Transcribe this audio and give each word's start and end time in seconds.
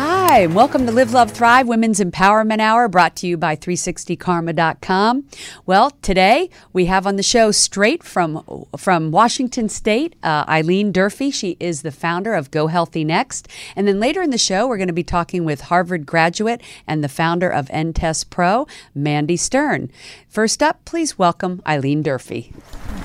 Hi, 0.00 0.42
and 0.42 0.54
welcome 0.54 0.86
to 0.86 0.92
Live, 0.92 1.12
Love, 1.12 1.32
Thrive 1.32 1.66
Women's 1.66 1.98
Empowerment 1.98 2.60
Hour 2.60 2.86
brought 2.86 3.16
to 3.16 3.26
you 3.26 3.36
by 3.36 3.56
360karma.com. 3.56 5.24
Well, 5.66 5.90
today 6.02 6.50
we 6.72 6.84
have 6.84 7.04
on 7.04 7.16
the 7.16 7.24
show 7.24 7.50
straight 7.50 8.04
from 8.04 8.64
from 8.76 9.10
Washington 9.10 9.68
State, 9.68 10.14
uh, 10.22 10.44
Eileen 10.48 10.92
Durfee. 10.92 11.32
She 11.32 11.56
is 11.58 11.82
the 11.82 11.90
founder 11.90 12.34
of 12.34 12.52
Go 12.52 12.68
Healthy 12.68 13.02
Next. 13.02 13.48
And 13.74 13.88
then 13.88 13.98
later 13.98 14.22
in 14.22 14.30
the 14.30 14.38
show, 14.38 14.68
we're 14.68 14.76
going 14.76 14.86
to 14.86 14.92
be 14.92 15.02
talking 15.02 15.44
with 15.44 15.62
Harvard 15.62 16.06
graduate 16.06 16.62
and 16.86 17.02
the 17.02 17.08
founder 17.08 17.50
of 17.50 17.66
EndTestPro, 17.66 18.68
Mandy 18.94 19.36
Stern. 19.36 19.90
First 20.28 20.62
up, 20.62 20.84
please 20.84 21.18
welcome 21.18 21.60
Eileen 21.66 22.02
Durfee. 22.02 22.52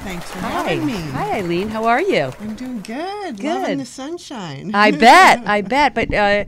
Thanks 0.04 0.30
for 0.30 0.40
having 0.40 0.86
me. 0.86 0.94
Hi, 0.94 1.40
Eileen. 1.40 1.70
How 1.70 1.86
are 1.86 2.02
you? 2.02 2.34
I'm 2.40 2.56
doing 2.56 2.82
good. 2.82 3.38
Good. 3.38 3.62
Loving 3.62 3.78
the 3.78 3.86
sunshine. 3.86 4.76
I 4.76 4.92
bet. 4.92 5.42
I 5.48 5.62
bet. 5.62 5.96
But 5.96 6.14
uh, 6.14 6.46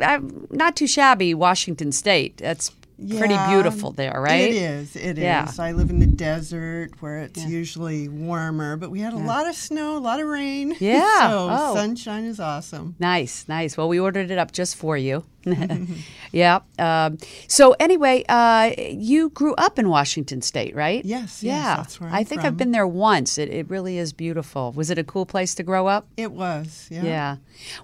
I'm 0.00 0.46
not 0.50 0.76
too 0.76 0.86
shabby, 0.86 1.34
Washington 1.34 1.92
State. 1.92 2.38
That's 2.38 2.70
pretty 3.16 3.36
beautiful 3.46 3.92
there, 3.92 4.20
right? 4.20 4.50
It 4.50 4.54
is. 4.56 4.96
It 4.96 5.18
is. 5.18 5.22
Yeah. 5.22 5.48
I 5.58 5.70
live 5.70 5.88
in 5.90 6.00
the 6.00 6.06
desert 6.06 6.90
where 7.00 7.20
it's 7.20 7.44
usually 7.44 8.08
warmer, 8.08 8.76
but 8.76 8.90
we 8.90 8.98
had 9.00 9.12
a 9.12 9.18
lot 9.18 9.46
of 9.48 9.54
snow, 9.54 9.96
a 9.96 10.00
lot 10.00 10.18
of 10.20 10.26
rain. 10.26 10.74
Yeah. 10.80 11.28
so 11.30 11.48
Oh. 11.50 11.74
sunshine 11.76 12.24
is 12.24 12.40
awesome. 12.40 12.96
Nice, 12.98 13.46
nice. 13.48 13.76
Well, 13.76 13.88
we 13.88 14.00
ordered 14.00 14.30
it 14.32 14.38
up 14.38 14.50
just 14.50 14.74
for 14.76 14.96
you. 14.96 15.24
yeah. 16.32 16.60
Um, 16.78 17.18
so 17.46 17.74
anyway, 17.80 18.24
uh, 18.28 18.72
you 18.78 19.30
grew 19.30 19.54
up 19.54 19.78
in 19.78 19.88
Washington 19.88 20.42
State, 20.42 20.74
right? 20.74 21.04
Yes, 21.04 21.42
yes, 21.42 21.42
Yeah. 21.42 21.76
that's 21.76 22.00
where 22.00 22.10
I 22.12 22.24
think 22.24 22.44
I've 22.44 22.56
been 22.56 22.72
there 22.72 22.86
once. 22.86 23.38
It, 23.38 23.48
it 23.48 23.68
really 23.70 23.98
is 23.98 24.12
beautiful. 24.12 24.72
Was 24.72 24.90
it 24.90 24.98
a 24.98 25.04
cool 25.04 25.26
place 25.26 25.54
to 25.56 25.62
grow 25.62 25.86
up? 25.86 26.06
It 26.16 26.32
was. 26.32 26.88
Yeah. 26.90 27.02
Yeah. 27.04 27.36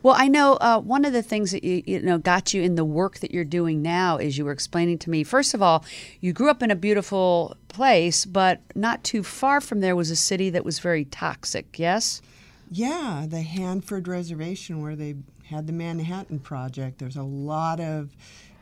Well, 0.03 0.15
I 0.19 0.29
know 0.29 0.55
uh, 0.55 0.81
one 0.81 1.05
of 1.05 1.13
the 1.13 1.23
things 1.23 1.53
that 1.53 1.65
you, 1.65 1.83
you 1.87 2.01
know 2.03 2.19
got 2.19 2.53
you 2.55 2.63
in 2.63 2.75
the 2.75 2.85
work 2.85 3.19
that 3.21 3.31
you're 3.33 3.45
doing 3.45 3.83
now 3.83 4.19
is 4.19 4.37
you 4.37 4.45
were 4.45 4.53
explaining 4.53 4.99
to 4.99 5.11
me. 5.11 5.25
First 5.25 5.55
of 5.55 5.63
all, 5.63 5.85
you 6.21 6.33
grew 6.33 6.51
up 6.51 6.63
in 6.63 6.71
a 6.71 6.77
beautiful 6.77 7.57
place, 7.69 8.25
but 8.25 8.61
not 8.75 9.03
too 9.05 9.23
far 9.23 9.61
from 9.61 9.81
there 9.81 9.97
was 9.97 10.11
a 10.11 10.17
city 10.17 10.51
that 10.51 10.65
was 10.65 10.79
very 10.79 11.05
toxic. 11.05 11.79
Yes. 11.79 12.21
Yeah, 12.71 13.27
the 13.29 13.43
Hanford 13.43 14.09
Reservation 14.09 14.83
where 14.83 14.97
they 14.97 15.15
had 15.55 15.69
the 15.69 15.73
Manhattan 15.73 16.41
Project. 16.41 16.99
There's 16.99 17.17
a 17.17 17.23
lot 17.23 17.79
of 17.79 18.11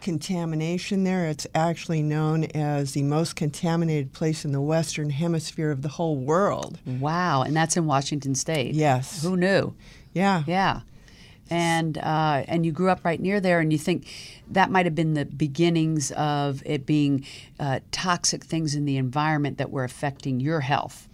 contamination 0.03 1.05
there. 1.05 1.27
It's 1.27 1.47
actually 1.55 2.03
known 2.03 2.45
as 2.45 2.93
the 2.93 3.03
most 3.03 3.35
contaminated 3.35 4.13
place 4.13 4.45
in 4.45 4.53
the 4.53 4.61
Western 4.61 5.09
Hemisphere 5.09 5.71
of 5.71 5.81
the 5.81 5.89
whole 5.89 6.17
world. 6.17 6.79
Wow, 6.85 7.43
and 7.43 7.57
that's 7.57 7.79
in 7.79 7.87
Washington 7.87 8.35
State. 8.35 8.75
Yes. 8.75 9.23
Who 9.23 9.39
knew? 9.39 9.75
Yeah. 10.13 10.43
Yeah. 10.47 10.81
And 11.49 11.97
uh, 11.97 12.45
and 12.47 12.67
you 12.67 12.73
grew 12.73 12.91
up 12.91 13.05
right 13.05 13.21
near 13.21 13.41
there, 13.41 13.61
and 13.61 13.73
you 13.73 13.79
think 13.79 14.07
that 14.51 14.71
might 14.71 14.85
have 14.87 14.95
been 14.95 15.15
the 15.15 15.25
beginnings 15.25 16.11
of 16.13 16.63
it 16.67 16.85
being 16.85 17.25
uh, 17.59 17.81
toxic 17.91 18.45
things 18.45 18.75
in 18.75 18.85
the 18.85 18.97
environment 18.99 19.59
that 19.59 19.71
were 19.71 19.85
affecting 19.85 20.41
your 20.41 20.61
health. 20.61 21.09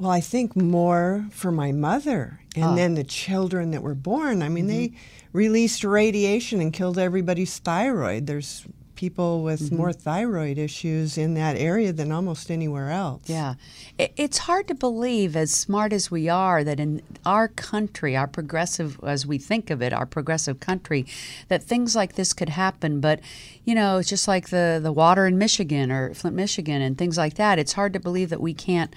Well, 0.00 0.10
I 0.10 0.20
think 0.20 0.56
more 0.56 1.26
for 1.30 1.52
my 1.52 1.72
mother 1.72 2.40
and 2.56 2.64
Oh. 2.64 2.74
then 2.74 2.94
the 2.94 3.04
children 3.04 3.70
that 3.72 3.82
were 3.82 3.94
born. 3.94 4.42
I 4.42 4.48
mean, 4.48 4.66
they 4.66 4.88
mm-hmm. 4.88 4.96
released 5.32 5.84
radiation 5.84 6.60
and 6.60 6.72
killed 6.72 6.98
everybody's 6.98 7.58
thyroid. 7.58 8.26
There's 8.26 8.64
people 8.96 9.42
with 9.42 9.60
mm-hmm. 9.60 9.76
more 9.76 9.92
thyroid 9.92 10.58
issues 10.58 11.16
in 11.16 11.34
that 11.34 11.56
area 11.56 11.92
than 11.92 12.12
almost 12.12 12.50
anywhere 12.50 12.90
else. 12.90 13.22
Yeah. 13.26 13.54
It's 13.98 14.38
hard 14.38 14.68
to 14.68 14.74
believe, 14.74 15.36
as 15.36 15.50
smart 15.50 15.92
as 15.92 16.10
we 16.10 16.28
are, 16.28 16.64
that 16.64 16.80
in 16.80 17.02
our 17.24 17.48
country, 17.48 18.16
our 18.16 18.26
progressive, 18.26 18.98
as 19.02 19.26
we 19.26 19.36
think 19.36 19.70
of 19.70 19.80
it, 19.82 19.92
our 19.92 20.06
progressive 20.06 20.60
country, 20.60 21.06
that 21.48 21.62
things 21.62 21.94
like 21.94 22.14
this 22.14 22.32
could 22.32 22.50
happen. 22.50 23.00
But, 23.00 23.20
you 23.64 23.74
know, 23.74 23.98
it's 23.98 24.08
just 24.08 24.28
like 24.28 24.48
the, 24.48 24.80
the 24.82 24.92
water 24.92 25.26
in 25.26 25.38
Michigan 25.38 25.92
or 25.92 26.14
Flint, 26.14 26.36
Michigan, 26.36 26.82
and 26.82 26.96
things 26.96 27.16
like 27.16 27.34
that. 27.34 27.58
It's 27.58 27.74
hard 27.74 27.92
to 27.92 28.00
believe 28.00 28.30
that 28.30 28.40
we 28.40 28.54
can't 28.54 28.94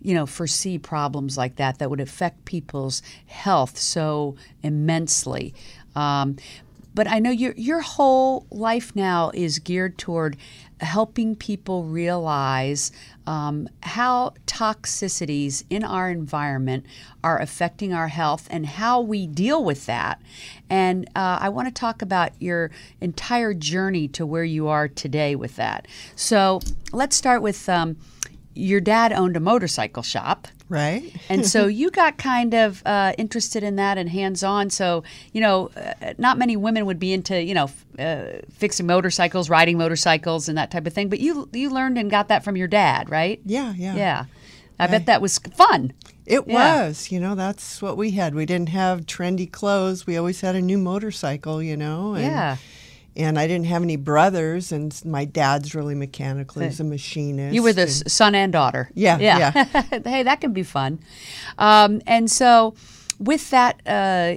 you 0.00 0.14
know, 0.14 0.26
foresee 0.26 0.78
problems 0.78 1.36
like 1.36 1.56
that 1.56 1.78
that 1.78 1.90
would 1.90 2.00
affect 2.00 2.44
people's 2.44 3.02
health 3.26 3.78
so 3.78 4.36
immensely. 4.62 5.54
Um, 5.94 6.36
but 6.94 7.06
I 7.06 7.20
know 7.20 7.30
your 7.30 7.52
your 7.56 7.80
whole 7.80 8.46
life 8.50 8.96
now 8.96 9.30
is 9.32 9.60
geared 9.60 9.98
toward 9.98 10.36
helping 10.80 11.36
people 11.36 11.84
realize 11.84 12.90
um, 13.26 13.68
how 13.82 14.32
toxicities 14.46 15.64
in 15.70 15.84
our 15.84 16.10
environment 16.10 16.86
are 17.22 17.38
affecting 17.40 17.92
our 17.92 18.08
health 18.08 18.48
and 18.50 18.66
how 18.66 19.00
we 19.00 19.26
deal 19.26 19.62
with 19.62 19.86
that. 19.86 20.20
And 20.70 21.06
uh, 21.14 21.38
I 21.40 21.50
want 21.50 21.68
to 21.68 21.74
talk 21.74 22.00
about 22.02 22.30
your 22.40 22.70
entire 23.00 23.54
journey 23.54 24.08
to 24.08 24.24
where 24.24 24.44
you 24.44 24.68
are 24.68 24.88
today 24.88 25.36
with 25.36 25.56
that. 25.56 25.86
So 26.16 26.60
let's 26.92 27.16
start 27.16 27.42
with. 27.42 27.68
Um, 27.68 27.96
your 28.58 28.80
dad 28.80 29.12
owned 29.12 29.36
a 29.36 29.40
motorcycle 29.40 30.02
shop. 30.02 30.48
Right? 30.68 31.14
And 31.30 31.46
so 31.46 31.66
you 31.80 31.90
got 31.90 32.18
kind 32.18 32.52
of 32.54 32.82
uh, 32.84 33.14
interested 33.16 33.62
in 33.62 33.76
that 33.76 33.96
and 33.96 34.08
hands 34.10 34.42
on. 34.44 34.68
So, 34.70 35.02
you 35.32 35.40
know, 35.40 35.70
uh, 35.76 36.12
not 36.18 36.36
many 36.36 36.56
women 36.56 36.84
would 36.84 36.98
be 36.98 37.12
into, 37.12 37.42
you 37.42 37.54
know, 37.54 37.64
f- 37.64 37.86
uh, 37.98 38.46
fixing 38.52 38.86
motorcycles, 38.86 39.48
riding 39.48 39.78
motorcycles, 39.78 40.48
and 40.48 40.58
that 40.58 40.70
type 40.70 40.86
of 40.86 40.92
thing. 40.92 41.08
But 41.08 41.20
you 41.20 41.48
you 41.52 41.70
learned 41.70 41.96
and 41.96 42.10
got 42.10 42.28
that 42.28 42.44
from 42.44 42.56
your 42.56 42.68
dad, 42.68 43.08
right? 43.08 43.40
Yeah, 43.46 43.72
yeah. 43.76 43.94
Yeah. 43.96 44.24
I 44.80 44.86
bet 44.86 45.06
that 45.06 45.20
was 45.20 45.38
fun. 45.38 45.92
It 46.24 46.42
Yeah. 46.46 46.86
was, 46.86 47.10
you 47.10 47.18
know, 47.18 47.34
that's 47.34 47.82
what 47.82 47.96
we 47.96 48.12
had. 48.12 48.34
We 48.34 48.46
didn't 48.46 48.68
have 48.68 49.06
trendy 49.06 49.50
clothes. 49.50 50.06
We 50.06 50.16
always 50.16 50.40
had 50.42 50.54
a 50.54 50.60
new 50.60 50.78
motorcycle, 50.78 51.60
you 51.62 51.76
know. 51.76 52.14
And, 52.14 52.24
Yeah. 52.24 52.56
And 53.18 53.36
I 53.38 53.48
didn't 53.48 53.66
have 53.66 53.82
any 53.82 53.96
brothers, 53.96 54.70
and 54.70 54.94
my 55.04 55.24
dad's 55.24 55.74
really 55.74 55.96
mechanical. 55.96 56.62
He's 56.62 56.78
a 56.78 56.84
machinist. 56.84 57.52
You 57.52 57.64
were 57.64 57.72
the 57.72 57.82
and- 57.82 58.10
son 58.10 58.34
and 58.36 58.52
daughter. 58.52 58.90
Yeah, 58.94 59.18
yeah. 59.18 59.50
hey, 60.04 60.22
that 60.22 60.40
can 60.40 60.52
be 60.52 60.62
fun. 60.62 61.00
Um, 61.58 62.00
and 62.06 62.30
so, 62.30 62.74
with 63.18 63.50
that 63.50 63.80
uh, 63.86 64.36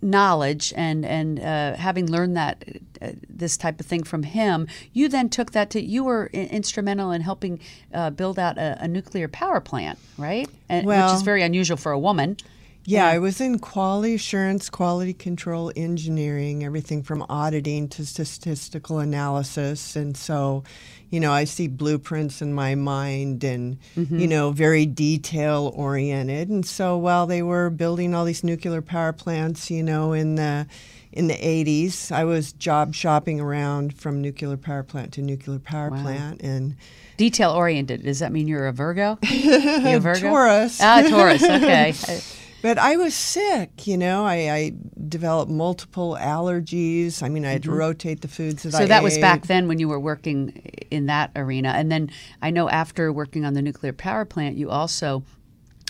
knowledge 0.00 0.72
and 0.76 1.04
and 1.04 1.38
uh, 1.40 1.74
having 1.76 2.06
learned 2.10 2.36
that 2.36 2.64
uh, 3.02 3.08
this 3.28 3.58
type 3.58 3.78
of 3.80 3.84
thing 3.86 4.02
from 4.02 4.22
him, 4.22 4.66
you 4.94 5.08
then 5.08 5.28
took 5.28 5.52
that 5.52 5.68
to 5.70 5.82
you 5.82 6.02
were 6.04 6.30
i- 6.32 6.36
instrumental 6.38 7.10
in 7.10 7.20
helping 7.20 7.60
uh, 7.92 8.08
build 8.08 8.38
out 8.38 8.56
a, 8.56 8.78
a 8.80 8.88
nuclear 8.88 9.28
power 9.28 9.60
plant, 9.60 9.98
right? 10.16 10.48
And, 10.70 10.86
which 10.86 10.96
is 11.14 11.20
very 11.22 11.42
unusual 11.42 11.76
for 11.76 11.92
a 11.92 11.98
woman. 11.98 12.38
Yeah, 12.84 13.06
I 13.06 13.18
was 13.18 13.40
in 13.40 13.60
quality 13.60 14.14
assurance, 14.14 14.68
quality 14.68 15.14
control 15.14 15.70
engineering, 15.76 16.64
everything 16.64 17.02
from 17.02 17.24
auditing 17.28 17.88
to 17.90 18.04
statistical 18.04 18.98
analysis. 18.98 19.94
And 19.94 20.16
so, 20.16 20.64
you 21.08 21.20
know, 21.20 21.32
I 21.32 21.44
see 21.44 21.68
blueprints 21.68 22.42
in 22.42 22.52
my 22.52 22.74
mind 22.74 23.44
and, 23.44 23.78
you 23.94 24.26
know, 24.26 24.50
very 24.50 24.84
detail 24.84 25.72
oriented. 25.76 26.48
And 26.48 26.66
so 26.66 26.96
while 26.96 27.26
they 27.26 27.42
were 27.42 27.70
building 27.70 28.14
all 28.14 28.24
these 28.24 28.42
nuclear 28.42 28.82
power 28.82 29.12
plants, 29.12 29.70
you 29.70 29.82
know, 29.82 30.12
in 30.12 30.34
the 30.34 30.66
in 31.12 31.28
the 31.28 31.34
80s, 31.34 32.10
I 32.10 32.24
was 32.24 32.52
job 32.54 32.94
shopping 32.94 33.38
around 33.38 33.94
from 33.94 34.22
nuclear 34.22 34.56
power 34.56 34.82
plant 34.82 35.12
to 35.12 35.22
nuclear 35.22 35.58
power 35.58 35.90
plant 35.90 36.40
and 36.40 36.74
Detail 37.18 37.52
oriented. 37.52 38.02
Does 38.02 38.20
that 38.20 38.32
mean 38.32 38.48
you're 38.48 38.66
a 38.66 38.72
Virgo? 38.72 39.18
You 39.30 39.96
a 39.96 40.00
Virgo? 40.00 40.20
Taurus. 40.20 40.80
Ah, 40.80 41.02
Taurus. 41.08 41.42
Okay. 41.44 41.94
But 42.62 42.78
I 42.78 42.96
was 42.96 43.14
sick, 43.14 43.88
you 43.88 43.98
know. 43.98 44.24
I, 44.24 44.34
I 44.50 44.72
developed 45.08 45.50
multiple 45.50 46.16
allergies. 46.18 47.22
I 47.22 47.28
mean, 47.28 47.44
I 47.44 47.50
had 47.50 47.64
to 47.64 47.72
rotate 47.72 48.20
the 48.20 48.28
foods 48.28 48.62
that 48.62 48.68
I 48.68 48.78
Mm-hmm. 48.78 48.84
So 48.84 48.88
that 48.88 49.02
was 49.02 49.18
back 49.18 49.46
then 49.46 49.66
when 49.66 49.80
you 49.80 49.88
were 49.88 49.98
working 49.98 50.50
in 50.90 51.06
that 51.06 51.32
arena. 51.34 51.70
And 51.70 51.90
then 51.90 52.10
I 52.40 52.50
know 52.50 52.68
after 52.68 53.12
working 53.12 53.44
on 53.44 53.54
the 53.54 53.62
nuclear 53.62 53.92
power 53.92 54.24
plant, 54.24 54.56
you 54.56 54.70
also 54.70 55.24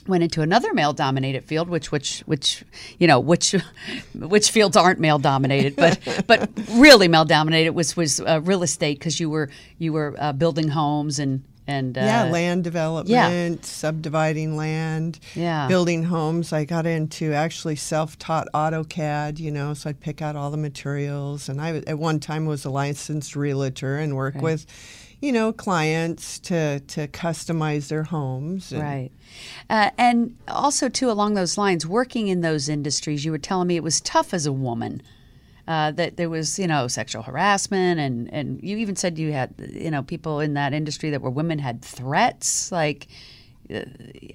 went 0.08 0.24
into 0.24 0.42
another 0.42 0.74
male 0.74 0.92
dominated 0.92 1.44
field 1.44 1.68
which 1.68 1.92
which 1.92 2.20
which 2.26 2.64
you 2.98 3.06
know 3.06 3.20
which 3.20 3.54
which 4.14 4.50
fields 4.50 4.76
aren't 4.76 4.98
male 4.98 5.18
dominated 5.18 5.76
but 5.76 6.24
but 6.26 6.50
really 6.72 7.06
male 7.06 7.24
dominated 7.24 7.70
was 7.70 7.96
was 7.96 8.20
uh, 8.20 8.40
real 8.42 8.64
estate 8.64 8.98
because 8.98 9.20
you 9.20 9.30
were 9.30 9.48
you 9.78 9.92
were 9.92 10.16
uh, 10.18 10.32
building 10.32 10.68
homes 10.68 11.20
and 11.20 11.44
and 11.66 11.96
uh, 11.96 12.00
yeah, 12.00 12.24
land 12.24 12.64
development, 12.64 13.64
subdividing 13.64 14.56
land, 14.56 15.20
Yeah. 15.34 15.68
building 15.68 16.04
homes. 16.04 16.52
I 16.52 16.64
got 16.64 16.86
into 16.86 17.32
actually 17.32 17.76
self-taught 17.76 18.48
AutoCAD, 18.52 19.38
you 19.38 19.50
know, 19.50 19.72
so 19.74 19.90
I'd 19.90 20.00
pick 20.00 20.20
out 20.20 20.34
all 20.36 20.50
the 20.50 20.56
materials. 20.56 21.48
And 21.48 21.60
I 21.60 21.78
at 21.86 21.98
one 21.98 22.18
time 22.20 22.46
was 22.46 22.64
a 22.64 22.70
licensed 22.70 23.36
realtor 23.36 23.96
and 23.96 24.16
work 24.16 24.34
with, 24.42 24.66
you 25.20 25.30
know, 25.32 25.52
clients 25.52 26.38
to 26.40 26.80
to 26.80 27.06
customize 27.08 27.88
their 27.88 28.04
homes. 28.04 28.72
And 28.72 28.82
Right. 28.82 29.10
Uh, 29.70 29.90
and 29.96 30.36
also, 30.48 30.88
too, 30.88 31.10
along 31.10 31.34
those 31.34 31.56
lines, 31.56 31.86
working 31.86 32.28
in 32.28 32.40
those 32.40 32.68
industries, 32.68 33.24
you 33.24 33.30
were 33.30 33.38
telling 33.38 33.68
me 33.68 33.76
it 33.76 33.82
was 33.82 34.00
tough 34.00 34.34
as 34.34 34.46
a 34.46 34.52
woman. 34.52 35.00
Uh, 35.68 35.92
that 35.92 36.16
there 36.16 36.28
was, 36.28 36.58
you 36.58 36.66
know, 36.66 36.88
sexual 36.88 37.22
harassment, 37.22 38.00
and, 38.00 38.28
and 38.34 38.60
you 38.64 38.78
even 38.78 38.96
said 38.96 39.16
you 39.16 39.30
had, 39.32 39.54
you 39.72 39.92
know, 39.92 40.02
people 40.02 40.40
in 40.40 40.54
that 40.54 40.72
industry 40.72 41.10
that 41.10 41.22
were 41.22 41.30
women 41.30 41.60
had 41.60 41.80
threats. 41.82 42.72
Like, 42.72 43.06
uh, 43.72 43.82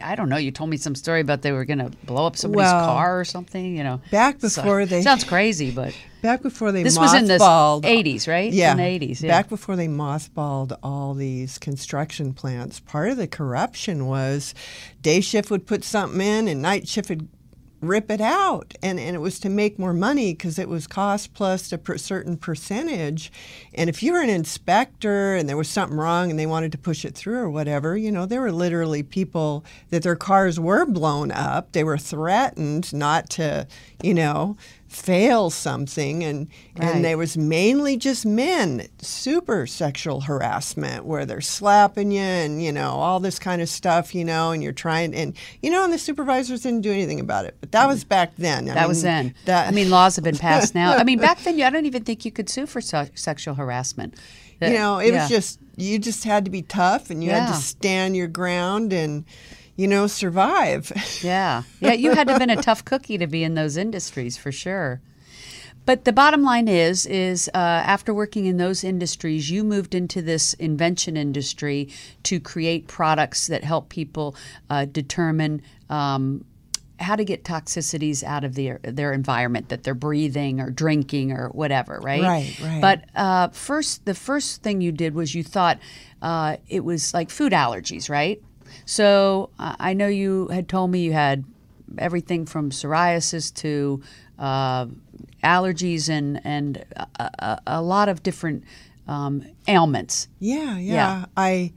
I 0.01 0.15
don't 0.15 0.29
know. 0.29 0.37
You 0.37 0.51
told 0.51 0.69
me 0.69 0.77
some 0.77 0.95
story 0.95 1.19
about 1.19 1.41
they 1.41 1.51
were 1.51 1.65
going 1.65 1.79
to 1.79 1.91
blow 2.05 2.25
up 2.27 2.37
somebody's 2.37 2.71
Well, 2.71 2.85
car 2.85 3.19
or 3.19 3.25
something. 3.25 3.75
You 3.75 3.83
know, 3.83 4.01
back 4.09 4.39
So- 4.39 4.61
before 4.61 4.85
they- 4.85 5.01
sounds 5.01 5.25
crazy, 5.25 5.69
but 5.69 5.93
Back 6.21 6.41
before 6.41 6.71
they 6.71 6.81
this 6.83 6.97
was 6.97 7.13
in 7.13 7.25
the 7.27 7.37
'80s, 7.37 8.27
right? 8.27 8.51
Yeah, 8.51 8.71
in 8.71 8.77
the 8.77 8.83
'80s. 8.83 9.21
Yeah. 9.21 9.27
Back 9.29 9.49
before 9.49 9.75
they 9.75 9.87
mothballed 9.87 10.77
all 10.81 11.13
these 11.13 11.57
construction 11.59 12.33
plants, 12.33 12.79
part 12.79 13.09
of 13.09 13.17
the 13.17 13.27
corruption 13.27 14.07
was 14.07 14.53
day 15.01 15.19
shift 15.21 15.51
would 15.51 15.67
put 15.67 15.83
something 15.83 16.19
in 16.21 16.47
and 16.47 16.61
night 16.61 16.87
shift 16.87 17.09
would 17.09 17.27
rip 17.81 18.09
it 18.09 18.21
out. 18.21 18.73
And, 18.81 18.99
and 18.99 19.15
it 19.15 19.19
was 19.19 19.39
to 19.39 19.49
make 19.49 19.77
more 19.77 19.93
money 19.93 20.33
because 20.33 20.57
it 20.57 20.69
was 20.69 20.87
cost 20.87 21.33
plus 21.33 21.71
a 21.71 21.77
per 21.77 21.97
certain 21.97 22.37
percentage. 22.37 23.31
And 23.73 23.89
if 23.89 24.01
you 24.01 24.13
were 24.13 24.21
an 24.21 24.29
inspector 24.29 25.35
and 25.35 25.47
there 25.47 25.57
was 25.57 25.69
something 25.69 25.97
wrong 25.97 26.29
and 26.29 26.39
they 26.39 26.45
wanted 26.45 26.71
to 26.73 26.77
push 26.77 27.05
it 27.05 27.15
through 27.15 27.39
or 27.39 27.49
whatever, 27.49 27.97
you 27.97 28.11
know, 28.11 28.25
there 28.25 28.41
were 28.41 28.51
literally 28.51 29.03
people 29.03 29.63
that 29.89 30.03
their 30.03 30.15
cars 30.15 30.59
were 30.59 30.85
blown 30.85 31.31
up. 31.31 31.71
They 31.73 31.83
were 31.83 31.97
threatened 31.97 32.93
not 32.93 33.29
to, 33.31 33.67
you 34.01 34.13
know, 34.13 34.57
fail 34.97 35.49
something 35.49 36.23
and 36.23 36.47
Right. 36.77 36.95
and 36.95 37.05
there 37.05 37.17
was 37.17 37.37
mainly 37.37 37.97
just 37.97 38.25
men 38.25 38.87
super 38.99 39.65
sexual 39.67 40.21
harassment 40.21 41.05
where 41.05 41.25
they're 41.25 41.39
slapping 41.41 42.11
you 42.11 42.19
and 42.21 42.61
you 42.63 42.71
know 42.71 42.91
all 42.91 43.19
this 43.19 43.37
kind 43.39 43.61
of 43.61 43.69
stuff 43.69 44.13
you 44.15 44.25
know 44.25 44.51
and 44.51 44.61
you're 44.63 44.73
trying 44.73 45.13
and 45.15 45.35
you 45.61 45.69
know 45.69 45.83
and 45.83 45.93
the 45.93 45.97
supervisors 45.99 46.61
didn't 46.61 46.81
do 46.81 46.91
anything 46.91 47.19
about 47.19 47.45
it 47.45 47.55
but 47.61 47.71
that 47.71 47.87
was 47.87 48.03
mm. 48.03 48.09
back 48.09 48.35
then 48.37 48.69
I 48.69 48.73
That 48.73 48.87
was 48.87 49.01
then. 49.03 49.33
that 49.45 49.67
I 49.67 49.71
mean, 49.71 49.89
laws 49.89 50.15
have 50.17 50.23
been 50.25 50.37
passed 50.37 50.73
now. 50.75 50.95
I 50.97 51.03
mean, 51.03 51.19
back 51.19 51.39
then, 51.43 51.61
I 51.61 51.69
don't 51.69 51.85
even 51.85 52.03
think 52.03 52.25
you 52.25 52.31
could 52.31 52.49
sue 52.49 52.65
for 52.65 52.81
se- 52.81 53.11
sexual 53.15 53.53
harassment. 53.55 54.15
you 54.61 54.69
know 54.73 54.99
it 54.99 55.13
Yeah. 55.13 55.21
was 55.21 55.29
just 55.29 55.59
you 55.75 55.99
just 55.99 56.23
had 56.23 56.43
to 56.45 56.51
be 56.51 56.63
tough 56.63 57.09
and 57.11 57.23
you 57.23 57.29
had 57.29 57.47
to 57.47 57.53
stand 57.53 58.15
your 58.15 58.27
ground 58.27 58.91
and 58.93 59.25
you 59.77 59.87
know 59.87 60.07
survive 60.07 60.91
Yeah. 61.23 61.63
Yeah, 61.79 61.93
you 61.93 62.11
had 62.13 62.27
to 62.27 62.33
have 62.33 62.39
been 62.39 62.49
a 62.49 62.61
tough 62.61 62.83
cookie 62.83 63.17
to 63.17 63.27
be 63.27 63.43
in 63.43 63.53
those 63.53 63.77
industries 63.77 64.35
for 64.35 64.51
sure. 64.51 64.99
But 65.85 66.03
the 66.03 66.11
bottom 66.11 66.43
line 66.43 66.67
is, 66.67 67.05
is 67.05 67.49
uh, 67.53 67.57
after 67.57 68.13
working 68.13 68.45
in 68.45 68.57
those 68.57 68.83
industries, 68.83 69.49
you 69.49 69.63
moved 69.63 69.95
into 69.95 70.21
this 70.21 70.53
invention 70.55 71.15
industry 71.15 71.87
to 72.23 72.41
create 72.41 72.87
products 72.87 73.47
that 73.47 73.63
help 73.63 73.87
people 73.87 74.35
uh, 74.69 74.83
determine 74.83 75.61
um, 75.89 76.43
how 76.99 77.15
to 77.15 77.23
get 77.23 77.45
toxicities 77.45 78.21
out 78.21 78.43
of 78.43 78.55
their 78.55 78.79
their 78.83 79.13
environment 79.13 79.69
that 79.69 79.83
they're 79.83 79.93
breathing 79.93 80.59
or 80.59 80.71
drinking 80.71 81.31
or 81.31 81.49
whatever, 81.49 81.99
right? 82.01 82.21
Right, 82.21 82.59
right. 82.61 82.81
But 82.81 83.05
uh, 83.15 83.47
first, 83.49 84.03
the 84.03 84.15
first 84.15 84.63
thing 84.63 84.81
you 84.81 84.91
did 84.91 85.13
was 85.13 85.33
you 85.35 85.43
thought 85.43 85.79
uh, 86.21 86.57
it 86.67 86.83
was 86.83 87.13
like 87.13 87.29
food 87.29 87.53
allergies, 87.53 88.09
right? 88.09 88.41
So 88.85 89.49
uh, 89.59 89.75
I 89.79 89.93
know 89.93 90.07
you 90.07 90.47
had 90.49 90.67
told 90.67 90.91
me 90.91 90.99
you 91.01 91.13
had 91.13 91.43
everything 91.97 92.45
from 92.45 92.69
psoriasis 92.69 93.53
to 93.55 94.01
uh, 94.39 94.87
allergies 95.43 96.09
and 96.09 96.39
and 96.43 96.83
a, 96.95 97.23
a, 97.39 97.61
a 97.67 97.81
lot 97.81 98.09
of 98.09 98.23
different 98.23 98.63
um, 99.07 99.43
ailments. 99.67 100.27
Yeah, 100.39 100.77
yeah, 100.77 100.93
Yeah. 100.93 101.25
I, 101.37 101.71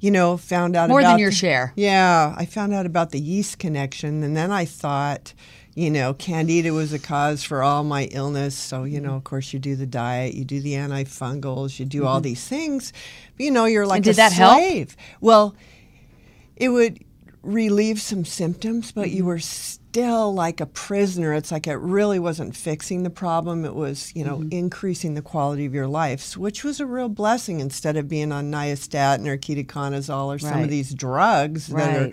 you 0.00 0.10
know, 0.10 0.36
found 0.36 0.76
out 0.76 0.88
More 0.90 1.00
than 1.02 1.12
about 1.12 1.20
your 1.20 1.30
the- 1.30 1.36
share. 1.36 1.72
Yeah, 1.76 2.34
I 2.36 2.44
found 2.44 2.74
out 2.74 2.84
about 2.86 3.10
the 3.10 3.18
yeast 3.20 3.58
connection, 3.58 4.22
and 4.22 4.36
then 4.36 4.50
I 4.52 4.66
thought, 4.66 5.32
you 5.74 5.90
know, 5.90 6.12
candida 6.14 6.72
was 6.74 6.92
a 6.92 6.98
cause 6.98 7.42
for 7.42 7.62
all 7.62 7.82
my 7.82 8.04
illness. 8.12 8.54
So, 8.56 8.84
you 8.84 8.98
Mm-hmm. 8.98 9.06
know, 9.06 9.14
of 9.16 9.24
course, 9.24 9.52
you 9.54 9.58
do 9.58 9.74
the 9.74 9.86
diet, 9.86 10.34
you 10.34 10.44
do 10.44 10.60
the 10.60 10.74
antifungals, 10.74 11.78
you 11.78 11.86
do 11.86 12.04
all 12.06 12.20
these 12.20 12.46
things. 12.46 12.92
But, 13.36 13.44
you 13.44 13.50
know, 13.50 13.64
you're 13.64 13.86
like 13.86 14.02
Mm-hmm. 14.02 14.10
did 14.10 14.16
that 14.16 14.32
help? 14.32 14.88
Well, 15.22 15.54
it 16.56 16.70
would 16.70 17.04
relieve 17.42 18.00
some 18.00 18.24
symptoms, 18.24 18.90
but 18.92 19.06
Mm-hmm. 19.06 19.16
you 19.16 19.24
were 19.24 19.38
still 19.38 20.34
like 20.34 20.60
a 20.60 20.66
prisoner. 20.66 21.32
It's 21.32 21.52
like 21.52 21.66
it 21.68 21.76
really 21.76 22.18
wasn't 22.18 22.56
fixing 22.56 23.02
the 23.04 23.10
problem. 23.10 23.64
It 23.64 23.74
was, 23.74 24.12
you 24.16 24.24
know, 24.24 24.38
Mm-hmm. 24.38 24.48
increasing 24.52 25.14
the 25.14 25.22
quality 25.22 25.64
of 25.64 25.72
your 25.74 25.86
life, 25.86 26.36
which 26.36 26.64
was 26.64 26.80
a 26.80 26.86
real 26.86 27.08
blessing 27.08 27.60
instead 27.60 27.96
of 27.96 28.08
being 28.08 28.32
on 28.32 28.50
nystatin 28.50 29.26
or 29.28 29.36
ketoconazole 29.38 30.34
or 30.34 30.38
some 30.38 30.62
of 30.64 30.70
these 30.70 30.92
drugs 30.92 31.68
that 31.68 31.96
are 31.96 32.10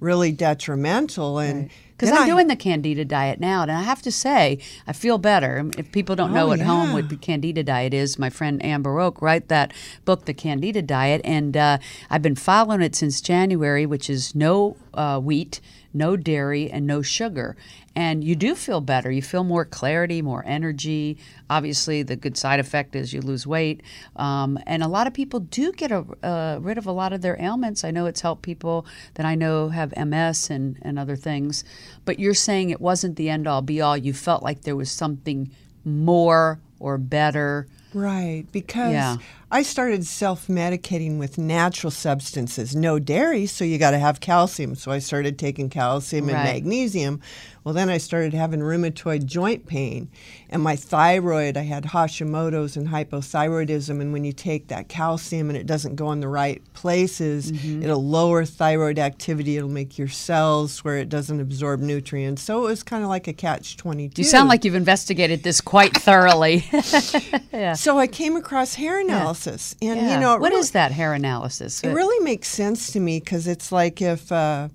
really 0.00 0.30
detrimental. 0.32 1.38
And 1.40 1.70
Because 1.98 2.12
I'm 2.12 2.22
I- 2.22 2.26
doing 2.26 2.46
the 2.46 2.54
candida 2.54 3.04
diet 3.04 3.40
now, 3.40 3.62
and 3.62 3.72
I 3.72 3.82
have 3.82 4.02
to 4.02 4.12
say, 4.12 4.58
I 4.86 4.92
feel 4.92 5.18
better. 5.18 5.68
If 5.76 5.90
people 5.90 6.14
don't 6.14 6.32
know 6.32 6.50
Oh, 6.50 6.52
at 6.52 6.60
home 6.60 6.92
what 6.92 7.08
the 7.08 7.16
candida 7.16 7.64
diet 7.64 7.92
is, 7.92 8.20
my 8.20 8.30
friend 8.30 8.64
Amber 8.64 9.00
Oak 9.00 9.20
wrote 9.20 9.48
that 9.48 9.72
book, 10.04 10.24
The 10.24 10.32
Candida 10.32 10.80
Diet, 10.80 11.20
and 11.24 11.56
uh, 11.56 11.78
I've 12.08 12.22
been 12.22 12.36
following 12.36 12.82
it 12.82 12.94
since 12.94 13.20
January, 13.20 13.84
which 13.84 14.08
is 14.08 14.32
no 14.32 14.76
uh, 14.94 15.18
wheat, 15.18 15.60
no 15.98 16.16
dairy, 16.16 16.70
and 16.70 16.86
no 16.86 17.02
sugar. 17.02 17.56
And 17.94 18.22
you 18.22 18.36
do 18.36 18.54
feel 18.54 18.80
better. 18.80 19.10
You 19.10 19.22
feel 19.22 19.42
more 19.42 19.64
clarity, 19.64 20.22
more 20.22 20.44
energy. 20.46 21.18
Obviously, 21.50 22.04
the 22.04 22.14
good 22.14 22.36
side 22.36 22.60
effect 22.60 22.94
is 22.94 23.12
you 23.12 23.20
lose 23.20 23.46
weight. 23.46 23.82
Um, 24.14 24.58
and 24.66 24.84
a 24.84 24.88
lot 24.88 25.08
of 25.08 25.14
people 25.14 25.40
do 25.40 25.72
get 25.72 25.90
a, 25.90 26.04
uh, 26.22 26.58
rid 26.60 26.78
of 26.78 26.86
a 26.86 26.92
lot 26.92 27.12
of 27.12 27.22
their 27.22 27.36
ailments. 27.40 27.82
I 27.82 27.90
know 27.90 28.06
it's 28.06 28.20
helped 28.20 28.42
people 28.42 28.86
that 29.14 29.26
I 29.26 29.34
know 29.34 29.68
have 29.70 29.92
MS 29.96 30.48
and, 30.48 30.78
and 30.82 30.98
other 30.98 31.16
things. 31.16 31.64
But 32.04 32.20
you're 32.20 32.34
saying 32.34 32.70
it 32.70 32.80
wasn't 32.80 33.16
the 33.16 33.28
end 33.28 33.48
all 33.48 33.62
be 33.62 33.80
all. 33.80 33.96
You 33.96 34.12
felt 34.12 34.44
like 34.44 34.62
there 34.62 34.76
was 34.76 34.90
something 34.90 35.50
more 35.84 36.60
or 36.78 36.98
better. 36.98 37.66
Right, 37.92 38.44
because 38.52 38.92
Yeah. 38.92 39.16
I 39.50 39.62
started 39.62 40.04
self 40.04 40.46
medicating 40.46 41.18
with 41.18 41.38
natural 41.38 41.90
substances, 41.90 42.76
no 42.76 42.98
dairy, 42.98 43.46
so 43.46 43.64
you 43.64 43.78
got 43.78 43.92
to 43.92 43.98
have 43.98 44.20
calcium. 44.20 44.74
So 44.74 44.90
I 44.92 44.98
started 44.98 45.38
taking 45.38 45.70
calcium 45.70 46.28
and 46.28 46.36
magnesium. 46.44 47.20
Well, 47.64 47.74
then 47.74 47.90
I 47.90 47.98
started 47.98 48.32
having 48.32 48.60
rheumatoid 48.60 49.26
joint 49.26 49.66
pain, 49.66 50.08
and 50.48 50.62
my 50.62 50.74
thyroid, 50.76 51.56
I 51.58 51.62
had 51.62 51.84
Hashimoto's 51.84 52.76
and 52.78 52.88
hypothyroidism. 52.88 54.00
And 54.00 54.10
when 54.12 54.24
you 54.24 54.32
take 54.32 54.68
that 54.68 54.88
calcium 54.88 55.50
and 55.50 55.56
it 55.58 55.66
doesn't 55.66 55.96
go 55.96 56.10
in 56.12 56.20
the 56.20 56.28
right 56.28 56.62
places, 56.74 57.52
Mm-hmm. 57.52 57.82
it'll 57.82 58.04
lower 58.04 58.44
thyroid 58.44 58.98
activity, 58.98 59.56
it'll 59.56 59.68
make 59.70 59.96
your 59.98 60.08
cells 60.08 60.82
where 60.84 60.96
it 60.98 61.08
doesn't 61.08 61.40
absorb 61.40 61.80
nutrients. 61.80 62.42
So 62.42 62.58
it 62.64 62.68
was 62.70 62.82
kind 62.82 63.02
of 63.02 63.08
like 63.10 63.28
a 63.28 63.32
catch 63.32 63.76
22. 63.76 64.20
You 64.22 64.28
sound 64.28 64.48
like 64.48 64.64
you've 64.64 64.74
investigated 64.74 65.42
this 65.42 65.60
quite 65.60 65.94
thoroughly. 65.96 66.64
So 67.74 67.98
I 67.98 68.06
came 68.06 68.36
across 68.36 68.74
hair 68.74 69.02
analysis, 69.46 69.76
and 69.82 70.00
Yeah. 70.00 70.14
you 70.14 70.20
know, 70.20 70.36
what 70.38 70.50
really, 70.50 70.60
is 70.60 70.72
that 70.72 70.92
hair 70.92 71.12
analysis? 71.14 71.82
It 71.82 71.92
really 71.92 72.22
makes 72.24 72.48
sense 72.48 72.92
to 72.92 73.00
me 73.00 73.20
because 73.20 73.46
it's 73.46 73.70
like 73.72 74.00
if 74.02 74.30
uh, 74.32 74.68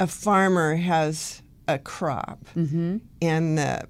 a 0.00 0.06
farmer 0.06 0.76
has 0.76 1.42
a 1.68 1.78
crop 1.78 2.44
Mm-hmm. 2.56 2.98
and 3.22 3.58
the 3.58 3.82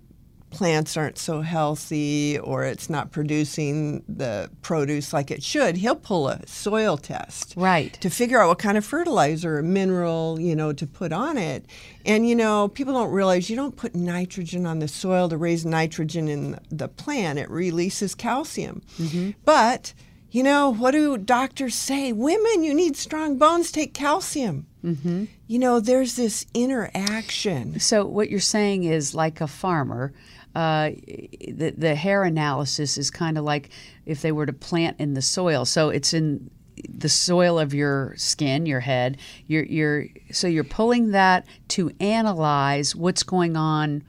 plants 0.54 0.96
aren't 0.96 1.18
so 1.18 1.40
healthy 1.40 2.38
or 2.38 2.64
it's 2.64 2.88
not 2.88 3.10
producing 3.10 4.04
the 4.08 4.48
produce 4.62 5.12
like 5.12 5.30
it 5.30 5.42
should, 5.42 5.76
he'll 5.76 5.96
pull 5.96 6.28
a 6.28 6.46
soil 6.46 6.96
test. 6.96 7.54
Right. 7.56 7.92
To 8.00 8.08
figure 8.08 8.40
out 8.40 8.48
what 8.48 8.58
kind 8.58 8.78
of 8.78 8.84
fertilizer 8.84 9.58
or 9.58 9.62
mineral, 9.62 10.38
you 10.40 10.54
know, 10.54 10.72
to 10.72 10.86
put 10.86 11.12
on 11.12 11.36
it. 11.36 11.66
And, 12.06 12.28
you 12.28 12.34
know, 12.34 12.68
people 12.68 12.94
don't 12.94 13.10
realize 13.10 13.50
you 13.50 13.56
don't 13.56 13.76
put 13.76 13.94
nitrogen 13.94 14.64
on 14.64 14.78
the 14.78 14.88
soil 14.88 15.28
to 15.28 15.36
raise 15.36 15.66
nitrogen 15.66 16.28
in 16.28 16.58
the 16.70 16.88
plant. 16.88 17.38
It 17.38 17.50
releases 17.50 18.14
calcium. 18.14 18.82
But, 19.44 19.92
you 20.30 20.42
know, 20.42 20.72
what 20.72 20.92
do 20.92 21.16
doctors 21.16 21.74
say? 21.74 22.12
Women, 22.12 22.62
you 22.62 22.74
need 22.74 22.96
strong 22.96 23.38
bones, 23.38 23.70
take 23.72 23.94
calcium. 23.94 24.66
Mm-hmm. 24.84 25.24
You 25.46 25.58
know, 25.58 25.80
there's 25.80 26.16
this 26.16 26.44
interaction. 26.52 27.80
So 27.80 28.04
what 28.04 28.28
you're 28.30 28.40
saying 28.40 28.84
is 28.84 29.14
like 29.14 29.40
a 29.40 29.46
farmer, 29.46 30.12
uh, 30.54 30.90
the 30.90 31.74
the 31.76 31.94
hair 31.94 32.22
analysis 32.24 32.96
is 32.96 33.10
kind 33.10 33.38
of 33.38 33.44
like 33.44 33.70
if 34.06 34.22
they 34.22 34.32
were 34.32 34.46
to 34.46 34.52
plant 34.52 35.00
in 35.00 35.14
the 35.14 35.22
soil. 35.22 35.64
So 35.64 35.88
it's 35.90 36.14
in 36.14 36.50
the 36.88 37.08
soil 37.08 37.58
of 37.58 37.74
your 37.74 38.14
skin, 38.16 38.66
your 38.66 38.80
head. 38.80 39.18
You're 39.46 39.64
you're 39.64 40.06
so 40.32 40.46
you're 40.46 40.64
pulling 40.64 41.10
that 41.10 41.46
to 41.68 41.90
analyze 42.00 42.94
what's 42.94 43.22
going 43.22 43.56
on 43.56 44.04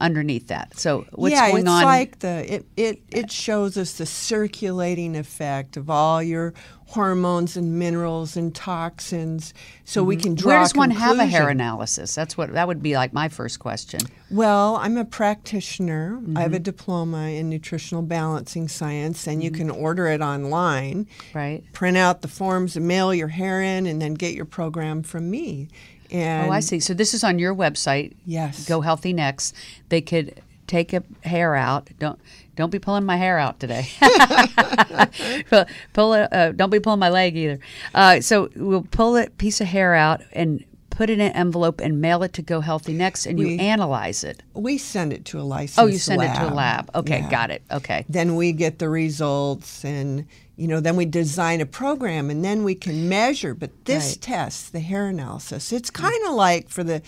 underneath 0.00 0.48
that. 0.48 0.78
So 0.78 1.06
what's 1.12 1.34
yeah, 1.34 1.50
going 1.50 1.62
it's 1.62 1.70
on? 1.70 1.84
like 1.84 2.18
the 2.20 2.54
it, 2.54 2.66
it 2.76 3.02
it 3.10 3.30
shows 3.30 3.76
us 3.76 3.92
the 3.94 4.06
circulating 4.06 5.16
effect 5.16 5.76
of 5.76 5.90
all 5.90 6.22
your 6.22 6.54
hormones 6.90 7.56
and 7.56 7.78
minerals 7.78 8.36
and 8.36 8.52
toxins, 8.54 9.54
so 9.84 10.02
we 10.02 10.16
can 10.16 10.34
draw. 10.34 10.40
Mm-hmm. 10.40 10.48
Where 10.48 10.58
does 10.60 10.74
one 10.74 10.90
have 10.90 11.18
a 11.18 11.24
hair 11.26 11.48
analysis? 11.48 12.14
That's 12.16 12.36
what 12.36 12.52
that 12.52 12.66
would 12.66 12.82
be 12.82 12.94
like 12.96 13.12
my 13.12 13.28
first 13.28 13.60
question. 13.60 14.00
Well, 14.30 14.76
I'm 14.76 14.96
a 14.96 15.04
practitioner. 15.04 16.16
I 16.16 16.20
Mm-hmm. 16.20 16.36
have 16.36 16.52
a 16.54 16.58
diploma 16.58 17.28
in 17.28 17.48
nutritional 17.48 18.02
balancing 18.02 18.66
science, 18.68 19.26
and 19.28 19.42
you 19.42 19.50
can 19.50 19.70
order 19.70 20.08
it 20.08 20.20
online. 20.20 21.04
Mm-hmm. 21.04 21.38
Right. 21.38 21.72
Print 21.72 21.96
out 21.96 22.22
the 22.22 22.28
forms 22.28 22.76
and 22.76 22.86
mail 22.88 23.14
your 23.14 23.28
hair 23.28 23.62
in, 23.62 23.86
and 23.86 24.02
then 24.02 24.14
get 24.14 24.34
your 24.34 24.44
program 24.44 25.02
from 25.02 25.30
me. 25.30 25.68
And 26.10 26.48
Oh, 26.48 26.52
I 26.52 26.58
see. 26.60 26.80
So 26.80 26.92
this 26.92 27.14
is 27.14 27.22
on 27.22 27.38
your 27.38 27.54
website. 27.54 28.14
Yes. 28.26 28.66
Go 28.68 28.80
Healthy 28.80 29.12
Next. 29.12 29.54
They 29.90 30.00
could 30.00 30.42
take 30.66 30.92
a 30.92 31.02
hair 31.22 31.54
out. 31.54 31.88
Don't 32.00 32.18
don't 32.60 32.70
be 32.70 32.78
pulling 32.78 33.04
my 33.04 33.16
hair 33.16 33.38
out 33.38 33.58
today. 33.58 33.88
pull, 35.50 35.64
pull 35.92 36.14
it. 36.14 36.32
Uh, 36.32 36.52
don't 36.52 36.70
be 36.70 36.80
pulling 36.80 37.00
my 37.00 37.08
leg 37.08 37.36
either. 37.36 37.58
Uh, 37.94 38.20
so 38.20 38.50
we'll 38.56 38.82
pull 38.90 39.16
a 39.16 39.28
piece 39.30 39.60
of 39.60 39.66
hair 39.66 39.94
out 39.94 40.20
and 40.32 40.64
put 40.90 41.08
it 41.08 41.14
in 41.14 41.20
an 41.22 41.32
envelope 41.32 41.80
and 41.80 42.00
mail 42.00 42.22
it 42.22 42.32
to 42.34 42.42
Go 42.42 42.60
Healthy 42.60 42.92
Next, 42.92 43.24
and 43.26 43.38
you 43.38 43.58
analyze 43.58 44.22
it. 44.22 44.42
We 44.54 44.76
send 44.76 45.12
it 45.12 45.24
to 45.26 45.40
a 45.40 45.42
licensed 45.42 45.78
Oh, 45.78 45.86
you 45.86 45.98
send 45.98 46.22
it 46.22 46.34
to 46.34 46.42
a 46.44 46.52
lab. 46.52 46.54
lab. 46.54 46.90
Okay, 46.96 47.20
Yeah. 47.20 47.30
got 47.30 47.50
it. 47.50 47.62
Okay. 47.70 48.04
Then 48.08 48.36
we 48.36 48.52
get 48.52 48.78
the 48.78 48.88
results 48.88 49.84
and 49.84 50.26
you 50.56 50.68
know, 50.68 50.78
then 50.78 50.94
we 50.94 51.06
design 51.06 51.62
a 51.62 51.66
program 51.66 52.28
and 52.28 52.44
then 52.44 52.64
we 52.64 52.74
can 52.74 53.08
measure. 53.08 53.54
But 53.54 53.70
this 53.86 54.10
Right. 54.10 54.20
test, 54.20 54.72
the 54.74 54.80
hair 54.80 55.06
analysis, 55.06 55.72
it's 55.72 55.88
kind 55.88 56.22
of 56.28 56.34
like 56.34 56.68
for 56.68 56.84
the 56.84 57.00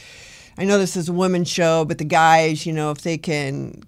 I 0.56 0.64
know 0.64 0.78
this 0.78 0.96
is 0.96 1.08
a 1.08 1.12
women's 1.14 1.48
show, 1.50 1.84
but 1.86 1.96
the 1.98 2.04
guys, 2.04 2.64
you 2.66 2.72
know, 2.74 2.90
if 2.90 3.00
they 3.02 3.16
can, 3.18 3.82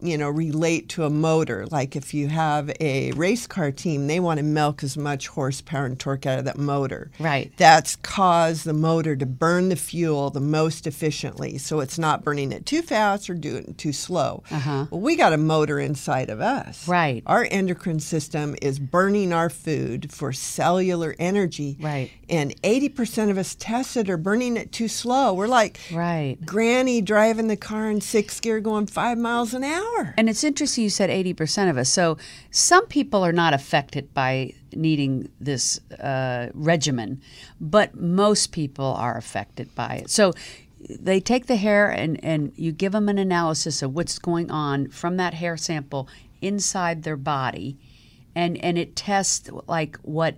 you 0.00 0.16
know, 0.16 0.30
relate 0.30 0.88
to 0.90 1.04
a 1.04 1.10
motor, 1.10 1.66
like 1.66 1.96
if 1.96 2.14
you 2.14 2.28
have 2.28 2.70
a 2.80 3.10
race 3.12 3.46
car 3.46 3.70
team, 3.72 4.06
they 4.06 4.20
want 4.20 4.38
to 4.38 4.44
milk 4.44 4.82
as 4.84 4.96
much 4.96 5.28
horsepower 5.28 5.86
and 5.86 5.98
torque 5.98 6.24
out 6.24 6.38
of 6.38 6.44
that 6.46 6.56
motor. 6.56 7.10
Right. 7.18 7.52
That's 7.56 7.96
caused 7.96 8.64
the 8.64 8.72
motor 8.72 9.16
to 9.16 9.26
burn 9.26 9.68
the 9.68 9.76
fuel 9.76 10.30
the 10.30 10.40
most 10.40 10.86
efficiently. 10.86 11.58
So 11.58 11.80
it's 11.80 11.98
not 11.98 12.24
burning 12.24 12.52
it 12.52 12.64
too 12.64 12.80
fast 12.82 13.28
or 13.28 13.34
doing 13.34 13.64
it 13.68 13.78
too 13.78 13.92
slow. 13.92 14.42
Uh-huh. 14.50 14.86
Well, 14.90 15.00
we 15.00 15.16
got 15.16 15.32
a 15.32 15.36
motor 15.38 15.78
inside 15.80 16.30
of 16.30 16.40
us. 16.40 16.86
Right. 16.88 17.22
Our 17.26 17.46
endocrine 17.50 18.00
system 18.00 18.54
is 18.62 18.78
burning 18.78 19.32
our 19.32 19.50
food 19.50 20.12
for 20.12 20.32
cellular 20.32 21.14
energy. 21.18 21.76
Right. 21.80 22.10
And 22.30 22.54
80% 22.62 23.30
of 23.30 23.38
us 23.38 23.54
tested 23.56 24.08
are 24.08 24.16
burning 24.16 24.56
it 24.56 24.70
too 24.72 24.88
slow. 24.88 25.34
We're 25.34 25.48
like 25.48 25.80
Right. 25.92 26.36
granny 26.44 27.00
driving 27.00 27.48
the 27.48 27.56
car 27.56 27.90
in 27.90 28.00
sixth 28.00 28.40
gear 28.42 28.60
going 28.60 28.86
five 28.86 29.18
miles 29.18 29.54
an 29.54 29.57
hour. 29.64 30.14
And 30.16 30.28
it's 30.28 30.44
interesting 30.44 30.84
you 30.84 30.90
said 30.90 31.10
80% 31.10 31.70
of 31.70 31.76
us. 31.76 31.88
So 31.88 32.16
some 32.50 32.86
people 32.86 33.24
are 33.24 33.32
not 33.32 33.54
affected 33.54 34.12
by 34.14 34.54
needing 34.74 35.28
this 35.40 35.80
uh, 35.92 36.48
regimen, 36.54 37.20
but 37.60 37.94
most 37.94 38.52
people 38.52 38.86
are 38.86 39.16
affected 39.16 39.74
by 39.74 40.02
it. 40.04 40.10
So 40.10 40.32
they 40.88 41.20
take 41.20 41.46
the 41.46 41.56
hair 41.56 41.90
and, 41.90 42.22
and 42.24 42.52
you 42.56 42.72
give 42.72 42.92
them 42.92 43.08
an 43.08 43.18
analysis 43.18 43.82
of 43.82 43.94
what's 43.94 44.18
going 44.18 44.50
on 44.50 44.88
from 44.88 45.16
that 45.16 45.34
hair 45.34 45.56
sample 45.56 46.08
inside 46.40 47.02
their 47.02 47.16
body. 47.16 47.76
And, 48.34 48.56
and 48.62 48.78
it 48.78 48.94
tests 48.94 49.50
like 49.66 49.96
what 49.98 50.36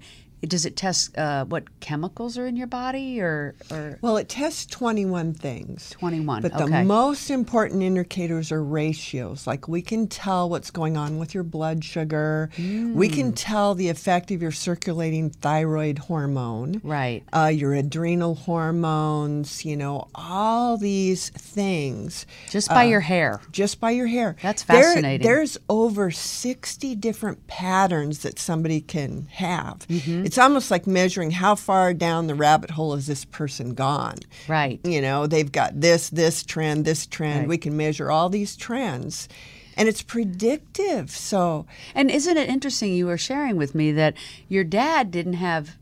does 0.49 0.65
it 0.65 0.75
test 0.77 1.17
uh, 1.19 1.45
what 1.45 1.65
chemicals 1.81 2.39
are 2.39 2.47
in 2.47 2.57
your 2.57 2.67
body 2.67 3.21
or, 3.21 3.55
or 3.71 3.99
Well, 4.01 4.17
it 4.17 4.29
tests 4.29 4.65
21 4.67 5.35
things. 5.35 5.91
21 5.91 6.43
But 6.43 6.55
okay 6.55 6.65
the 6.65 6.85
most 6.85 7.31
important 7.31 7.83
indicators 7.83 8.51
are 8.51 8.63
ratios. 8.65 9.47
Like 9.47 9.69
we 9.69 9.83
can 9.83 10.07
tell 10.09 10.49
what's 10.49 10.71
going 10.71 10.97
on 10.97 11.19
with 11.19 11.35
your 11.35 11.43
blood 11.45 11.85
sugar. 11.85 12.51
We 12.57 13.09
Mm. 13.09 13.13
can 13.13 13.33
tell 13.33 13.75
the 13.75 13.89
effect 13.89 14.31
of 14.31 14.41
your 14.41 14.53
circulating 14.53 15.31
thyroid 15.31 15.99
hormone. 15.99 16.81
right 16.85 17.23
Uh, 17.33 17.47
your 17.55 17.75
adrenal 17.75 18.35
hormones, 18.35 19.65
you 19.65 19.77
know, 19.77 20.09
all 20.15 20.77
these 20.77 21.31
things 21.31 22.27
just 22.49 22.69
by 22.69 22.85
your 22.85 23.01
hair 23.01 23.41
just 23.53 23.81
by 23.81 23.91
your 23.91 24.07
hair. 24.07 24.37
That's 24.43 24.63
There- 24.63 24.83
fascinating. 24.83 25.27
there's 25.27 25.59
over 25.69 26.11
60 26.11 26.95
different 26.95 27.47
patterns 27.47 28.21
that 28.21 28.39
somebody 28.39 28.81
can 28.81 29.27
have. 29.33 29.87
Mm-hmm. 29.89 30.25
It's 30.31 30.39
almost 30.39 30.71
like 30.71 30.87
measuring 30.87 31.33
how 31.33 31.57
far 31.57 31.93
down 31.93 32.29
the 32.29 32.37
rabbit 32.37 32.71
hole 32.71 32.95
has 32.95 33.09
this 33.09 33.25
person 33.25 33.75
gone. 33.75 34.15
right 34.47 34.79
You 34.85 35.01
know, 35.01 35.27
they've 35.27 35.51
got 35.51 35.81
this, 35.81 36.09
this 36.09 36.45
trend, 36.45 36.85
this 36.85 37.05
trend. 37.05 37.41
Right. 37.41 37.49
We 37.49 37.59
can 37.59 37.77
measure 37.77 38.13
all 38.13 38.29
these 38.29 38.55
trends. 38.55 39.29
And 39.77 39.89
it's 39.89 40.03
predictive. 40.03 41.11
So, 41.11 41.67
And 41.97 42.13
isn't 42.13 42.37
it 42.37 42.49
interesting 42.49 42.95
you 42.95 43.07
were 43.07 43.19
sharing 43.19 43.57
with 43.57 43.75
me 43.75 43.91
that 43.91 44.15
your 44.49 44.63
dad 44.63 45.11
didn't 45.11 45.33
have 45.33 45.77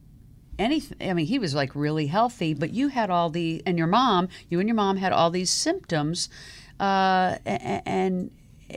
anything 0.58 0.96
I 1.10 1.12
mean 1.12 1.26
he 1.26 1.38
was 1.38 1.54
like 1.54 1.74
really 1.74 2.06
healthy 2.06 2.54
but 2.54 2.70
you 2.70 2.88
had 2.88 3.10
all 3.10 3.28
the 3.28 3.62
and 3.66 3.76
your 3.76 3.86
mom 3.86 4.28
you 4.48 4.60
and 4.60 4.66
your 4.66 4.76
mom 4.76 4.96
had 4.96 5.12
all 5.12 5.28
these 5.30 5.50
symptoms 5.50 6.30
uh, 6.80 7.36
and 7.44 8.30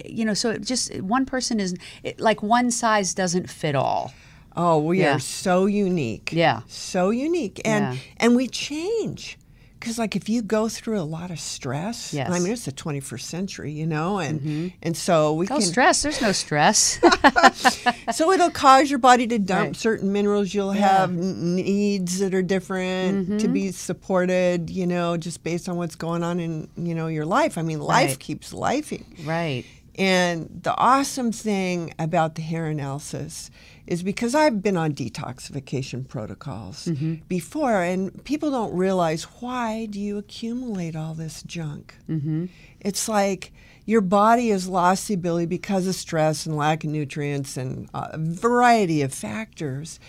you 0.06 0.26
know 0.26 0.34
so 0.34 0.50
it 0.50 0.64
just 0.64 1.02
one 1.02 1.26
person 1.26 1.62
is 1.62 1.76
it, 2.04 2.20
like 2.20 2.44
one 2.44 2.72
size 2.72 3.14
doesn't 3.14 3.50
fit 3.50 3.74
all 3.74 4.14
oh, 4.56 4.80
we 4.80 5.00
Yeah. 5.02 5.16
are 5.16 5.20
so 5.20 5.66
unique. 5.66 6.30
Yeah. 6.34 6.62
So 6.68 7.10
unique. 7.10 7.62
And 7.66 7.96
Yeah. 7.96 8.00
and 8.18 8.36
we 8.36 8.48
change. 8.48 9.38
Because 9.80 9.98
like 9.98 10.16
if 10.16 10.30
you 10.30 10.44
go 10.44 10.70
through 10.70 11.00
a 11.00 11.08
lot 11.18 11.32
of 11.32 11.40
stress, 11.40 12.14
Yes. 12.14 12.26
Mm-hmm. 12.28 12.34
I 12.36 12.40
mean 12.40 12.54
it's 12.54 12.66
the 12.66 12.72
21st 12.72 13.22
century, 13.22 13.72
you 13.72 13.88
know, 13.88 14.20
and 14.20 14.72
and 14.84 14.96
so 14.96 15.34
we 15.34 15.46
oh 15.48 15.58
can 15.58 15.62
stress 15.62 16.04
there's 16.04 16.22
no 16.22 16.32
stress 16.32 17.00
So 18.14 18.32
it'll 18.32 18.52
cause 18.52 18.90
your 18.92 19.00
body 19.00 19.26
to 19.28 19.40
dump 19.40 19.68
Right. 19.70 19.76
certain 19.76 20.12
minerals. 20.12 20.54
You'll 20.54 20.72
have 20.74 21.12
needs 21.12 22.20
that 22.20 22.34
are 22.34 22.44
different 22.44 23.28
to 23.40 23.48
Mm-hmm. 23.48 23.54
be 23.54 23.72
supported, 23.72 24.70
you 24.70 24.86
know, 24.86 25.18
just 25.18 25.44
based 25.44 25.68
on 25.68 25.78
what's 25.78 25.96
going 25.96 26.24
on 26.24 26.40
in, 26.40 26.68
you 26.78 26.94
know, 26.94 27.08
your 27.08 27.26
life. 27.26 27.58
I 27.58 27.62
mean, 27.64 27.80
life 27.80 28.10
Right. 28.12 28.20
keeps 28.20 28.54
lifing. 28.54 29.06
right 29.26 29.66
And 29.96 30.48
the 30.64 30.76
awesome 30.78 31.32
thing 31.32 31.94
about 32.00 32.36
the 32.36 32.42
hair 32.42 32.68
analysis 32.68 33.50
is 33.88 34.04
because 34.04 34.36
I've 34.36 34.62
been 34.62 34.78
on 34.78 34.94
detoxification 34.94 36.08
protocols 36.08 36.86
Mm-hmm. 36.86 37.16
before, 37.28 37.82
and 37.82 38.24
people 38.24 38.52
don't 38.52 38.74
realize 38.76 39.24
why 39.24 39.86
do 39.88 40.00
you 40.00 40.18
accumulate 40.18 40.96
all 40.96 41.14
this 41.14 41.44
junk? 41.44 41.96
Mm-hmm. 42.10 42.46
It's 42.80 43.08
like 43.10 43.52
your 43.86 44.02
body 44.02 44.50
has 44.50 44.68
lost 44.68 45.08
the 45.08 45.14
ability 45.16 45.48
because 45.48 45.88
of 45.88 45.96
stress 45.96 46.46
and 46.46 46.56
lack 46.56 46.84
of 46.84 46.90
nutrients 46.92 47.58
and 47.58 47.90
a 47.94 48.18
variety 48.18 49.02
of 49.02 49.14
factors. 49.14 50.00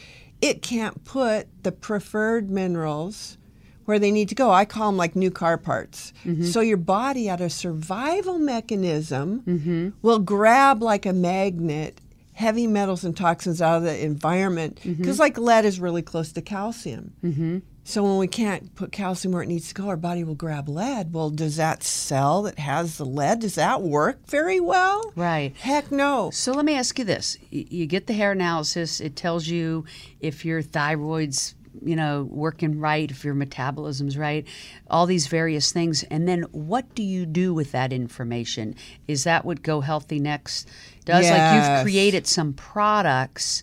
It 0.41 0.61
can't 0.63 1.05
put 1.05 1.49
the 1.63 1.73
preferred 1.73 2.51
minerals 2.51 3.39
where 3.85 3.99
they 3.99 4.11
need 4.13 4.29
to 4.29 4.35
go. 4.35 4.51
I 4.51 4.65
call 4.65 4.89
them 4.91 4.97
like 4.97 5.17
new 5.17 5.31
car 5.31 5.57
parts. 5.59 6.13
So 6.45 6.61
your 6.61 6.77
body, 6.77 7.29
out 7.29 7.41
of 7.41 7.51
survival 7.53 8.39
mechanism, 8.39 9.93
will 10.03 10.19
grab 10.21 10.83
like 10.83 11.07
a 11.07 11.13
magnet 11.13 12.01
heavy 12.35 12.67
metals 12.67 13.05
and 13.05 13.17
toxins 13.17 13.61
out 13.61 13.79
of 13.79 13.83
the 13.83 14.05
environment 14.05 14.81
because 14.85 15.19
like 15.19 15.39
lead 15.39 15.65
is 15.65 15.81
really 15.81 16.03
close 16.03 16.33
to 16.33 16.43
calcium. 16.43 17.13
Mm-hmm. 17.23 17.59
So 17.85 18.05
when 18.05 18.19
we 18.19 18.29
can't 18.29 18.75
put 18.77 18.93
calcium 18.93 19.33
where 19.33 19.43
it 19.43 19.49
needs 19.49 19.69
to 19.69 19.75
go, 19.75 19.89
our 19.89 19.97
body 19.97 20.23
will 20.23 20.37
grab 20.37 20.69
lead. 20.69 21.13
Well, 21.13 21.31
does 21.31 21.57
that 21.57 21.83
cell 21.83 22.43
that 22.43 22.59
has 22.59 22.97
the 22.97 23.05
lead 23.05 23.41
does 23.41 23.57
that 23.57 23.83
work 23.83 24.25
very 24.29 24.61
well? 24.61 25.13
Right. 25.17 25.55
Heck 25.57 25.91
no. 25.91 26.31
So 26.33 26.53
let 26.53 26.65
me 26.65 26.77
ask 26.77 26.99
you 26.99 27.05
this: 27.05 27.37
you 27.51 27.87
get 27.87 28.07
the 28.07 28.13
hair 28.13 28.33
analysis. 28.33 29.01
It 29.01 29.17
tells 29.17 29.49
you 29.49 29.85
if 30.21 30.45
your 30.45 30.63
thyroid's 30.63 31.55
you 31.85 31.97
know 31.97 32.29
working 32.31 32.79
right, 32.81 33.11
if 33.11 33.25
your 33.25 33.35
metabolism's 33.35 34.19
right, 34.19 34.47
all 34.89 35.07
these 35.07 35.27
various 35.27 35.73
things. 35.73 36.03
And 36.05 36.29
then 36.29 36.43
what 36.53 36.95
do 36.95 37.03
you 37.03 37.27
do 37.27 37.55
with 37.55 37.73
that 37.73 37.93
information? 37.93 38.75
Is 39.09 39.25
that 39.25 39.45
what 39.45 39.63
Go 39.63 39.81
Healthy 39.81 40.19
Next 40.21 40.69
does? 41.05 41.29
Like 41.31 41.55
you've 41.55 41.83
created 41.83 42.27
some 42.27 42.53
products 42.53 43.63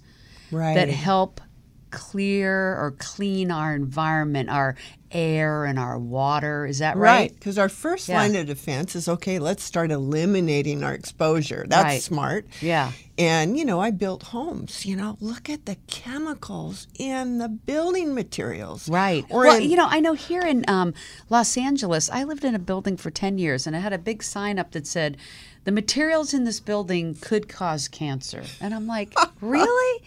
Right. 0.51 0.73
that 0.73 0.89
help 0.89 1.41
clear 1.91 2.75
or 2.75 2.95
clean 2.97 3.51
our 3.51 3.75
environment, 3.75 4.49
our 4.49 4.75
air 5.11 5.65
and 5.65 5.79
our 5.79 5.97
water. 5.97 6.65
Is 6.67 6.79
that 6.79 6.95
right? 6.95 7.09
Right, 7.21 7.33
because 7.33 7.57
our 7.57 7.69
first 7.69 8.07
Yeah. 8.07 8.19
line 8.19 8.35
of 8.35 8.45
defense 8.45 8.95
is 8.95 9.07
okay, 9.09 9.39
let's 9.39 9.63
start 9.63 9.89
eliminating 9.91 10.83
our 10.83 10.93
exposure. 10.93 11.65
That's 11.67 11.83
Right. 11.83 12.01
smart. 12.01 12.45
Yeah. 12.61 12.91
And, 13.17 13.57
you 13.57 13.65
know, 13.65 13.81
I 13.81 13.89
built 13.91 14.23
homes. 14.23 14.85
You 14.85 14.95
know, 14.95 15.17
look 15.19 15.49
at 15.49 15.65
the 15.65 15.77
chemicals 15.87 16.87
in 16.97 17.39
the 17.39 17.49
building 17.49 18.13
materials. 18.13 18.87
Right. 18.87 19.25
Or 19.29 19.45
well, 19.45 19.57
in- 19.57 19.69
you 19.69 19.75
know, 19.75 19.87
I 19.89 19.99
know 19.99 20.13
here 20.13 20.41
in 20.43 20.63
um, 20.67 20.93
Los 21.29 21.57
Angeles, 21.57 22.09
I 22.11 22.23
lived 22.23 22.43
in 22.45 22.53
a 22.53 22.59
building 22.59 22.95
for 22.95 23.09
10 23.09 23.37
years 23.39 23.65
and 23.65 23.75
I 23.75 23.79
had 23.79 23.93
a 23.93 23.97
big 23.97 24.21
sign 24.23 24.59
up 24.59 24.71
that 24.71 24.85
said, 24.85 25.17
the 25.65 25.71
materials 25.71 26.33
in 26.33 26.45
this 26.45 26.59
building 26.59 27.15
could 27.19 27.49
cause 27.49 27.87
cancer. 27.87 28.43
And 28.61 28.73
I'm 28.73 28.87
like, 28.87 29.13
really? 29.41 30.03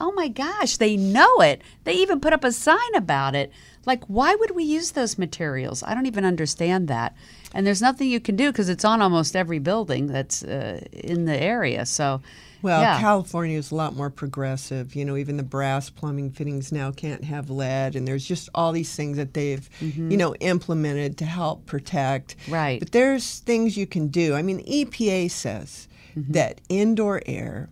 Oh 0.00 0.12
my 0.12 0.28
gosh, 0.28 0.76
they 0.76 0.96
know 0.96 1.40
it. 1.40 1.62
They 1.84 1.94
even 1.94 2.20
put 2.20 2.32
up 2.32 2.44
a 2.44 2.52
sign 2.52 2.94
about 2.94 3.34
it. 3.34 3.52
Like, 3.86 4.04
why 4.06 4.34
would 4.34 4.52
we 4.52 4.64
use 4.64 4.92
those 4.92 5.18
materials? 5.18 5.82
I 5.82 5.94
don't 5.94 6.06
even 6.06 6.24
understand 6.24 6.88
that. 6.88 7.14
And 7.52 7.66
there's 7.66 7.82
nothing 7.82 8.08
you 8.08 8.18
can 8.20 8.34
do 8.34 8.50
because 8.50 8.68
it's 8.68 8.84
on 8.84 9.00
almost 9.02 9.36
every 9.36 9.58
building 9.58 10.06
that's 10.08 10.42
uh, 10.42 10.80
in 10.92 11.26
the 11.26 11.40
area. 11.40 11.86
So, 11.86 12.20
Well, 12.62 12.80
yeah. 12.80 12.98
California 12.98 13.56
is 13.58 13.70
a 13.70 13.74
lot 13.76 13.94
more 13.94 14.10
progressive. 14.10 14.96
You 14.96 15.04
know, 15.04 15.16
even 15.16 15.36
the 15.36 15.42
brass 15.44 15.90
plumbing 15.90 16.30
fittings 16.32 16.72
now 16.72 16.90
can't 16.90 17.22
have 17.24 17.50
lead, 17.50 17.94
and 17.94 18.08
there's 18.08 18.24
just 18.26 18.48
all 18.54 18.72
these 18.72 18.96
things 18.96 19.16
that 19.18 19.34
they've, 19.34 19.68
you 19.80 20.16
know, 20.16 20.34
implemented 20.36 21.18
to 21.18 21.24
help 21.26 21.66
protect. 21.66 22.36
Mm-hmm. 22.38 22.52
Right. 22.54 22.80
But 22.80 22.92
there's 22.92 23.38
things 23.40 23.76
you 23.76 23.86
can 23.86 24.08
do. 24.08 24.34
I 24.34 24.42
mean, 24.42 24.64
EPA 24.66 25.30
says 25.30 25.88
Mm-hmm. 26.16 26.30
that 26.34 26.60
indoor 26.68 27.20
air 27.26 27.68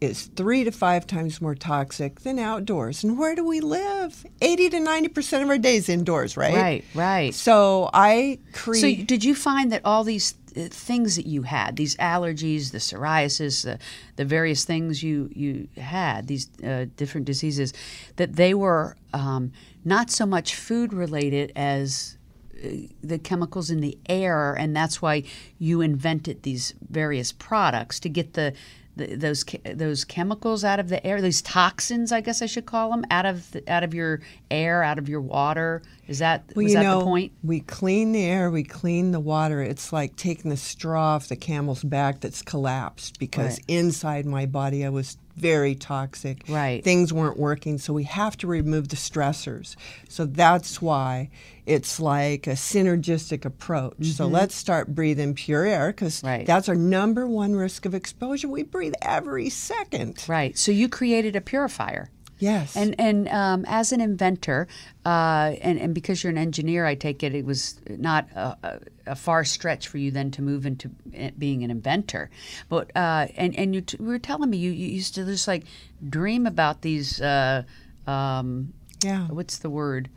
is 0.00 0.26
three 0.36 0.64
to 0.64 0.70
five 0.70 1.06
times 1.06 1.40
more 1.40 1.54
toxic 1.54 2.20
than 2.20 2.38
outdoors. 2.38 3.02
And 3.02 3.18
where 3.18 3.34
do 3.34 3.44
we 3.44 3.60
live? 3.60 4.24
80 4.40 4.70
to 4.70 4.76
90% 4.78 5.42
of 5.42 5.48
our 5.48 5.58
days 5.58 5.88
indoors, 5.88 6.36
right? 6.36 6.54
Right, 6.54 6.84
right. 6.94 7.34
So 7.34 7.90
I 7.92 8.38
create. 8.52 8.98
So, 8.98 9.04
did 9.04 9.24
you 9.24 9.34
find 9.34 9.72
that 9.72 9.82
all 9.84 10.04
these 10.04 10.34
uh, 10.56 10.68
things 10.70 11.16
that 11.16 11.26
you 11.26 11.42
had, 11.42 11.76
these 11.76 11.96
allergies, 11.96 12.72
the 12.72 12.78
psoriasis, 12.78 13.64
the, 13.64 13.78
the 14.16 14.24
various 14.24 14.64
things 14.64 15.02
you 15.02 15.28
you 15.34 15.68
had, 15.76 16.28
these 16.28 16.48
uh, 16.64 16.86
different 16.96 17.26
diseases, 17.26 17.74
that 18.16 18.36
they 18.36 18.54
were 18.54 18.96
um, 19.12 19.52
not 19.84 20.10
so 20.10 20.24
much 20.24 20.54
food 20.54 20.94
related 20.94 21.52
as 21.54 22.16
uh, 22.64 22.68
the 23.02 23.18
chemicals 23.18 23.70
in 23.70 23.80
the 23.80 23.98
air, 24.08 24.54
and 24.54 24.74
that's 24.74 25.02
why 25.02 25.24
you 25.58 25.82
invented 25.82 26.42
these 26.42 26.72
various 26.88 27.32
products 27.32 28.00
to 28.00 28.08
get 28.08 28.32
the. 28.34 28.54
The 28.96 29.14
those 29.14 29.44
those 29.74 30.04
chemicals 30.04 30.64
out 30.64 30.80
of 30.80 30.88
the 30.88 31.04
air, 31.06 31.20
these 31.20 31.42
toxins, 31.42 32.12
I 32.12 32.20
guess 32.20 32.42
I 32.42 32.46
should 32.46 32.66
call 32.66 32.90
them, 32.90 33.04
out 33.10 33.26
of 33.26 33.50
the, 33.52 33.62
out 33.70 33.84
of 33.84 33.94
your 33.94 34.20
air, 34.50 34.82
out 34.82 34.98
of 34.98 35.08
your 35.08 35.20
water. 35.20 35.82
Is 36.08 36.18
that 36.20 36.44
Well, 36.54 36.64
was 36.64 36.72
that 36.72 36.82
know, 36.82 36.98
the 37.00 37.04
point? 37.04 37.32
We 37.44 37.60
clean 37.60 38.12
the 38.12 38.24
air, 38.24 38.50
we 38.50 38.64
clean 38.64 39.12
the 39.12 39.20
water. 39.20 39.62
It's 39.62 39.92
like 39.92 40.16
taking 40.16 40.50
the 40.50 40.56
straw 40.56 41.14
off 41.16 41.28
the 41.28 41.36
camel's 41.36 41.84
back 41.84 42.20
that's 42.20 42.42
collapsed 42.42 43.18
because 43.18 43.58
Right. 43.58 43.64
inside 43.68 44.26
my 44.26 44.46
body 44.46 44.84
I 44.84 44.88
was 44.88 45.18
very 45.36 45.74
toxic. 45.74 46.42
Right. 46.48 46.82
Things 46.82 47.12
weren't 47.12 47.38
working, 47.38 47.78
so 47.78 47.92
we 47.92 48.04
have 48.04 48.36
to 48.38 48.46
remove 48.46 48.88
the 48.88 48.96
stressors. 48.96 49.76
So 50.08 50.24
that's 50.24 50.80
why 50.82 51.30
it's 51.66 52.00
like 52.00 52.46
a 52.46 52.50
synergistic 52.52 53.44
approach. 53.44 54.04
So 54.06 54.26
let's 54.26 54.54
start 54.54 54.94
breathing 54.94 55.34
pure 55.34 55.64
air 55.64 55.88
because 55.88 56.16
Mm-hmm. 56.18 56.26
Right. 56.26 56.46
that's 56.46 56.68
our 56.68 56.74
number 56.74 57.26
one 57.26 57.54
risk 57.54 57.84
of 57.86 57.94
exposure. 57.94 58.48
We 58.48 58.62
breathe 58.62 58.94
every 59.02 59.48
second. 59.50 60.24
Right. 60.28 60.56
So 60.56 60.72
you 60.72 60.88
created 60.88 61.36
a 61.36 61.40
purifier. 61.40 62.10
Yes. 62.38 62.76
And 62.76 62.94
and 62.98 63.28
um, 63.28 63.64
as 63.66 63.92
an 63.92 64.00
inventor, 64.00 64.68
uh, 65.04 65.54
and 65.60 65.78
and 65.78 65.94
because 65.94 66.22
you're 66.22 66.30
an 66.30 66.38
engineer, 66.38 66.84
I 66.84 66.94
take 66.94 67.22
it 67.22 67.34
it 67.34 67.44
was 67.44 67.80
not 67.88 68.28
a, 68.34 68.80
a, 69.06 69.16
far 69.16 69.44
stretch 69.44 69.88
for 69.88 69.98
you 69.98 70.10
then 70.10 70.30
to 70.32 70.42
move 70.42 70.66
into 70.66 70.90
being 71.38 71.64
an 71.64 71.70
inventor. 71.70 72.30
But 72.68 72.94
uh, 72.94 73.28
and 73.36 73.56
and 73.56 73.74
you 73.74 73.80
t- 73.80 73.96
were 73.98 74.18
telling 74.18 74.50
me 74.50 74.58
you, 74.58 74.70
you 74.70 74.88
used 74.88 75.14
to 75.14 75.24
just 75.24 75.48
like 75.48 75.64
dream 76.06 76.46
about 76.46 76.82
these. 76.82 77.20
Uh, 77.20 77.62
um, 78.06 78.72
yeah. 79.02 79.26
what's 79.28 79.58
the 79.58 79.70
word? 79.70 80.08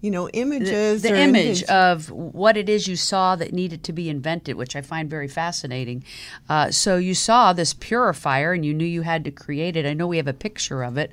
You 0.00 0.10
know, 0.10 0.28
images. 0.30 1.02
the 1.02 1.12
or 1.12 1.16
image 1.16 1.62
of 1.64 2.10
what 2.10 2.56
it 2.56 2.68
is 2.70 2.88
you 2.88 2.96
saw 2.96 3.36
that 3.36 3.52
needed 3.52 3.84
to 3.84 3.92
be 3.92 4.08
invented, 4.08 4.56
which 4.56 4.74
I 4.74 4.80
find 4.80 5.10
very 5.10 5.28
fascinating. 5.28 6.04
Uh, 6.48 6.70
so 6.70 6.96
you 6.96 7.14
saw 7.14 7.52
this 7.52 7.74
purifier 7.74 8.52
and 8.52 8.64
you 8.64 8.72
knew 8.72 8.86
you 8.86 9.02
had 9.02 9.24
to 9.24 9.30
create 9.30 9.76
it. 9.76 9.84
I 9.84 9.92
know 9.92 10.06
we 10.06 10.16
have 10.16 10.26
a 10.26 10.32
picture 10.32 10.82
of 10.82 10.96
it. 10.96 11.10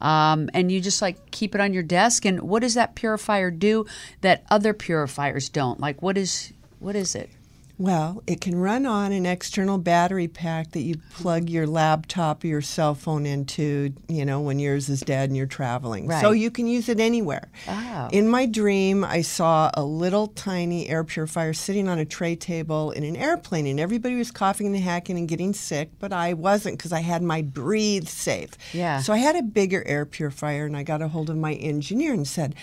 Um, 0.00 0.48
and 0.54 0.70
you 0.70 0.80
just 0.80 1.02
like 1.02 1.30
keep 1.32 1.54
it 1.54 1.60
on 1.60 1.72
your 1.72 1.82
desk. 1.82 2.24
And 2.24 2.42
what 2.42 2.62
does 2.62 2.74
that 2.74 2.94
purifier 2.94 3.50
do 3.50 3.86
that 4.20 4.44
other 4.50 4.72
purifiers 4.72 5.48
don't? 5.48 5.80
Like, 5.80 6.00
what 6.00 6.16
is 6.16 6.52
what 6.78 6.94
is 6.94 7.14
it? 7.16 7.30
Well, 7.78 8.24
it 8.26 8.40
can 8.40 8.56
run 8.56 8.86
on 8.86 9.12
an 9.12 9.24
external 9.24 9.78
battery 9.78 10.26
pack 10.26 10.72
that 10.72 10.80
you 10.80 10.96
plug 11.14 11.48
your 11.48 11.64
laptop 11.68 12.42
or 12.42 12.48
your 12.48 12.60
cell 12.60 12.96
phone 12.96 13.24
into, 13.24 13.94
you 14.08 14.24
know, 14.24 14.40
when 14.40 14.58
yours 14.58 14.88
is 14.88 15.00
dead 15.00 15.30
and 15.30 15.36
you're 15.36 15.46
traveling. 15.46 16.10
So 16.10 16.32
you 16.32 16.50
can 16.50 16.66
use 16.66 16.88
it 16.88 16.98
anywhere. 16.98 17.48
Oh. 17.68 18.08
In 18.10 18.26
my 18.28 18.46
dream, 18.46 19.04
I 19.04 19.22
saw 19.22 19.70
a 19.74 19.84
little 19.84 20.26
tiny 20.26 20.88
air 20.88 21.04
purifier 21.04 21.52
sitting 21.52 21.88
on 21.88 22.00
a 22.00 22.04
tray 22.04 22.34
table 22.34 22.90
in 22.90 23.04
an 23.04 23.14
airplane, 23.14 23.68
and 23.68 23.78
everybody 23.78 24.16
was 24.16 24.32
coughing 24.32 24.66
and 24.66 24.76
hacking 24.76 25.16
and 25.16 25.28
getting 25.28 25.52
sick, 25.52 25.90
but 26.00 26.12
I 26.12 26.32
wasn't 26.32 26.78
because 26.78 26.92
I 26.92 27.00
had 27.00 27.22
my 27.22 27.42
breathe 27.42 28.08
safe. 28.08 28.50
Yeah. 28.72 29.00
So 29.02 29.12
I 29.12 29.18
had 29.18 29.36
a 29.36 29.42
bigger 29.42 29.84
air 29.86 30.04
purifier, 30.04 30.66
and 30.66 30.76
I 30.76 30.82
got 30.82 31.00
a 31.00 31.06
hold 31.06 31.30
of 31.30 31.36
my 31.36 31.54
engineer 31.54 32.12
and 32.12 32.26
said, 32.26 32.56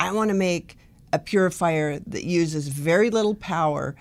I 0.00 0.10
want 0.10 0.30
to 0.30 0.34
make 0.34 0.76
a 1.12 1.20
purifier 1.20 2.00
that 2.00 2.24
uses 2.24 2.66
very 2.66 3.10
little 3.10 3.36
power 3.36 3.94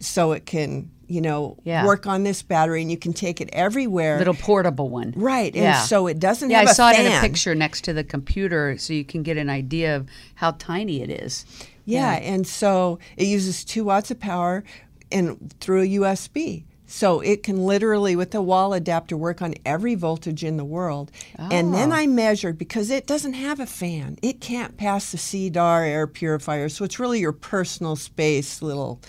so 0.00 0.32
it 0.32 0.46
can, 0.46 0.90
you 1.06 1.20
know, 1.20 1.56
Yeah. 1.64 1.86
work 1.86 2.06
on 2.06 2.24
this 2.24 2.42
battery 2.42 2.82
and 2.82 2.90
you 2.90 2.96
can 2.96 3.12
take 3.12 3.40
it 3.40 3.48
everywhere. 3.52 4.18
Little 4.18 4.34
portable 4.34 4.88
one. 4.88 5.12
Right, 5.16 5.54
and 5.54 5.62
Yeah. 5.62 5.82
so 5.82 6.06
it 6.06 6.18
doesn't 6.18 6.50
Yeah, 6.50 6.58
have 6.60 6.68
I 6.68 6.70
a 6.70 6.74
saw 6.74 6.90
it 6.90 6.98
in 7.00 7.12
a 7.12 7.20
picture 7.20 7.54
next 7.54 7.84
to 7.84 7.92
the 7.92 8.04
computer 8.04 8.76
so 8.78 8.92
you 8.92 9.04
can 9.04 9.22
get 9.22 9.36
an 9.36 9.48
idea 9.50 9.96
of 9.96 10.06
how 10.36 10.52
tiny 10.58 11.02
it 11.02 11.10
is. 11.10 11.44
Yeah, 11.84 12.14
and 12.14 12.46
so 12.46 12.98
it 13.16 13.26
uses 13.26 13.64
two 13.64 13.84
watts 13.84 14.10
of 14.10 14.18
power 14.18 14.64
and 15.12 15.54
through 15.60 15.82
a 15.82 15.86
USB. 15.86 16.64
So 16.88 17.18
it 17.20 17.42
can 17.42 17.64
literally, 17.66 18.14
with 18.14 18.32
a 18.32 18.40
wall 18.40 18.72
adapter, 18.72 19.16
work 19.16 19.42
on 19.42 19.54
every 19.64 19.96
voltage 19.96 20.44
in 20.44 20.56
the 20.56 20.64
world. 20.64 21.10
And 21.36 21.74
then 21.74 21.90
Oh. 21.90 21.96
I 21.96 22.06
measured 22.06 22.58
because 22.58 22.90
it 22.90 23.08
doesn't 23.08 23.32
have 23.32 23.58
a 23.58 23.66
fan. 23.66 24.18
It 24.22 24.40
can't 24.40 24.76
pass 24.76 25.10
the 25.10 25.18
CADR 25.18 25.84
air 25.84 26.06
purifier. 26.06 26.68
So 26.68 26.84
it's 26.84 27.00
really 27.00 27.18
your 27.18 27.32
personal 27.32 27.96
space 27.96 28.62
little, 28.62 29.00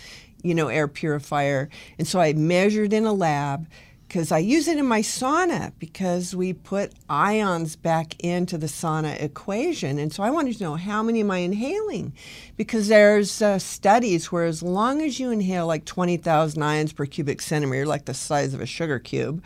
you 0.43 0.55
know, 0.55 0.67
air 0.67 0.87
purifier. 0.87 1.69
And 1.97 2.07
so 2.07 2.19
I 2.19 2.33
measured 2.33 2.93
in 2.93 3.05
a 3.05 3.13
lab 3.13 3.67
because 4.07 4.31
I 4.31 4.37
use 4.37 4.67
it 4.67 4.77
in 4.77 4.85
my 4.85 5.01
sauna 5.01 5.73
because 5.79 6.33
we 6.33 6.53
put 6.53 6.93
ions 7.09 7.75
back 7.75 8.17
into 8.19 8.57
the 8.57 8.67
sauna 8.67 9.21
equation. 9.21 9.99
And 9.99 10.13
so 10.13 10.23
I 10.23 10.29
wanted 10.29 10.57
to 10.57 10.63
know 10.63 10.75
how 10.75 11.03
many 11.03 11.19
am 11.19 11.31
I 11.31 11.39
inhaling? 11.39 12.13
Because 12.55 12.87
there's 12.87 13.41
uh, 13.41 13.59
studies 13.59 14.31
where 14.31 14.45
as 14.45 14.63
long 14.63 15.01
as 15.01 15.19
you 15.19 15.31
inhale 15.31 15.67
like 15.67 15.83
20,000 15.83 16.61
ions 16.63 16.93
per 16.93 17.05
cubic 17.05 17.41
centimeter, 17.41 17.85
like 17.85 18.05
the 18.05 18.13
size 18.13 18.53
of 18.53 18.61
a 18.61 18.65
sugar 18.65 18.97
cube, 18.97 19.43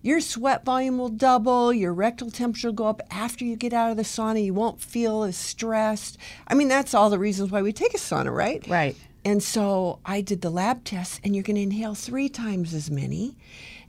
your 0.00 0.20
sweat 0.20 0.64
volume 0.64 0.96
will 0.96 1.08
double, 1.08 1.72
your 1.72 1.92
rectal 1.92 2.30
temperature 2.30 2.68
will 2.68 2.74
go 2.74 2.86
up 2.86 3.02
after 3.10 3.44
you 3.44 3.56
get 3.56 3.72
out 3.72 3.90
of 3.90 3.96
the 3.96 4.04
sauna. 4.04 4.42
You 4.42 4.54
won't 4.54 4.80
feel 4.80 5.24
as 5.24 5.36
stressed. 5.36 6.16
I 6.46 6.54
mean, 6.54 6.68
that's 6.68 6.94
all 6.94 7.10
the 7.10 7.18
reasons 7.18 7.50
why 7.50 7.60
we 7.60 7.72
take 7.72 7.94
a 7.94 7.98
sauna, 7.98 8.34
right? 8.34 8.66
Right. 8.68 8.96
And 9.28 9.42
so 9.42 9.98
I 10.06 10.22
did 10.22 10.40
the 10.40 10.48
lab 10.48 10.84
tests, 10.84 11.20
and 11.22 11.34
you're 11.36 11.42
going 11.42 11.56
to 11.56 11.62
inhale 11.62 11.94
three 11.94 12.30
times 12.30 12.72
as 12.72 12.90
many. 12.90 13.36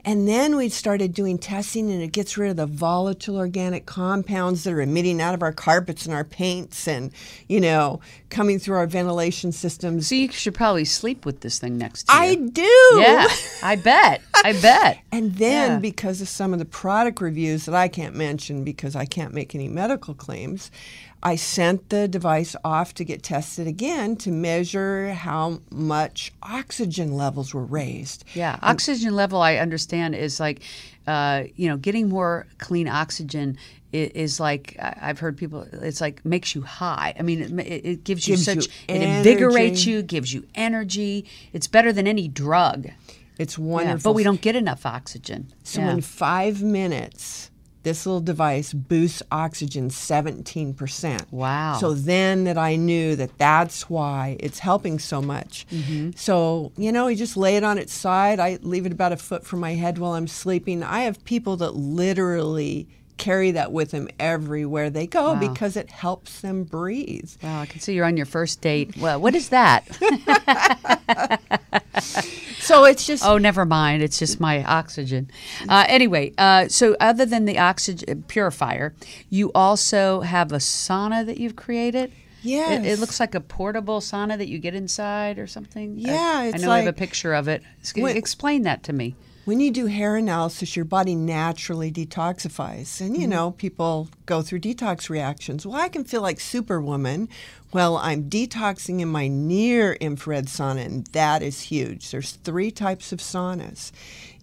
And 0.04 0.28
then 0.28 0.58
we 0.58 0.68
started 0.68 1.14
doing 1.14 1.38
testing, 1.38 1.90
and 1.92 2.02
it 2.02 2.12
gets 2.12 2.38
rid 2.38 2.52
of 2.52 2.58
the 2.58 2.66
volatile 2.66 3.38
organic 3.38 3.86
compounds 3.86 4.64
that 4.66 4.74
are 4.74 4.82
emitting 4.82 5.22
out 5.22 5.34
of 5.34 5.42
our 5.42 5.54
carpets 5.54 6.06
and 6.06 6.14
our 6.14 6.26
paints 6.26 6.90
and, 6.90 7.12
you 7.48 7.62
know, 7.62 8.02
coming 8.30 8.60
through 8.60 8.76
our 8.78 8.88
ventilation 8.88 9.54
systems. 9.54 10.08
So 10.08 10.16
you 10.16 10.30
should 10.30 10.56
probably 10.56 10.84
sleep 10.86 11.26
with 11.26 11.40
this 11.40 11.58
thing 11.60 11.78
next 11.78 12.04
to 12.08 12.14
you. 12.14 12.20
I 12.20 12.36
do. 12.36 12.62
Yeah, 13.02 13.28
I 13.64 13.76
bet. 13.78 14.22
I 14.44 14.54
bet. 14.54 15.00
And 15.12 15.36
then, 15.36 15.72
Yeah. 15.72 15.80
because 15.80 16.22
of 16.22 16.30
some 16.30 16.54
of 16.54 16.60
the 16.60 16.66
product 16.66 17.20
reviews 17.22 17.66
that 17.66 17.76
I 17.76 17.88
can't 17.88 18.16
mention 18.16 18.64
because 18.64 18.96
I 18.96 19.06
can't 19.06 19.34
make 19.34 19.56
any 19.56 19.68
medical 19.68 20.14
claims, 20.14 20.70
I 21.22 21.36
sent 21.36 21.90
the 21.90 22.08
device 22.08 22.56
off 22.64 22.94
to 22.96 23.04
get 23.04 23.24
tested 23.24 23.68
again 23.68 24.16
to 24.18 24.32
measure 24.32 25.14
how 25.14 25.60
much 25.70 26.32
oxygen 26.42 27.14
levels 27.14 27.54
were 27.54 27.66
raised. 27.66 28.24
Yeah, 28.34 28.58
oxygen 28.62 29.16
level 29.16 29.42
I 29.42 29.58
understand 29.58 30.16
is 30.16 30.40
like, 30.40 30.62
uh, 31.08 31.44
you 31.56 31.68
know, 31.68 31.76
getting 31.78 32.08
more 32.08 32.48
clean 32.58 32.88
oxygen 32.88 33.58
is, 33.92 34.10
is 34.12 34.40
like 34.40 34.78
I've 34.80 35.20
heard 35.20 35.36
people. 35.38 35.68
It's 35.74 36.00
like 36.00 36.24
makes 36.24 36.56
you 36.56 36.62
high. 36.62 37.14
I 37.20 37.22
mean, 37.22 37.60
it, 37.60 37.86
it, 37.86 38.04
gives 38.06 38.28
you 38.28 38.36
Gives 38.36 38.48
you 38.48 38.62
such 38.62 38.70
it 38.88 39.02
invigorates 39.02 39.86
you, 39.86 40.02
gives 40.02 40.34
you 40.34 40.46
energy. 40.56 41.26
It's 41.52 41.68
better 41.68 41.92
than 41.92 42.08
any 42.08 42.28
drug. 42.30 42.88
It's 43.38 43.58
Yeah, 43.58 43.64
wonderful. 43.66 44.12
but 44.12 44.16
we 44.16 44.24
don't 44.24 44.42
get 44.42 44.56
enough 44.56 44.86
oxygen. 44.86 45.52
So 45.64 45.82
Yeah. 45.82 45.92
in 45.92 46.02
five 46.02 46.62
minutes, 46.62 47.50
this 47.84 48.06
little 48.06 48.22
device 48.22 48.74
boosts 48.74 49.24
oxygen 49.32 49.90
17%. 49.90 51.32
Wow. 51.32 51.78
So 51.80 51.94
then 51.94 52.44
that 52.44 52.58
I 52.58 52.76
knew 52.76 53.16
that 53.16 53.38
that's 53.38 53.90
why 53.90 54.38
it's 54.40 54.60
helping 54.60 55.00
so 55.00 55.22
much. 55.22 55.66
Mm-hmm. 55.72 56.12
So, 56.16 56.72
you 56.78 56.92
know, 56.92 57.08
you 57.08 57.16
just 57.16 57.38
lay 57.38 57.56
it 57.58 57.64
on 57.64 57.78
its 57.78 57.94
side. 57.94 58.40
I 58.40 58.60
leave 58.62 58.86
it 58.86 58.92
about 58.92 59.12
a 59.12 59.18
foot 59.18 59.46
from 59.46 59.60
my 59.60 59.76
head 59.76 59.98
while 59.98 60.14
I'm 60.14 60.28
sleeping. 60.28 60.84
I 60.84 61.02
have 61.02 61.24
people 61.24 61.58
that 61.58 61.76
literally 61.76 62.88
carry 63.20 63.52
that 63.52 63.72
with 63.72 63.92
them 63.92 64.08
everywhere 64.20 64.90
they 64.90 65.06
go 65.06 65.34
Wow. 65.34 65.40
because 65.40 65.78
it 65.78 65.92
helps 65.92 66.42
them 66.42 66.64
breathe. 66.64 67.30
Wow, 67.44 67.62
I 67.62 67.66
can 67.68 67.80
see 67.80 67.94
you're 67.94 68.06
on 68.06 68.18
your 68.18 68.26
first 68.26 68.62
date. 68.62 68.98
Well, 68.98 69.20
what 69.22 69.36
is 69.36 69.50
that? 69.50 69.86
So 72.62 72.84
it's 72.86 73.06
just 73.08 73.26
oh, 73.26 73.38
never 73.38 73.66
mind. 73.66 74.04
It's 74.04 74.20
just 74.20 74.40
my 74.40 74.64
oxygen. 74.64 75.32
Uh, 75.68 75.86
anyway, 75.88 76.34
uh, 76.38 76.68
so 76.68 76.96
other 77.00 77.26
than 77.26 77.46
the 77.46 77.58
oxygen 77.58 78.24
purifier, 78.28 78.94
you 79.30 79.52
also 79.56 80.20
have 80.22 80.52
a 80.52 80.58
sauna 80.58 81.26
that 81.26 81.38
you've 81.40 81.56
created. 81.56 82.12
It, 82.44 82.86
it 82.86 83.00
looks 83.00 83.20
like 83.20 83.34
a 83.34 83.40
portable 83.40 84.02
sauna 84.02 84.38
that 84.38 84.48
you 84.50 84.60
get 84.60 84.76
inside 84.76 85.40
or 85.40 85.48
something. 85.48 85.96
Yeah, 85.98 86.12
I, 86.36 86.46
it's 86.54 86.62
know 86.62 86.70
I 86.72 86.80
have 86.80 86.88
a 86.88 86.94
picture 86.94 87.34
of 87.34 87.48
it. 87.48 87.64
S- 87.82 87.94
When- 87.96 88.16
Explain 88.16 88.64
that 88.64 88.84
to 88.84 88.94
me. 88.94 89.16
When 89.50 89.60
you 89.60 89.72
do 89.72 89.88
hair 89.88 90.16
analysis, 90.16 90.76
your 90.76 90.86
body 90.86 91.16
naturally 91.16 91.92
detoxifies. 91.92 93.02
And, 93.02 93.16
you 93.16 93.22
Mm-hmm. 93.24 93.30
know, 93.32 93.52
people 93.52 94.08
go 94.28 94.44
through 94.44 94.60
detox 94.60 95.10
reactions. 95.10 95.66
Well, 95.66 95.76
I 95.82 95.90
can 95.90 96.04
feel 96.04 96.22
like 96.22 96.40
Superwoman. 96.40 97.28
Well, 97.74 97.98
I'm 97.98 98.30
detoxing 98.30 99.00
in 99.02 99.08
my 99.08 99.28
near 99.28 99.94
infrared 99.94 100.46
sauna, 100.46 100.86
and 100.86 101.08
that 101.08 101.42
is 101.42 101.62
huge. 101.64 102.12
There's 102.12 102.34
three 102.34 102.70
types 102.70 103.12
of 103.12 103.20
saunas. 103.20 103.92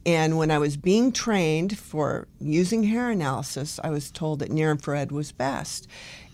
And 0.05 0.39
when 0.39 0.51
I 0.51 0.59
was 0.59 0.77
being 0.77 1.13
trained 1.13 1.79
for 1.79 2.27
using 2.41 2.83
hair 2.83 3.09
analysis, 3.09 3.79
I 3.85 3.91
was 3.91 4.11
told 4.11 4.41
that 4.41 4.51
near 4.51 4.73
infrared 4.73 5.13
was 5.13 5.31
best. 5.31 5.87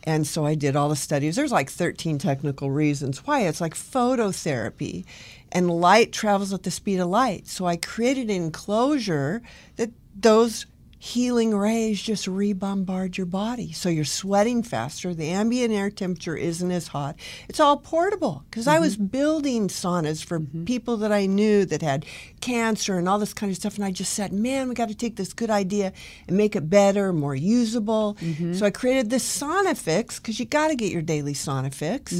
And 0.04 0.26
so 0.26 0.44
I 0.46 0.54
did 0.54 0.76
all 0.76 0.88
the 0.88 0.96
studies. 0.96 1.36
There's 1.36 1.52
like 1.52 1.70
13 1.70 2.16
technical 2.18 2.70
reasons 2.70 3.26
why. 3.26 3.40
It's 3.42 3.60
like 3.60 3.74
phototherapy, 3.74 5.04
and 5.52 5.70
light 5.70 6.12
travels 6.12 6.52
at 6.52 6.62
the 6.62 6.70
speed 6.70 6.98
of 6.98 7.08
light. 7.08 7.46
So 7.46 7.66
I 7.66 7.76
created 7.76 8.30
an 8.30 8.42
enclosure 8.42 9.42
that 9.76 9.90
those 10.14 10.66
healing 11.02 11.52
rays 11.52 12.00
just 12.00 12.26
rebombard 12.26 13.16
your 13.16 13.26
body. 13.26 13.72
So 13.72 13.88
you're 13.88 14.04
sweating 14.04 14.62
faster. 14.62 15.12
The 15.12 15.30
ambient 15.30 15.74
air 15.74 15.90
temperature 15.90 16.36
isn't 16.36 16.70
as 16.70 16.86
hot. 16.86 17.16
It's 17.48 17.58
all 17.58 17.76
portable 17.76 18.44
because 18.48 18.68
I 18.68 18.78
was 18.78 18.94
mm-hmm. 18.94 19.06
building 19.06 19.66
saunas 19.66 20.24
for 20.24 20.38
mm-hmm. 20.38 20.64
people 20.64 20.96
that 20.98 21.10
I 21.10 21.26
knew 21.26 21.64
that 21.64 21.82
had 21.82 22.06
cancer 22.40 22.98
and 22.98 23.08
all 23.08 23.18
this 23.18 23.34
kind 23.34 23.50
of 23.50 23.56
stuff. 23.56 23.74
And 23.74 23.84
I 23.84 23.90
just 23.90 24.12
said, 24.12 24.32
man, 24.32 24.68
we 24.68 24.76
got 24.76 24.90
to 24.90 24.94
take 24.94 25.16
this 25.16 25.32
good 25.32 25.50
idea 25.50 25.92
and 26.28 26.36
make 26.36 26.54
it 26.54 26.70
better, 26.70 27.12
more 27.12 27.34
usable. 27.34 28.16
Mm-hmm. 28.20 28.52
So 28.52 28.64
I 28.64 28.70
created 28.70 29.10
this 29.10 29.24
sauna 29.24 29.76
fix 29.76 30.20
because 30.20 30.38
you 30.38 30.46
got 30.46 30.68
to 30.68 30.76
get 30.76 30.92
your 30.92 31.02
daily 31.02 31.34
sauna 31.34 31.74
fix. 31.74 32.12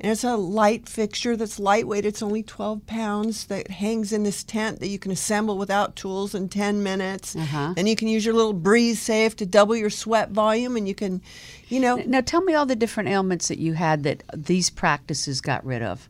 And 0.00 0.12
it's 0.12 0.24
a 0.24 0.36
light 0.36 0.88
fixture 0.88 1.36
that's 1.36 1.60
lightweight. 1.60 2.06
It's 2.06 2.22
only 2.22 2.42
12 2.42 2.86
pounds 2.86 3.44
that 3.48 3.68
hangs 3.68 4.14
in 4.14 4.22
this 4.22 4.42
tent 4.42 4.80
that 4.80 4.88
you 4.88 4.98
can 4.98 5.12
assemble 5.12 5.58
without 5.58 5.94
tools 5.94 6.34
in 6.34 6.48
10 6.48 6.82
minutes. 6.82 7.36
Uh-huh. 7.36 7.74
And 7.76 7.86
you 7.86 7.96
can 7.96 8.08
use 8.08 8.24
your 8.24 8.29
little 8.32 8.52
breathe 8.52 8.96
safe 8.96 9.36
to 9.36 9.46
double 9.46 9.76
your 9.76 9.90
sweat 9.90 10.30
volume 10.30 10.76
and 10.76 10.86
you 10.88 10.94
can, 10.94 11.20
you 11.68 11.80
know, 11.80 11.96
Now, 11.96 12.20
tell 12.20 12.40
me 12.42 12.54
all 12.54 12.66
the 12.66 12.76
different 12.76 13.08
ailments 13.08 13.48
that 13.48 13.58
you 13.58 13.74
had 13.74 14.02
that 14.04 14.22
these 14.34 14.70
practices 14.70 15.40
got 15.40 15.64
rid 15.64 15.82
of. 15.82 16.08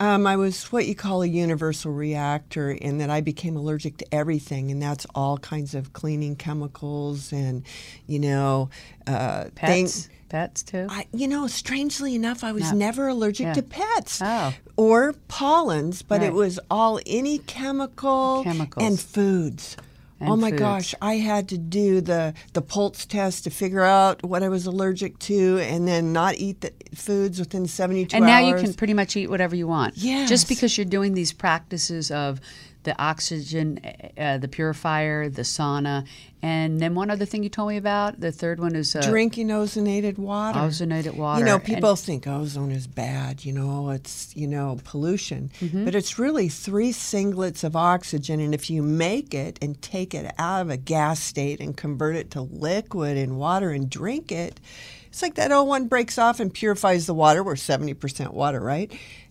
Um, 0.00 0.28
I 0.28 0.36
was 0.36 0.70
what 0.70 0.86
you 0.86 0.94
call 0.94 1.22
a 1.22 1.26
universal 1.26 1.90
reactor 1.92 2.70
in 2.70 2.98
that 2.98 3.10
I 3.10 3.20
became 3.20 3.56
allergic 3.56 3.96
to 3.96 4.06
everything, 4.14 4.70
and 4.70 4.80
that's 4.80 5.04
all 5.12 5.38
kinds 5.38 5.74
of 5.74 5.92
cleaning 5.92 6.36
chemicals 6.36 7.32
and, 7.32 7.64
you 8.06 8.20
know, 8.20 8.70
uh, 9.08 9.46
Pets, 9.56 10.08
pets 10.28 10.62
too. 10.62 10.86
I, 10.88 11.06
you 11.12 11.26
know, 11.26 11.48
strangely 11.48 12.14
enough, 12.14 12.44
I 12.44 12.52
was 12.52 12.70
No. 12.70 12.78
never 12.78 13.08
allergic 13.08 13.46
Yeah. 13.46 13.54
to 13.54 13.62
pets 13.62 14.20
Oh. 14.22 14.54
or 14.76 15.14
pollens, 15.26 16.02
but 16.02 16.20
Right. 16.20 16.28
it 16.28 16.32
was 16.32 16.60
all 16.70 17.00
any 17.04 17.38
chemical 17.38 18.42
Chemicals. 18.44 18.86
and 18.86 19.00
foods. 19.00 19.76
Oh 20.20 20.36
my 20.36 20.50
foods. 20.50 20.60
gosh, 20.60 20.94
I 21.00 21.14
had 21.14 21.48
to 21.50 21.58
do 21.58 22.00
the 22.00 22.34
the 22.52 22.62
pulse 22.62 23.06
test 23.06 23.44
to 23.44 23.50
figure 23.50 23.82
out 23.84 24.22
what 24.24 24.42
I 24.42 24.48
was 24.48 24.66
allergic 24.66 25.18
to, 25.20 25.58
and 25.58 25.86
then 25.86 26.12
not 26.12 26.36
eat 26.36 26.60
the 26.60 26.72
foods 26.94 27.38
within 27.38 27.66
seventy 27.66 28.04
two 28.06 28.16
and 28.16 28.24
hours. 28.24 28.30
now 28.30 28.38
you 28.48 28.56
can 28.62 28.74
pretty 28.74 28.94
much 28.94 29.16
eat 29.16 29.28
whatever 29.30 29.54
you 29.54 29.68
want. 29.68 29.96
Yes. 29.96 30.28
Just 30.28 30.48
because 30.48 30.76
you're 30.76 30.84
doing 30.84 31.14
these 31.14 31.32
practices 31.32 32.10
of 32.10 32.40
the 32.88 33.00
oxygen, 33.02 33.78
uh, 34.16 34.38
the 34.38 34.48
purifier, 34.48 35.28
the 35.28 35.42
sauna, 35.42 36.06
and 36.40 36.80
then 36.80 36.94
one 36.94 37.10
other 37.10 37.24
thing 37.26 37.42
you 37.42 37.48
told 37.48 37.68
me 37.68 37.76
about. 37.76 38.20
The 38.20 38.32
third 38.32 38.60
one 38.60 38.74
is 38.76 38.94
uh, 38.96 39.02
drinking 39.02 39.48
ozonated 39.48 40.16
water. 40.18 40.58
Ozonated 40.60 41.14
water. 41.16 41.40
You 41.40 41.44
know, 41.46 41.56
And- 41.56 41.64
people 41.64 41.96
think 41.96 42.26
ozone 42.26 42.70
is 42.70 42.86
bad. 42.86 43.44
You 43.44 43.52
know, 43.52 43.90
it's 43.90 44.34
you 44.36 44.46
know 44.46 44.78
pollution, 44.84 45.50
Mm-hmm. 45.60 45.84
but 45.84 45.94
it's 45.94 46.18
really 46.18 46.48
three 46.48 46.92
singlets 46.92 47.62
of 47.64 47.76
oxygen, 47.76 48.40
and 48.40 48.54
if 48.54 48.70
you 48.70 48.82
make 48.82 49.34
it 49.34 49.58
and 49.60 49.80
take 49.82 50.14
it 50.14 50.32
out 50.38 50.62
of 50.62 50.70
a 50.70 50.76
gas 50.76 51.20
state 51.20 51.60
and 51.60 51.76
convert 51.76 52.16
it 52.16 52.30
to 52.32 52.40
liquid 52.42 53.16
and 53.16 53.36
water 53.38 53.70
and 53.70 53.90
drink 53.90 54.32
it, 54.32 54.60
it's 55.08 55.22
like 55.22 55.34
that 55.34 55.50
O1 55.50 55.88
breaks 55.88 56.18
off 56.18 56.40
and 56.40 56.52
purifies 56.52 57.06
the 57.06 57.14
water. 57.14 57.42
We're 57.42 57.56
seventy 57.56 57.94
percent 57.94 58.32
water, 58.32 58.60
right? 58.60 58.90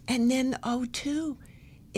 And 0.09 0.29
then 0.31 0.57
O2, 0.63 1.37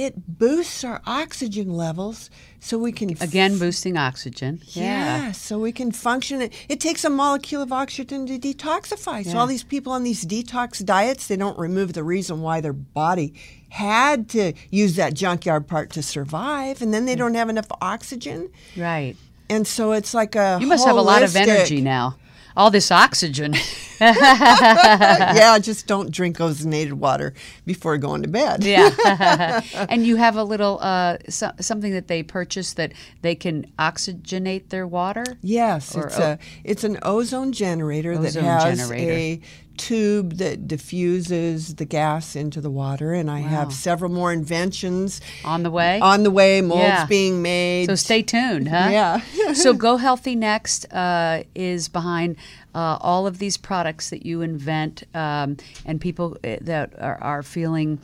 it 0.05 0.13
boosts 0.39 0.83
our 0.85 1.01
oxygen 1.05 1.69
levels 1.73 2.29
so 2.61 2.77
we 2.77 2.91
can 2.91 3.09
again 3.21 3.57
boosting 3.59 3.97
oxygen. 3.97 4.61
yeah. 4.67 5.31
so 5.33 5.59
we 5.59 5.71
can 5.73 5.91
function. 5.91 6.41
It, 6.41 6.53
it 6.69 6.79
takes 6.79 7.03
a 7.03 7.09
molecule 7.09 7.61
of 7.61 7.71
oxygen 7.73 8.25
to 8.27 8.39
detoxify. 8.39 9.23
So 9.25 9.31
Yeah. 9.31 9.39
all 9.39 9.47
these 9.47 9.63
people 9.63 9.91
on 9.91 10.03
these 10.03 10.25
detox 10.25 10.83
diets, 10.83 11.27
they 11.27 11.35
don't 11.35 11.59
remove 11.59 11.93
the 11.93 12.03
reason 12.03 12.41
why 12.41 12.61
their 12.61 12.73
body 12.73 13.33
had 13.69 14.29
to 14.29 14.53
use 14.71 14.95
that 14.95 15.13
junkyard 15.13 15.67
part 15.67 15.89
to 15.91 16.01
survive, 16.01 16.81
and 16.81 16.93
then 16.93 17.05
they 17.05 17.15
don't 17.15 17.35
have 17.35 17.49
enough 17.49 17.67
oxygen, 17.81 18.49
Right. 18.77 19.15
and 19.49 19.67
so 19.67 19.91
it's 19.91 20.13
like 20.13 20.35
a 20.35 20.57
You 20.61 20.67
must 20.67 20.85
have 20.87 20.95
a 20.97 21.01
lot 21.01 21.23
of 21.23 21.35
energy 21.35 21.81
now. 21.81 22.15
All 22.59 22.69
this 22.69 22.91
oxygen. 22.91 23.55
yeah, 24.01 25.57
just 25.59 25.87
don't 25.87 26.11
drink 26.11 26.37
ozonated 26.37 26.93
water 26.93 27.33
before 27.65 27.97
going 27.97 28.21
to 28.23 28.27
bed. 28.27 28.63
yeah. 28.65 29.61
and 29.89 30.05
you 30.05 30.17
have 30.17 30.35
a 30.35 30.43
little 30.43 30.77
uh, 30.81 31.17
so, 31.29 31.51
something 31.59 31.93
that 31.93 32.07
they 32.07 32.21
purchase 32.21 32.73
that 32.73 32.91
they 33.21 33.33
can 33.35 33.71
oxygenate 33.79 34.69
their 34.69 34.85
water. 34.85 35.23
Yes, 35.41 35.95
Or 35.95 36.07
it's 36.07 36.19
o- 36.19 36.23
a 36.23 36.39
it's 36.63 36.83
an 36.83 36.99
ozone 37.01 37.51
generator 37.53 38.17
that 38.17 38.27
Ozone 38.35 38.43
has 38.43 38.77
generator. 38.77 39.11
a 39.11 39.41
tube 39.79 40.33
that 40.33 40.67
diffuses 40.67 41.75
the 41.75 41.85
gas 41.85 42.35
into 42.35 42.59
the 42.61 42.69
water, 42.69 43.13
and 43.13 43.31
I 43.31 43.39
have 43.39 43.71
several 43.73 44.11
more 44.11 44.31
inventions 44.33 45.21
On 45.45 45.63
the 45.63 45.71
way? 45.71 45.99
on 45.99 46.23
the 46.23 46.31
way. 46.31 46.61
Molds 46.61 46.83
Yeah. 46.83 47.05
being 47.07 47.41
made. 47.41 47.87
So 47.87 47.95
stay 47.95 48.21
tuned, 48.21 48.67
huh? 48.67 48.89
Yeah. 48.91 49.53
so 49.53 49.73
Go 49.73 49.97
Healthy 49.97 50.35
Next 50.35 50.85
uh, 50.93 51.43
is 51.55 51.87
behind 51.89 52.35
uh, 52.75 52.97
all 53.01 53.25
of 53.25 53.39
these 53.39 53.57
products 53.57 54.09
that 54.11 54.25
you 54.25 54.41
invent, 54.41 55.03
um, 55.15 55.57
and 55.85 55.99
people 56.01 56.37
uh, 56.43 56.57
that 56.61 56.93
are, 56.99 57.17
are 57.23 57.41
feeling 57.43 57.99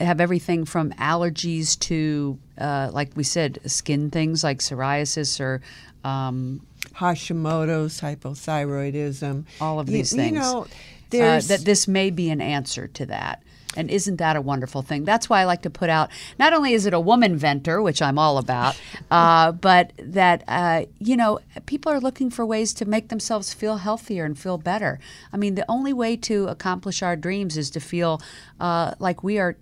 have 0.00 0.20
everything 0.20 0.64
from 0.64 0.90
allergies 0.92 1.78
to, 1.80 2.38
uh, 2.58 2.90
like 2.92 3.10
we 3.14 3.22
said, 3.24 3.58
skin 3.66 4.10
things 4.10 4.42
like 4.42 4.58
psoriasis 4.60 5.38
or. 5.40 5.60
Um, 6.02 6.62
Hashimoto's, 6.94 8.00
hypothyroidism, 8.00 9.44
all 9.60 9.78
of 9.80 9.88
You- 9.88 9.92
these 9.98 10.12
you 10.12 10.18
things. 10.18 10.36
know, 10.38 10.66
uh, 11.14 11.40
that 11.40 11.64
this 11.64 11.88
may 11.88 12.10
be 12.10 12.30
an 12.30 12.40
answer 12.40 12.86
to 12.88 13.06
that. 13.06 13.42
And 13.76 13.88
isn't 13.88 14.16
that 14.16 14.34
a 14.34 14.40
wonderful 14.40 14.82
thing? 14.82 15.04
That's 15.04 15.30
why 15.30 15.40
I 15.40 15.44
like 15.44 15.62
to 15.62 15.70
put 15.70 15.90
out. 15.90 16.10
Not 16.38 16.52
only 16.52 16.72
is 16.72 16.86
it 16.86 16.94
a 16.94 16.98
woman 16.98 17.36
venter, 17.36 17.80
which 17.80 18.02
I'm 18.02 18.18
all 18.18 18.38
about, 18.38 18.80
uh, 19.10 19.52
but 19.52 19.92
that 19.98 20.42
uh, 20.48 20.86
you 20.98 21.16
know 21.16 21.38
people 21.66 21.92
are 21.92 22.00
looking 22.00 22.30
for 22.30 22.44
ways 22.44 22.74
to 22.74 22.84
make 22.84 23.08
themselves 23.08 23.54
feel 23.54 23.76
healthier 23.76 24.24
and 24.24 24.36
feel 24.36 24.58
better. 24.58 24.98
I 25.32 25.36
mean, 25.36 25.54
the 25.54 25.64
only 25.68 25.92
way 25.92 26.16
to 26.16 26.48
accomplish 26.48 27.02
our 27.02 27.14
dreams 27.14 27.56
is 27.56 27.70
to 27.70 27.80
feel 27.80 28.20
uh, 28.58 28.94
like 28.98 29.22
we 29.22 29.38
are 29.38 29.56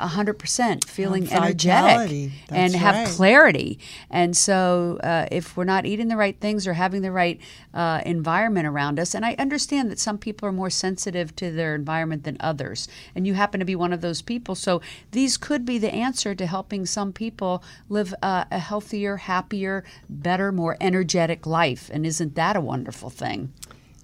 uh, 0.00 0.06
hundred 0.08 0.38
percent 0.38 0.86
feeling 0.86 1.30
energetic 1.30 2.32
and 2.48 2.74
have 2.74 2.94
right. 2.94 3.08
clarity. 3.08 3.78
And 4.10 4.36
so, 4.36 4.98
uh, 5.02 5.26
if 5.30 5.56
we're 5.56 5.64
not 5.64 5.84
eating 5.84 6.08
the 6.08 6.16
right 6.16 6.38
things 6.40 6.66
or 6.66 6.72
having 6.72 7.02
the 7.02 7.12
right 7.12 7.38
uh, 7.74 8.00
environment 8.06 8.66
around 8.66 8.98
us, 8.98 9.14
and 9.14 9.26
I 9.26 9.34
understand 9.38 9.90
that 9.90 9.98
some 9.98 10.16
people 10.16 10.48
are 10.48 10.52
more 10.52 10.70
sensitive 10.70 11.36
to 11.36 11.52
their 11.52 11.74
environment 11.74 12.24
than 12.24 12.38
others, 12.40 12.88
and 13.14 13.26
you 13.26 13.34
happen 13.42 13.58
to 13.60 13.66
be 13.66 13.76
one 13.76 13.92
of 13.92 14.00
those 14.00 14.22
people. 14.22 14.54
So, 14.54 14.80
these 15.10 15.36
could 15.36 15.64
be 15.64 15.78
the 15.78 15.92
answer 16.06 16.34
to 16.34 16.46
helping 16.46 16.86
some 16.86 17.12
people 17.12 17.62
live 17.88 18.14
uh, 18.22 18.44
a 18.50 18.58
healthier, 18.70 19.16
happier, 19.16 19.82
better, 20.08 20.52
more 20.52 20.76
energetic 20.80 21.40
life. 21.46 21.90
And 21.92 22.06
isn't 22.06 22.34
that 22.36 22.54
a 22.56 22.60
wonderful 22.72 23.10
thing? 23.10 23.52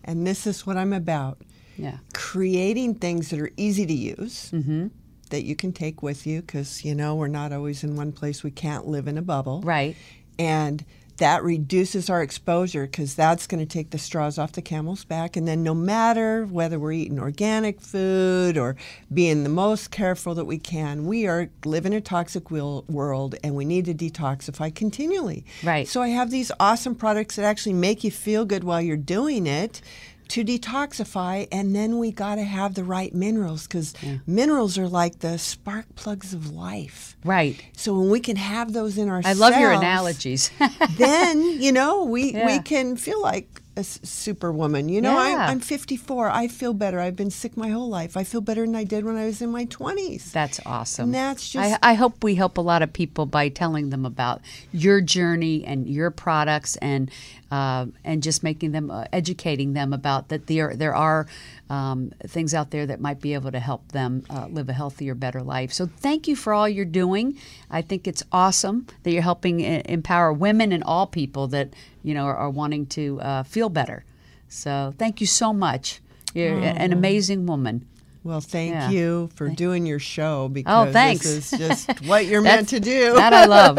and 0.04 0.26
this 0.26 0.46
is 0.46 0.66
what 0.66 0.76
I'm 0.76 0.92
about. 0.94 1.36
Yeah. 1.76 1.98
creating 2.14 2.94
things 2.96 3.28
that 3.30 3.38
are 3.40 3.52
easy 3.56 3.86
to 3.86 3.92
use 4.16 4.50
Mm-hmm. 4.52 4.88
that 5.30 5.44
you 5.44 5.54
can 5.62 5.72
take 5.72 6.02
with 6.02 6.26
you 6.26 6.40
because 6.40 6.84
you 6.84 6.94
know 7.00 7.14
we're 7.14 7.28
not 7.42 7.52
always 7.52 7.84
in 7.84 7.94
one 7.94 8.10
place 8.12 8.42
we 8.42 8.50
can't 8.64 8.84
live 8.94 9.06
in 9.06 9.16
a 9.18 9.22
bubble 9.22 9.60
Right. 9.62 9.94
and 10.38 10.84
that 11.18 11.44
reduces 11.44 12.08
our 12.10 12.22
exposure 12.22 12.86
because 12.86 13.14
that's 13.14 13.46
going 13.46 13.60
to 13.60 13.66
take 13.66 13.90
the 13.90 13.98
straws 13.98 14.38
off 14.38 14.52
the 14.52 14.62
camel's 14.62 15.04
back. 15.04 15.36
And 15.36 15.46
then, 15.46 15.62
no 15.62 15.74
matter 15.74 16.44
whether 16.46 16.78
we're 16.78 16.92
eating 16.92 17.18
organic 17.18 17.80
food 17.80 18.56
or 18.56 18.76
being 19.12 19.42
the 19.42 19.48
most 19.48 19.90
careful 19.90 20.34
that 20.34 20.46
we 20.46 20.58
can, 20.58 21.06
we 21.06 21.26
are 21.26 21.50
living 21.64 21.92
in 21.92 21.98
a 21.98 22.00
toxic 22.00 22.50
world 22.50 23.34
and 23.44 23.54
we 23.54 23.64
need 23.64 23.84
to 23.84 23.94
detoxify 23.94 24.74
continually. 24.74 25.44
Right. 25.62 25.86
So, 25.86 26.02
I 26.02 26.08
have 26.08 26.30
these 26.30 26.50
awesome 26.58 26.94
products 26.94 27.36
that 27.36 27.44
actually 27.44 27.74
make 27.74 28.02
you 28.02 28.10
feel 28.10 28.44
good 28.44 28.64
while 28.64 28.80
you're 28.80 28.96
doing 28.96 29.46
it 29.46 29.82
to 30.28 30.44
detoxify 30.44 31.48
and 31.50 31.74
then 31.74 31.98
we 31.98 32.10
got 32.12 32.34
to 32.36 32.44
have 32.44 32.74
the 32.74 32.84
right 32.84 33.14
minerals 33.14 33.66
because 33.66 33.94
minerals 34.26 34.76
are 34.78 34.88
like 34.88 35.20
the 35.20 35.38
spark 35.38 35.86
plugs 35.96 36.32
of 36.34 36.50
life 36.52 37.16
Right. 37.24 37.62
so 37.76 37.98
when 37.98 38.10
we 38.10 38.20
can 38.20 38.36
have 38.36 38.72
those 38.72 38.98
in 38.98 39.08
our 39.08 39.22
I 39.24 39.32
love 39.32 39.56
your 39.58 39.72
analogies. 39.72 40.50
then 40.96 41.42
you 41.60 41.72
know 41.72 42.04
we 42.04 42.32
Yeah. 42.32 42.46
we 42.46 42.58
can 42.60 42.96
feel 42.96 43.20
like 43.22 43.62
a 43.78 43.84
superwoman. 43.84 44.88
You 44.88 45.00
know, 45.00 45.12
Yeah. 45.12 45.44
I'm, 45.46 45.50
I'm 45.52 45.60
54. 45.60 46.28
I 46.30 46.48
feel 46.48 46.74
better. 46.74 47.00
I've 47.00 47.16
been 47.16 47.30
sick 47.30 47.56
my 47.56 47.68
whole 47.70 47.88
life. 47.88 48.16
I 48.16 48.24
feel 48.24 48.40
better 48.40 48.66
than 48.66 48.74
I 48.76 48.84
did 48.84 49.04
when 49.04 49.16
I 49.16 49.24
was 49.24 49.40
in 49.40 49.50
my 49.50 49.64
20s. 49.66 50.32
That's 50.32 50.60
awesome. 50.66 51.04
And 51.04 51.14
that's 51.14 51.48
just- 51.48 51.78
I 51.82 51.94
hope 51.94 52.22
we 52.22 52.34
help 52.34 52.58
a 52.58 52.60
lot 52.60 52.82
of 52.82 52.92
people 52.92 53.24
by 53.26 53.48
telling 53.48 53.90
them 53.90 54.04
about 54.04 54.40
your 54.72 55.00
journey 55.00 55.64
and 55.64 55.88
your 55.88 56.10
products 56.10 56.76
and 56.76 57.10
uh, 57.50 57.86
and 58.04 58.22
just 58.22 58.42
making 58.42 58.72
them 58.72 58.90
uh, 58.90 59.06
educating 59.10 59.72
them 59.72 59.94
about 59.94 60.28
that 60.28 60.48
there 60.48 60.76
there 60.76 60.94
are 60.94 61.26
um, 61.70 62.12
things 62.26 62.52
out 62.52 62.70
there 62.72 62.84
that 62.84 63.00
might 63.00 63.22
be 63.22 63.32
able 63.32 63.50
to 63.50 63.58
help 63.60 63.92
them 63.92 64.22
uh, 64.28 64.46
live 64.50 64.68
a 64.68 64.74
healthier, 64.74 65.14
better 65.14 65.42
life. 65.42 65.72
So 65.72 65.86
thank 65.86 66.28
you 66.28 66.36
for 66.36 66.52
all 66.52 66.68
you're 66.68 66.84
doing. 66.84 67.38
I 67.70 67.80
think 67.80 68.06
it's 68.06 68.22
awesome 68.32 68.86
that 69.02 69.12
you're 69.12 69.22
helping 69.22 69.60
e- 69.60 69.80
empower 69.86 70.30
women 70.30 70.72
and 70.72 70.84
all 70.84 71.06
people 71.06 71.46
that 71.48 71.70
you 72.02 72.14
know 72.14 72.24
are, 72.24 72.36
are 72.36 72.50
wanting 72.50 72.86
to 72.86 73.20
uh, 73.20 73.42
feel 73.42 73.68
better. 73.68 74.04
So 74.48 74.94
thank 74.98 75.20
you 75.20 75.26
so 75.26 75.52
much. 75.52 76.00
You're 76.34 76.58
a- 76.58 76.62
an 76.62 76.92
amazing 76.92 77.46
woman. 77.46 77.86
Well, 78.24 78.40
thank 78.40 78.72
Yeah. 78.72 78.90
you 78.90 79.30
for 79.36 79.48
doing 79.48 79.86
your 79.86 80.00
show 80.00 80.48
because 80.48 80.88
Oh, 80.88 80.92
thanks. 80.92 81.22
this 81.24 81.52
is 81.52 81.58
just 81.68 82.06
what 82.06 82.26
you're 82.26 82.42
meant 82.42 82.68
to 82.70 82.80
do. 82.80 83.14
That 83.14 83.32
I 83.32 83.44
love. 83.46 83.78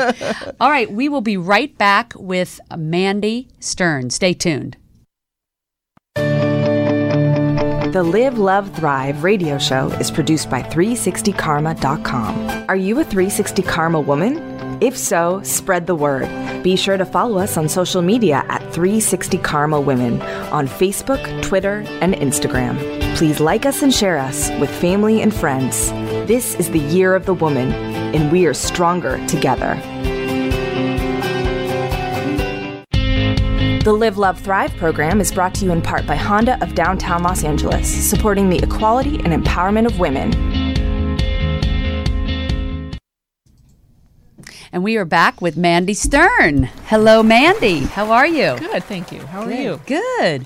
All 0.59 0.69
right, 0.69 0.89
we 0.91 1.09
will 1.09 1.21
be 1.21 1.37
right 1.37 1.77
back 1.77 2.13
with 2.15 2.59
Mandy 2.75 3.47
Stern. 3.59 4.09
Stay 4.09 4.33
tuned. 4.33 4.77
The 6.15 8.03
Live, 8.03 8.37
Love, 8.37 8.73
Thrive 8.75 9.23
radio 9.23 9.57
show 9.57 9.87
is 9.93 10.11
produced 10.11 10.49
by 10.49 10.61
360karma.com. 10.61 12.65
Are 12.69 12.75
you 12.75 12.99
a 12.99 13.03
360 13.03 13.61
Karma 13.63 13.99
woman? 13.99 14.48
If 14.81 14.97
so, 14.97 15.41
spread 15.43 15.87
the 15.87 15.95
word. 15.95 16.29
Be 16.63 16.77
sure 16.77 16.95
to 16.95 17.05
follow 17.05 17.37
us 17.39 17.57
on 17.57 17.67
social 17.67 18.01
media 18.01 18.45
at 18.47 18.61
360 18.73 19.37
Karma 19.39 19.79
Women 19.81 20.21
on 20.53 20.69
Facebook, 20.69 21.43
Twitter, 21.43 21.83
and 21.99 22.13
Instagram. 22.13 22.77
Please 23.17 23.41
like 23.41 23.65
us 23.65 23.81
and 23.81 23.93
share 23.93 24.17
us 24.17 24.49
with 24.59 24.69
family 24.69 25.21
and 25.21 25.35
friends. 25.35 25.89
This 26.29 26.55
is 26.55 26.71
the 26.71 26.79
year 26.79 27.13
of 27.13 27.25
the 27.25 27.33
woman, 27.33 27.73
and 28.15 28.31
we 28.31 28.45
are 28.45 28.53
stronger 28.53 29.17
together. 29.27 29.75
The 33.83 33.93
Live, 33.93 34.17
Love, 34.17 34.39
Thrive 34.39 34.73
program 34.77 35.19
is 35.19 35.31
brought 35.31 35.55
to 35.55 35.65
you 35.65 35.71
in 35.71 35.81
part 35.81 36.05
by 36.07 36.15
Honda 36.15 36.61
of 36.63 36.73
downtown 36.73 37.23
Los 37.23 37.43
Angeles, 37.43 37.89
supporting 37.89 38.49
the 38.49 38.59
equality 38.59 39.19
and 39.25 39.33
empowerment 39.33 39.87
of 39.87 39.99
women. 39.99 40.58
And 44.71 44.83
we 44.83 44.97
are 44.97 45.05
back 45.05 45.41
with 45.41 45.57
Mandy 45.57 45.93
Stern. 45.95 46.63
Hello, 46.85 47.23
Mandy. 47.23 47.79
How 47.79 48.11
are 48.11 48.27
you? 48.27 48.55
Good, 48.57 48.83
thank 48.83 49.11
you. 49.11 49.21
How 49.21 49.41
are 49.41 49.47
Good. 49.47 49.59
you? 49.59 49.81
Good. 49.87 50.45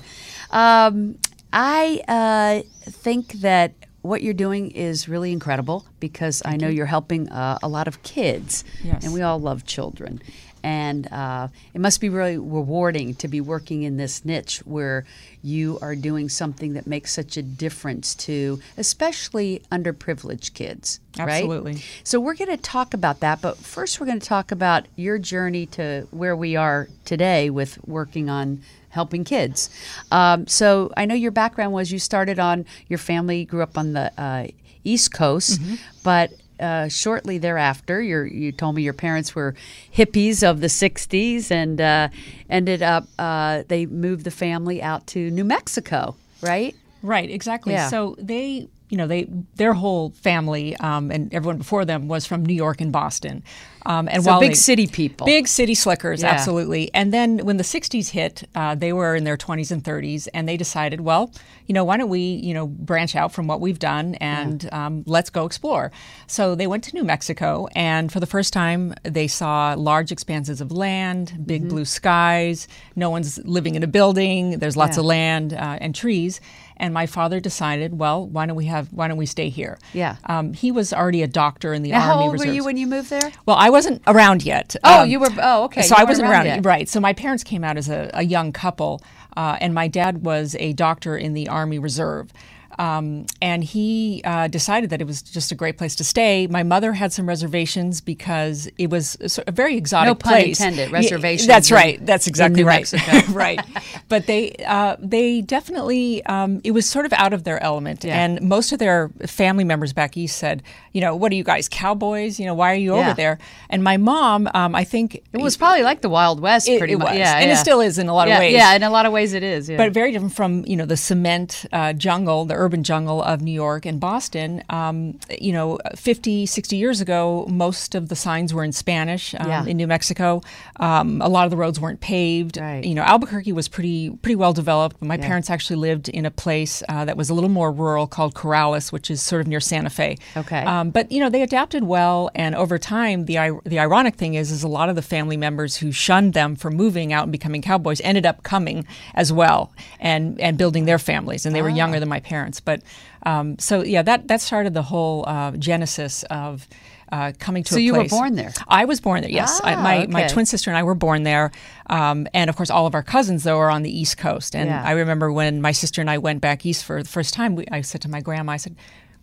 Um, 0.50 1.18
I 1.52 2.02
uh, 2.08 2.62
think 2.90 3.32
that 3.34 3.74
what 4.00 4.22
you're 4.22 4.34
doing 4.34 4.70
is 4.70 5.08
really 5.08 5.32
incredible 5.32 5.84
because 6.00 6.42
I 6.44 6.56
know 6.56 6.68
you. 6.68 6.82
are 6.82 6.86
helping 6.86 7.28
uh, 7.30 7.58
a 7.62 7.68
lot 7.68 7.86
of 7.88 8.02
kids, 8.02 8.64
Yes. 8.82 9.04
and 9.04 9.12
we 9.14 9.20
all 9.22 9.38
love 9.38 9.64
children. 9.64 10.20
And 10.64 11.12
uh, 11.12 11.48
it 11.74 11.80
must 11.82 12.00
be 12.00 12.08
really 12.08 12.38
rewarding 12.38 13.14
to 13.16 13.28
be 13.28 13.42
working 13.42 13.82
in 13.82 13.98
this 13.98 14.24
niche 14.24 14.60
where 14.64 15.04
you 15.42 15.78
are 15.82 15.94
doing 15.94 16.30
something 16.30 16.72
that 16.72 16.86
makes 16.86 17.12
such 17.12 17.36
a 17.36 17.42
difference 17.42 18.14
to 18.14 18.58
especially 18.78 19.62
underprivileged 19.70 20.54
kids. 20.54 21.00
right? 21.18 21.42
Absolutely. 21.42 21.82
So 22.02 22.18
we're 22.18 22.34
going 22.34 22.50
to 22.50 22.56
talk 22.56 22.94
about 22.94 23.20
that, 23.20 23.42
but 23.42 23.58
first 23.58 24.00
we're 24.00 24.06
going 24.06 24.20
to 24.20 24.26
talk 24.26 24.50
about 24.50 24.86
your 24.96 25.18
journey 25.18 25.66
to 25.66 26.08
where 26.10 26.34
we 26.34 26.56
are 26.56 26.88
today 27.04 27.50
with 27.50 27.78
working 27.86 28.30
on 28.30 28.62
helping 28.88 29.22
kids. 29.24 29.68
Um, 30.10 30.46
so 30.46 30.90
I 30.96 31.04
know 31.04 31.14
your 31.14 31.30
background 31.30 31.74
was 31.74 31.92
you 31.92 31.98
started 31.98 32.38
on 32.38 32.64
your 32.88 32.98
family 32.98 33.44
grew 33.44 33.62
up 33.62 33.76
on 33.76 33.92
the 33.92 34.12
uh, 34.18 34.46
East 34.82 35.12
Coast, 35.12 35.60
but 36.02 36.32
uh, 36.60 36.88
shortly 36.88 37.38
thereafter, 37.38 38.00
your, 38.00 38.26
you 38.26 38.52
told 38.52 38.76
me 38.76 38.82
your 38.82 38.92
parents 38.92 39.34
were 39.34 39.54
hippies 39.94 40.48
of 40.48 40.60
the 40.60 40.68
'60s, 40.68 41.50
and 41.50 41.80
uh, 41.80 42.08
ended 42.48 42.82
up 42.82 43.06
uh, 43.18 43.64
they 43.68 43.86
moved 43.86 44.24
the 44.24 44.30
family 44.30 44.82
out 44.82 45.06
to 45.08 45.30
New 45.30 45.44
Mexico, 45.44 46.16
right? 46.40 46.74
Right, 47.02 47.30
exactly. 47.30 47.74
Yeah. 47.74 47.88
So 47.88 48.16
they, 48.18 48.68
you 48.88 48.96
know, 48.96 49.06
they 49.06 49.28
their 49.56 49.74
whole 49.74 50.10
family 50.10 50.76
um, 50.76 51.10
and 51.10 51.32
everyone 51.34 51.58
before 51.58 51.84
them 51.84 52.08
was 52.08 52.24
from 52.24 52.44
New 52.44 52.54
York 52.54 52.80
and 52.80 52.92
Boston. 52.92 53.42
Um, 53.86 54.08
and 54.10 54.22
So 54.24 54.30
while 54.30 54.40
big 54.40 54.50
they- 54.50 54.54
city 54.54 54.86
people. 54.86 55.26
big 55.26 55.46
city 55.48 55.74
slickers, 55.74 56.22
Yeah. 56.22 56.30
absolutely. 56.30 56.90
And 56.94 57.12
then 57.12 57.38
when 57.44 57.56
the 57.58 57.64
'60s 57.64 58.08
hit, 58.10 58.48
uh, 58.54 58.74
they 58.74 58.92
were 58.92 59.14
in 59.14 59.24
their 59.24 59.36
20s 59.36 59.70
and 59.70 59.82
30s, 59.84 60.26
and 60.34 60.48
they 60.48 60.56
decided, 60.56 61.00
well, 61.02 61.30
you 61.66 61.74
know, 61.74 61.84
why 61.84 61.96
don't 61.96 62.08
we, 62.08 62.20
you 62.20 62.54
know, 62.54 62.66
branch 62.66 63.14
out 63.16 63.32
from 63.32 63.46
what 63.46 63.60
we've 63.60 63.78
done 63.78 64.14
and 64.16 64.68
um, 64.72 65.02
let's 65.06 65.30
go 65.30 65.44
explore. 65.46 65.90
So 66.26 66.54
they 66.54 66.66
went 66.66 66.84
to 66.84 66.94
New 66.94 67.04
Mexico, 67.04 67.68
and 67.74 68.10
for 68.12 68.20
the 68.20 68.26
first 68.26 68.52
time, 68.52 68.94
they 69.02 69.26
saw 69.26 69.74
large 69.76 70.10
expanses 70.12 70.60
of 70.60 70.72
land, 70.72 71.32
big 71.44 71.62
Mm-hmm. 71.62 71.68
blue 71.70 71.84
skies. 71.84 72.66
No 72.96 73.10
one's 73.10 73.38
living 73.44 73.74
in 73.74 73.82
a 73.82 73.86
building. 73.86 74.58
There's 74.58 74.76
lots 74.76 74.96
Yeah. 74.96 75.00
of 75.00 75.06
land 75.06 75.52
uh, 75.52 75.78
and 75.80 75.94
trees. 75.94 76.40
And 76.76 76.92
my 76.92 77.06
father 77.06 77.38
decided, 77.40 77.98
well, 77.98 78.26
why 78.26 78.46
don't 78.46 78.56
we 78.56 78.66
have? 78.66 78.88
Why 78.92 79.06
don't 79.08 79.16
we 79.16 79.26
stay 79.26 79.48
here? 79.48 79.78
Yeah. 79.92 80.16
Um, 80.24 80.52
he 80.52 80.72
was 80.72 80.92
already 80.92 81.22
a 81.22 81.26
doctor 81.28 81.72
in 81.72 81.82
the 81.82 81.90
Now, 81.92 82.00
army. 82.00 82.12
how 82.14 82.20
old 82.30 82.38
were 82.38 82.46
you 82.46 82.64
when 82.64 82.76
you 82.76 82.86
moved 82.86 83.10
there? 83.10 83.30
Well, 83.46 83.56
I 83.56 83.70
wasn't 83.70 84.02
around 84.06 84.44
yet. 84.44 84.74
Oh, 84.82 85.02
Um, 85.02 85.08
you 85.08 85.20
were. 85.20 85.28
Oh, 85.40 85.64
okay. 85.64 85.82
So 85.82 85.96
you 85.96 86.02
I 86.02 86.04
wasn't 86.04 86.28
around, 86.28 86.46
yet. 86.46 86.64
right. 86.66 86.88
So 86.88 86.98
my 87.00 87.12
parents 87.12 87.44
came 87.44 87.62
out 87.64 87.76
as 87.76 87.88
a, 87.88 88.10
a 88.14 88.22
young 88.24 88.50
couple, 88.52 89.02
uh, 89.36 89.56
and 89.60 89.72
my 89.72 89.86
dad 89.88 90.24
was 90.24 90.56
a 90.58 90.72
doctor 90.72 91.16
in 91.16 91.32
the 91.32 91.48
Army 91.48 91.78
Reserve. 91.78 92.32
Um, 92.78 93.26
and 93.40 93.62
he 93.64 94.20
uh, 94.24 94.48
decided 94.48 94.90
that 94.90 95.00
it 95.00 95.06
was 95.06 95.22
just 95.22 95.52
a 95.52 95.54
great 95.54 95.78
place 95.78 95.94
to 95.96 96.04
stay. 96.04 96.46
My 96.46 96.62
mother 96.62 96.92
had 96.92 97.12
some 97.12 97.26
reservations 97.28 98.00
because 98.00 98.68
it 98.78 98.90
was 98.90 99.16
a, 99.38 99.48
of 99.48 99.54
very 99.54 99.76
exotic 99.76 100.08
No 100.08 100.14
pun 100.14 100.32
place. 100.32 100.60
intended, 100.60 100.90
Yeah, 100.90 100.94
reservations 100.96 101.46
that's 101.46 101.70
in- 101.70 101.76
right. 101.76 102.04
That's 102.06 102.26
exactly 102.26 102.64
right. 102.64 102.92
Right. 103.30 103.60
But 104.08 104.26
they 104.26 104.52
uh, 104.66 104.96
they 105.00 105.40
definitely 105.42 106.24
um, 106.26 106.60
it 106.64 106.72
was 106.72 106.88
sort 106.88 107.06
of 107.06 107.12
out 107.14 107.32
of 107.32 107.44
their 107.44 107.62
element, 107.62 108.04
Yeah. 108.04 108.22
and 108.22 108.40
most 108.42 108.72
of 108.72 108.78
their 108.78 109.08
family 109.26 109.64
members 109.64 109.92
back 109.92 110.16
east 110.16 110.36
said, 110.38 110.62
you 110.92 111.00
know, 111.00 111.14
what 111.16 111.32
are 111.32 111.34
you 111.34 111.44
guys 111.44 111.68
cowboys? 111.68 112.38
You 112.38 112.46
know, 112.46 112.54
why 112.54 112.72
are 112.72 112.76
you 112.76 112.94
Yeah. 112.94 113.06
over 113.06 113.14
there? 113.14 113.38
And 113.70 113.82
my 113.82 113.96
mom, 113.96 114.48
um, 114.54 114.74
I 114.74 114.84
think 114.84 115.22
It 115.32 115.40
was 115.40 115.56
probably 115.56 115.82
like 115.82 116.00
the 116.00 116.08
Wild 116.08 116.40
West, 116.40 116.68
It- 116.68 116.78
pretty 116.78 116.94
it 116.94 116.98
much. 116.98 117.10
was. 117.10 117.18
Yeah, 117.18 117.38
And 117.38 117.50
it 117.50 117.56
still 117.56 117.80
is 117.80 117.98
in 117.98 118.08
a 118.08 118.14
lot 118.14 118.28
of 118.28 118.38
ways. 118.38 118.52
Yeah, 118.52 118.74
in 118.74 118.82
a 118.82 118.90
lot 118.90 119.06
of 119.06 119.12
ways 119.12 119.32
it 119.32 119.42
is. 119.42 119.68
Yeah. 119.68 119.76
but 119.76 119.92
very 119.92 120.12
different 120.12 120.34
from 120.34 120.64
you 120.66 120.76
know 120.76 120.86
the 120.86 120.96
cement 120.96 121.66
uh, 121.72 121.92
jungle, 121.92 122.44
the 122.44 122.54
urban 122.64 122.82
jungle 122.82 123.22
of 123.22 123.40
New 123.42 123.52
York 123.52 123.84
and 123.86 124.00
Boston. 124.00 124.62
Um, 124.70 125.18
you 125.40 125.52
know, 125.52 125.78
50, 125.96 126.46
60 126.46 126.76
years 126.76 127.00
ago, 127.00 127.46
most 127.48 127.94
of 127.94 128.08
the 128.08 128.16
signs 128.16 128.52
were 128.54 128.64
in 128.64 128.72
Spanish 128.72 129.34
um, 129.38 129.48
Yeah. 129.48 129.64
in 129.66 129.76
New 129.76 129.86
Mexico. 129.86 130.40
Um, 130.80 131.20
a 131.22 131.28
lot 131.28 131.44
of 131.44 131.50
the 131.50 131.56
roads 131.56 131.78
weren't 131.80 132.00
paved. 132.00 132.56
Right. 132.58 132.84
You 132.84 132.94
know, 132.94 133.02
Albuquerque 133.02 133.52
was 133.52 133.68
pretty 133.68 134.10
pretty 134.22 134.36
well 134.36 134.52
developed. 134.52 135.00
My 135.02 135.16
parents 135.16 135.50
actually 135.50 135.76
lived 135.76 136.08
in 136.08 136.24
a 136.26 136.30
place 136.30 136.82
uh, 136.88 137.04
that 137.04 137.16
was 137.16 137.30
a 137.30 137.34
little 137.34 137.50
more 137.50 137.70
rural 137.72 138.06
called 138.06 138.34
Corrales, 138.34 138.90
which 138.92 139.10
is 139.10 139.20
sort 139.22 139.40
of 139.42 139.46
near 139.46 139.60
Santa 139.60 139.90
Fe. 139.90 140.16
Okay. 140.36 140.62
Um, 140.64 140.90
but 140.90 141.10
you 141.12 141.20
know, 141.20 141.28
they 141.30 141.42
adapted 141.42 141.84
well, 141.84 142.30
and 142.34 142.54
over 142.54 142.78
time, 142.78 143.26
the 143.26 143.34
the 143.64 143.78
ironic 143.78 144.14
thing 144.16 144.34
is, 144.34 144.50
is 144.50 144.62
a 144.62 144.68
lot 144.68 144.88
of 144.88 144.96
the 144.96 145.02
family 145.02 145.36
members 145.36 145.76
who 145.76 145.92
shunned 145.92 146.32
them 146.34 146.56
for 146.56 146.70
moving 146.70 147.12
out 147.12 147.24
and 147.24 147.32
becoming 147.32 147.62
cowboys 147.62 148.00
ended 148.02 148.24
up 148.26 148.42
coming 148.42 148.86
as 149.14 149.32
well 149.32 149.72
and 150.00 150.40
and 150.40 150.56
building 150.58 150.84
their 150.86 150.98
families, 150.98 151.44
and 151.46 151.54
they 151.54 151.62
were 151.62 151.70
Ah. 151.70 151.74
younger 151.82 152.00
than 152.00 152.08
my 152.08 152.20
parents. 152.20 152.53
But 152.60 152.82
um, 153.24 153.58
so 153.58 153.82
yeah, 153.82 154.02
that 154.02 154.28
that 154.28 154.40
started 154.40 154.74
the 154.74 154.82
whole 154.82 155.24
uh, 155.26 155.52
genesis 155.52 156.22
of. 156.24 156.66
Uh, 157.12 157.32
coming 157.38 157.62
to 157.62 157.74
So 157.74 157.76
a 157.76 157.80
you 157.80 157.94
were 157.94 158.08
born 158.08 158.34
there? 158.34 158.52
I 158.66 158.86
was 158.86 158.98
born 159.00 159.20
there. 159.20 159.30
Yes, 159.30 159.60
Ah, 159.62 159.80
my 159.80 160.06
my 160.08 160.24
okay. 160.24 160.32
twin 160.32 160.46
sister 160.46 160.70
and 160.70 160.76
I 160.76 160.82
were 160.82 160.96
born 160.96 161.22
there, 161.22 161.52
um, 161.88 162.26
and 162.34 162.50
of 162.50 162.56
course, 162.56 162.70
all 162.70 162.86
of 162.86 162.94
our 162.94 163.04
cousins 163.04 163.44
though 163.44 163.58
are 163.58 163.70
on 163.70 163.82
the 163.82 163.90
East 164.00 164.16
Coast. 164.18 164.56
And 164.56 164.68
Yeah. 164.68 164.82
I 164.82 164.92
remember 164.92 165.30
when 165.30 165.60
my 165.60 165.70
sister 165.70 166.00
and 166.00 166.10
I 166.10 166.18
went 166.18 166.40
back 166.40 166.66
east 166.66 166.82
for 166.84 167.00
the 167.02 167.08
first 167.08 167.32
time. 167.34 167.54
We, 167.54 167.66
I 167.70 167.82
said 167.82 168.00
to 168.02 168.08
my 168.08 168.20
grandma, 168.20 168.52
I 168.52 168.56
said, 168.56 168.74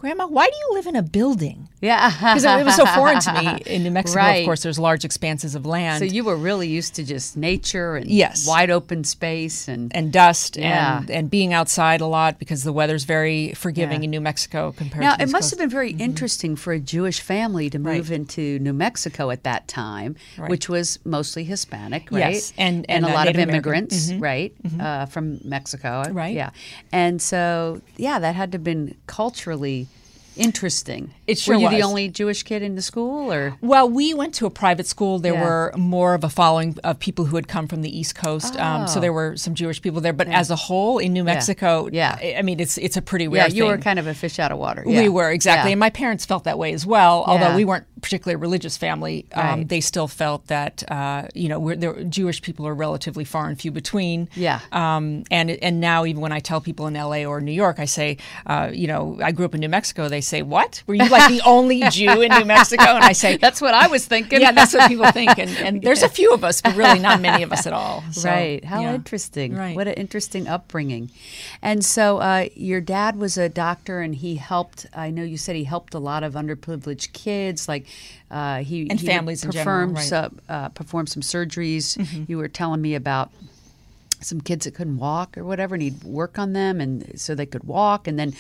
Grandma, 0.02 0.26
why 0.26 0.48
do 0.48 0.56
you 0.58 0.70
live 0.74 0.88
in 0.88 0.96
a 0.96 1.04
building? 1.04 1.70
Yeah. 1.80 2.10
Because 2.10 2.44
it, 2.44 2.66
was 2.66 2.76
so 2.76 2.88
foreign 2.88 3.20
to 3.20 3.34
me. 3.34 3.62
In 3.68 3.84
New 3.84 3.92
Mexico, 3.92 4.18
Right. 4.20 4.38
of 4.38 4.46
course, 4.46 4.64
there's 4.64 4.80
large 4.80 5.06
expanses 5.06 5.54
of 5.54 5.64
land. 5.64 6.00
So 6.00 6.06
you 6.06 6.24
were 6.24 6.36
really 6.36 6.68
used 6.68 6.96
to 6.96 7.04
just 7.04 7.38
nature 7.38 7.96
and 7.98 8.08
Yes. 8.10 8.48
wide 8.48 8.72
open 8.72 9.04
space 9.04 9.68
and 9.68 9.96
and 9.96 10.12
dust 10.12 10.58
Yeah. 10.58 11.00
and, 11.02 11.12
and 11.12 11.30
being 11.30 11.54
outside 11.54 12.02
a 12.02 12.08
lot 12.08 12.40
because 12.40 12.64
the 12.64 12.74
weather's 12.74 13.04
very 13.04 13.54
forgiving 13.54 14.02
Yeah. 14.02 14.06
in 14.06 14.10
New 14.12 14.22
Mexico 14.22 14.72
compared 14.76 15.02
Now, 15.04 15.12
to 15.12 15.18
the 15.20 15.24
it 15.26 15.32
must 15.32 15.44
Coast. 15.44 15.52
have 15.52 15.60
been 15.60 15.70
very 15.70 15.92
interesting 15.92 16.56
for 16.56 16.74
a 16.74 16.80
Jewish 16.80 17.20
family 17.20 17.70
to 17.70 17.78
move 17.78 18.10
Right. 18.10 18.18
into 18.20 18.58
New 18.58 18.74
Mexico 18.74 19.30
at 19.30 19.44
that 19.44 19.68
time, 19.68 20.16
Right. 20.36 20.50
which 20.50 20.68
was 20.68 20.98
mostly 21.06 21.44
Hispanic, 21.44 22.10
right? 22.12 22.34
Yes, 22.34 22.54
and- 22.58 22.88
and, 22.90 23.06
a 23.06 23.10
uh, 23.10 23.14
lot 23.14 23.26
Native 23.28 23.44
of 23.44 23.50
immigrants, 23.50 24.12
right, 24.14 24.52
uh, 24.80 25.06
from 25.06 25.40
Mexico, 25.44 26.04
Right. 26.12 26.34
Yeah, 26.36 26.50
and 26.92 27.22
so 27.22 27.82
yeah, 27.98 28.18
that 28.18 28.34
had 28.34 28.52
to 28.54 28.56
have 28.58 28.64
been 28.64 28.96
culturally 29.06 29.88
interesting. 30.36 31.14
It 31.28 31.38
sure 31.38 31.56
Were 31.56 31.62
you 31.64 31.70
the 31.70 31.84
only 31.84 32.10
Jewish 32.10 32.44
kid 32.44 32.62
in 32.62 32.76
the 32.76 32.82
school, 32.82 33.32
or 33.32 33.58
Well, 33.62 33.90
we 33.90 34.14
went 34.14 34.34
to 34.36 34.46
a 34.46 34.50
private 34.50 34.88
school. 34.88 35.20
There 35.20 35.34
Yeah. 35.34 35.44
were 35.44 35.74
more 35.78 36.14
of 36.14 36.24
a 36.24 36.30
following 36.30 36.78
of 36.84 37.00
people 37.00 37.26
who 37.26 37.36
had 37.36 37.48
come 37.48 37.68
from 37.68 37.82
the 37.82 37.96
East 37.98 38.16
Coast, 38.16 38.58
um, 38.60 38.88
so 38.88 38.98
Oh. 38.98 39.02
there 39.02 39.14
were 39.14 39.36
some 39.38 39.56
Jewish 39.56 39.82
people 39.82 40.02
there. 40.02 40.14
But 40.14 40.28
as 40.28 40.50
a 40.50 40.56
whole, 40.56 41.00
in 41.00 41.14
New 41.14 41.24
Mexico, 41.24 41.90
Yeah. 41.92 42.18
I- 42.22 42.36
I 42.40 42.42
mean, 42.42 42.60
it's 42.60 42.78
it's 42.78 42.98
a 42.98 43.02
pretty 43.02 43.28
weird. 43.28 43.52
yeah, 43.52 43.56
you 43.56 43.66
were 43.66 43.78
kind 43.78 44.00
of 44.00 44.08
a 44.08 44.14
fish 44.14 44.40
out 44.40 44.52
of 44.52 44.58
water. 44.58 44.84
We 44.86 45.10
were 45.10 45.30
exactly, 45.32 45.70
Yeah. 45.70 45.74
and 45.74 45.80
my 45.80 45.90
parents 45.90 46.26
felt 46.26 46.44
that 46.46 46.58
way 46.58 46.74
as 46.74 46.86
well. 46.86 47.24
Although 47.28 47.50
Yeah. 47.50 47.56
we 47.56 47.66
weren't 47.66 47.86
particularly 48.02 48.36
a 48.36 48.38
religious 48.38 48.78
family, 48.78 49.26
um, 49.34 49.68
they 49.68 49.82
still 49.82 50.08
felt 50.08 50.48
that 50.48 50.84
uh, 50.92 51.28
you 51.34 51.50
know 51.50 51.60
we're, 51.60 51.76
there, 51.76 52.04
Jewish 52.04 52.42
people 52.42 52.68
are 52.68 52.76
relatively 52.76 53.24
far 53.24 53.48
and 53.48 53.60
few 53.60 53.72
between. 53.72 54.30
Yeah. 54.36 54.60
Um, 54.72 55.24
and 55.32 55.52
and 55.52 55.80
now 55.80 56.06
even 56.06 56.22
when 56.22 56.32
I 56.32 56.40
tell 56.40 56.62
people 56.62 56.88
in 56.88 56.96
L.A. 56.96 57.26
or 57.26 57.42
New 57.42 57.52
York, 57.52 57.80
I 57.80 57.86
say, 57.86 58.18
uh, 58.46 58.70
you 58.74 58.88
know, 58.88 59.20
I 59.24 59.32
grew 59.32 59.46
up 59.46 59.54
in 59.54 59.60
New 59.60 59.70
Mexico. 59.70 60.10
They 60.10 60.22
say, 60.22 60.42
"What? 60.42 60.84
Were 60.88 60.96
you 60.96 61.08
like 61.10 61.30
the 61.32 61.42
only 61.46 61.82
Jew 61.90 62.22
in 62.22 62.32
New 62.32 62.46
Mexico?" 62.46 62.84
And 62.84 63.04
I 63.04 63.14
say, 63.14 63.38
That's 63.38 63.62
what 63.62 63.74
I 63.74 63.88
was 63.88 64.06
thinking. 64.06 64.42
yeah, 64.42 64.52
that's 64.52 64.74
what 64.74 64.88
people 64.88 65.12
think. 65.12 65.38
And, 65.38 65.50
and 65.58 65.82
there's 65.88 66.04
a 66.04 66.10
few 66.10 66.34
of 66.34 66.44
us, 66.44 66.62
but 66.62 66.76
really 66.76 67.00
not 67.00 67.22
many 67.22 67.44
of 67.44 67.52
us 67.52 67.68
at 67.68 67.74
all. 67.74 68.04
So, 68.12 68.30
right. 68.30 68.64
How 68.64 68.82
yeah. 68.82 68.94
interesting. 68.94 69.56
Right. 69.56 69.76
What 69.76 69.88
an 69.88 69.94
interesting 69.94 70.48
upbringing. 70.48 71.12
And 71.62 71.84
so 71.84 72.18
uh, 72.18 72.50
your 72.56 72.82
dad 72.82 73.16
was 73.16 73.38
a 73.38 73.48
doctor 73.48 74.02
and 74.02 74.14
he 74.14 74.36
helped, 74.36 74.86
I 74.94 75.10
know 75.12 75.24
you 75.24 75.38
said 75.38 75.56
he 75.56 75.64
helped 75.64 75.94
a 75.94 76.00
lot 76.00 76.24
of 76.24 76.34
underprivileged 76.34 77.14
kids, 77.14 77.70
like 77.70 77.88
uh, 78.30 78.60
he 78.64 78.90
And 78.90 79.00
he 79.00 79.06
families 79.06 79.44
in 79.44 79.52
general, 79.52 79.90
right. 79.90 80.04
some, 80.04 80.40
uh, 80.48 80.70
perform 80.70 81.08
some 81.08 81.22
surgeries. 81.22 81.98
You 82.30 82.38
were 82.38 82.48
telling 82.48 82.82
me 82.82 82.96
about 82.96 83.32
some 84.22 84.40
kids 84.40 84.66
that 84.66 84.76
couldn't 84.76 84.98
walk 84.98 85.38
or 85.38 85.44
whatever, 85.44 85.76
and 85.76 85.82
he'd 85.82 86.04
work 86.04 86.38
on 86.40 86.54
them, 86.54 86.80
and 86.80 87.20
so 87.20 87.36
they 87.36 87.46
could 87.46 87.64
walk. 87.64 88.08
And 88.08 88.18
then, 88.20 88.34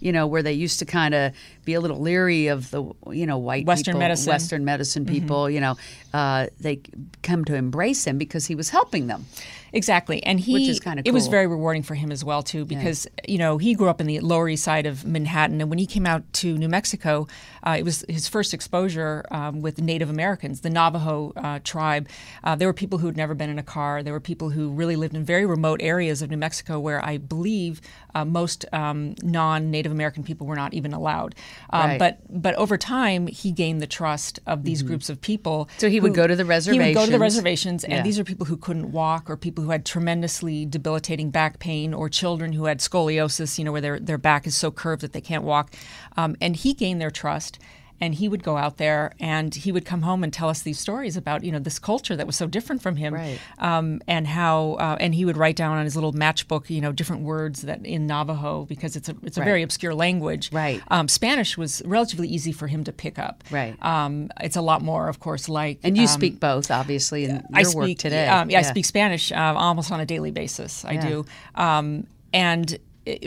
you 0.00 0.12
know, 0.12 0.26
where 0.26 0.42
they 0.42 0.52
used 0.52 0.80
to 0.80 0.84
kind 0.84 1.14
of 1.14 1.32
be 1.64 1.74
a 1.74 1.80
little 1.80 2.00
leery 2.00 2.48
of 2.48 2.70
the, 2.70 2.82
you 3.10 3.24
know, 3.24 3.38
white 3.38 3.64
Western 3.64 3.92
people, 3.92 4.00
medicine. 4.00 4.30
Western 4.32 4.64
medicine 4.64 5.06
people, 5.06 5.48
you 5.48 5.60
know, 5.60 5.76
uh, 6.12 6.46
they 6.60 6.80
come 7.22 7.44
to 7.44 7.54
embrace 7.54 8.04
him 8.04 8.18
because 8.18 8.46
he 8.46 8.54
was 8.54 8.70
helping 8.70 9.06
them. 9.06 9.26
Exactly, 9.72 10.22
and 10.22 10.40
he 10.40 10.54
Which 10.54 10.68
is 10.68 10.80
kinda 10.80 11.02
it 11.04 11.12
was 11.12 11.26
very 11.26 11.46
rewarding 11.46 11.82
for 11.82 11.94
him 11.94 12.10
as 12.10 12.24
well 12.24 12.42
too 12.42 12.64
because 12.64 13.06
you 13.26 13.38
know 13.38 13.58
he 13.58 13.74
grew 13.74 13.88
up 13.88 14.00
in 14.00 14.06
the 14.06 14.20
Lower 14.20 14.48
East 14.48 14.64
Side 14.64 14.86
of 14.86 15.04
Manhattan, 15.04 15.60
and 15.60 15.70
when 15.70 15.78
he 15.78 15.86
came 15.86 16.06
out 16.06 16.30
to 16.34 16.56
New 16.56 16.68
Mexico, 16.68 17.26
uh, 17.66 17.76
it 17.78 17.84
was 17.84 18.04
his 18.08 18.28
first 18.28 18.54
exposure 18.54 19.24
um, 19.30 19.60
with 19.60 19.80
Native 19.80 20.10
Americans, 20.10 20.60
the 20.60 20.70
Navajo 20.70 21.32
uh, 21.36 21.58
tribe. 21.64 22.08
Uh, 22.44 22.54
there 22.56 22.68
were 22.68 22.72
people 22.72 22.98
who 22.98 23.06
had 23.06 23.16
never 23.16 23.34
been 23.34 23.50
in 23.50 23.58
a 23.58 23.62
car. 23.62 24.02
There 24.02 24.12
were 24.12 24.20
people 24.20 24.50
who 24.50 24.70
really 24.70 24.96
lived 24.96 25.14
in 25.14 25.24
very 25.24 25.44
remote 25.46 25.80
areas 25.82 26.22
of 26.22 26.30
New 26.30 26.36
Mexico 26.36 26.78
where 26.78 27.04
I 27.04 27.18
believe 27.18 27.80
uh, 28.14 28.24
most 28.24 28.64
um, 28.72 29.14
non-Native 29.22 29.92
American 29.92 30.22
people 30.22 30.46
were 30.46 30.56
not 30.56 30.74
even 30.74 30.92
allowed. 30.92 31.34
Um, 31.70 31.88
Right. 31.88 31.98
But 31.98 32.18
but 32.28 32.54
over 32.56 32.76
time, 32.76 33.28
he 33.28 33.50
gained 33.50 33.80
the 33.80 33.86
trust 33.86 34.40
of 34.46 34.64
these 34.64 34.82
groups 34.82 35.08
of 35.08 35.20
people. 35.20 35.66
Mm-hmm. 35.66 35.78
So 35.78 35.88
he 35.88 36.00
would 36.00 36.14
go 36.14 36.26
to 36.26 36.36
the 36.36 36.44
reservations. 36.44 36.84
He 36.84 36.90
would 36.90 36.94
go 36.94 37.06
to 37.06 37.12
the 37.12 37.18
reservations. 37.18 37.48
reservations, 37.82 37.84
and 37.84 37.92
Yeah. 37.92 38.02
these 38.02 38.18
are 38.18 38.24
people 38.24 38.46
who 38.46 38.56
couldn't 38.56 38.92
walk 38.92 39.30
or 39.30 39.36
people 39.36 39.64
who 39.64 39.67
had 39.70 39.84
tremendously 39.84 40.66
debilitating 40.66 41.30
back 41.30 41.58
pain 41.58 41.94
or 41.94 42.08
children 42.08 42.52
who 42.52 42.64
had 42.64 42.80
scoliosis, 42.80 43.58
you 43.58 43.64
know, 43.64 43.72
where 43.72 43.80
their, 43.80 43.98
their 43.98 44.18
back 44.18 44.46
is 44.46 44.56
so 44.56 44.70
curved 44.70 45.02
that 45.02 45.12
they 45.12 45.20
can't 45.20 45.44
walk. 45.44 45.72
Um, 46.16 46.36
and 46.40 46.56
he 46.56 46.74
gained 46.74 47.00
their 47.00 47.10
trust. 47.10 47.58
And 48.00 48.14
he 48.14 48.28
would 48.28 48.44
go 48.44 48.56
out 48.56 48.76
there 48.76 49.12
and 49.18 49.52
he 49.54 49.72
would 49.72 49.84
come 49.84 50.02
home 50.02 50.22
and 50.22 50.32
tell 50.32 50.48
us 50.48 50.62
these 50.62 50.78
stories 50.78 51.16
about, 51.16 51.42
you 51.42 51.50
know, 51.50 51.58
this 51.58 51.78
culture 51.80 52.14
that 52.14 52.26
was 52.26 52.36
so 52.36 52.46
different 52.46 52.80
from 52.80 52.94
him. 52.96 53.12
Right. 53.14 53.40
Um, 53.58 54.00
and 54.06 54.26
how, 54.26 54.74
uh, 54.74 54.96
and 55.00 55.14
he 55.14 55.24
would 55.24 55.36
write 55.36 55.56
down 55.56 55.76
on 55.76 55.84
his 55.84 55.96
little 55.96 56.12
matchbook, 56.12 56.70
you 56.70 56.80
know, 56.80 56.92
different 56.92 57.22
words 57.22 57.62
that 57.62 57.84
in 57.84 58.06
Navajo 58.06 58.66
because 58.66 58.94
it's 58.94 59.08
a, 59.08 59.16
it's 59.24 59.36
a 59.36 59.40
Right. 59.40 59.46
very 59.46 59.62
obscure 59.62 59.94
language. 59.94 60.52
Right. 60.52 60.80
Um, 60.88 61.08
Spanish 61.08 61.58
was 61.58 61.82
relatively 61.84 62.28
easy 62.28 62.52
for 62.52 62.68
him 62.68 62.84
to 62.84 62.92
pick 62.92 63.18
up. 63.18 63.42
Right. 63.50 63.74
Um, 63.84 64.30
it's 64.40 64.56
a 64.56 64.62
lot 64.62 64.80
more, 64.82 65.08
of 65.08 65.18
course, 65.18 65.48
like. 65.48 65.80
And 65.82 65.96
you 65.96 66.02
um, 66.04 66.08
speak 66.08 66.38
both, 66.38 66.70
obviously, 66.70 67.24
in 67.24 67.30
your 67.30 67.42
I 67.52 67.62
work 67.74 67.84
speak 67.86 67.98
today. 67.98 68.28
Um, 68.28 68.48
yeah, 68.48 68.60
I 68.60 68.62
speak 68.62 68.84
Spanish 68.84 69.32
uh, 69.32 69.54
almost 69.56 69.90
on 69.90 69.98
a 70.00 70.06
daily 70.06 70.30
basis. 70.30 70.84
I 70.84 70.92
Yeah. 70.92 71.08
do, 71.08 71.24
um, 71.56 72.06
and 72.32 72.78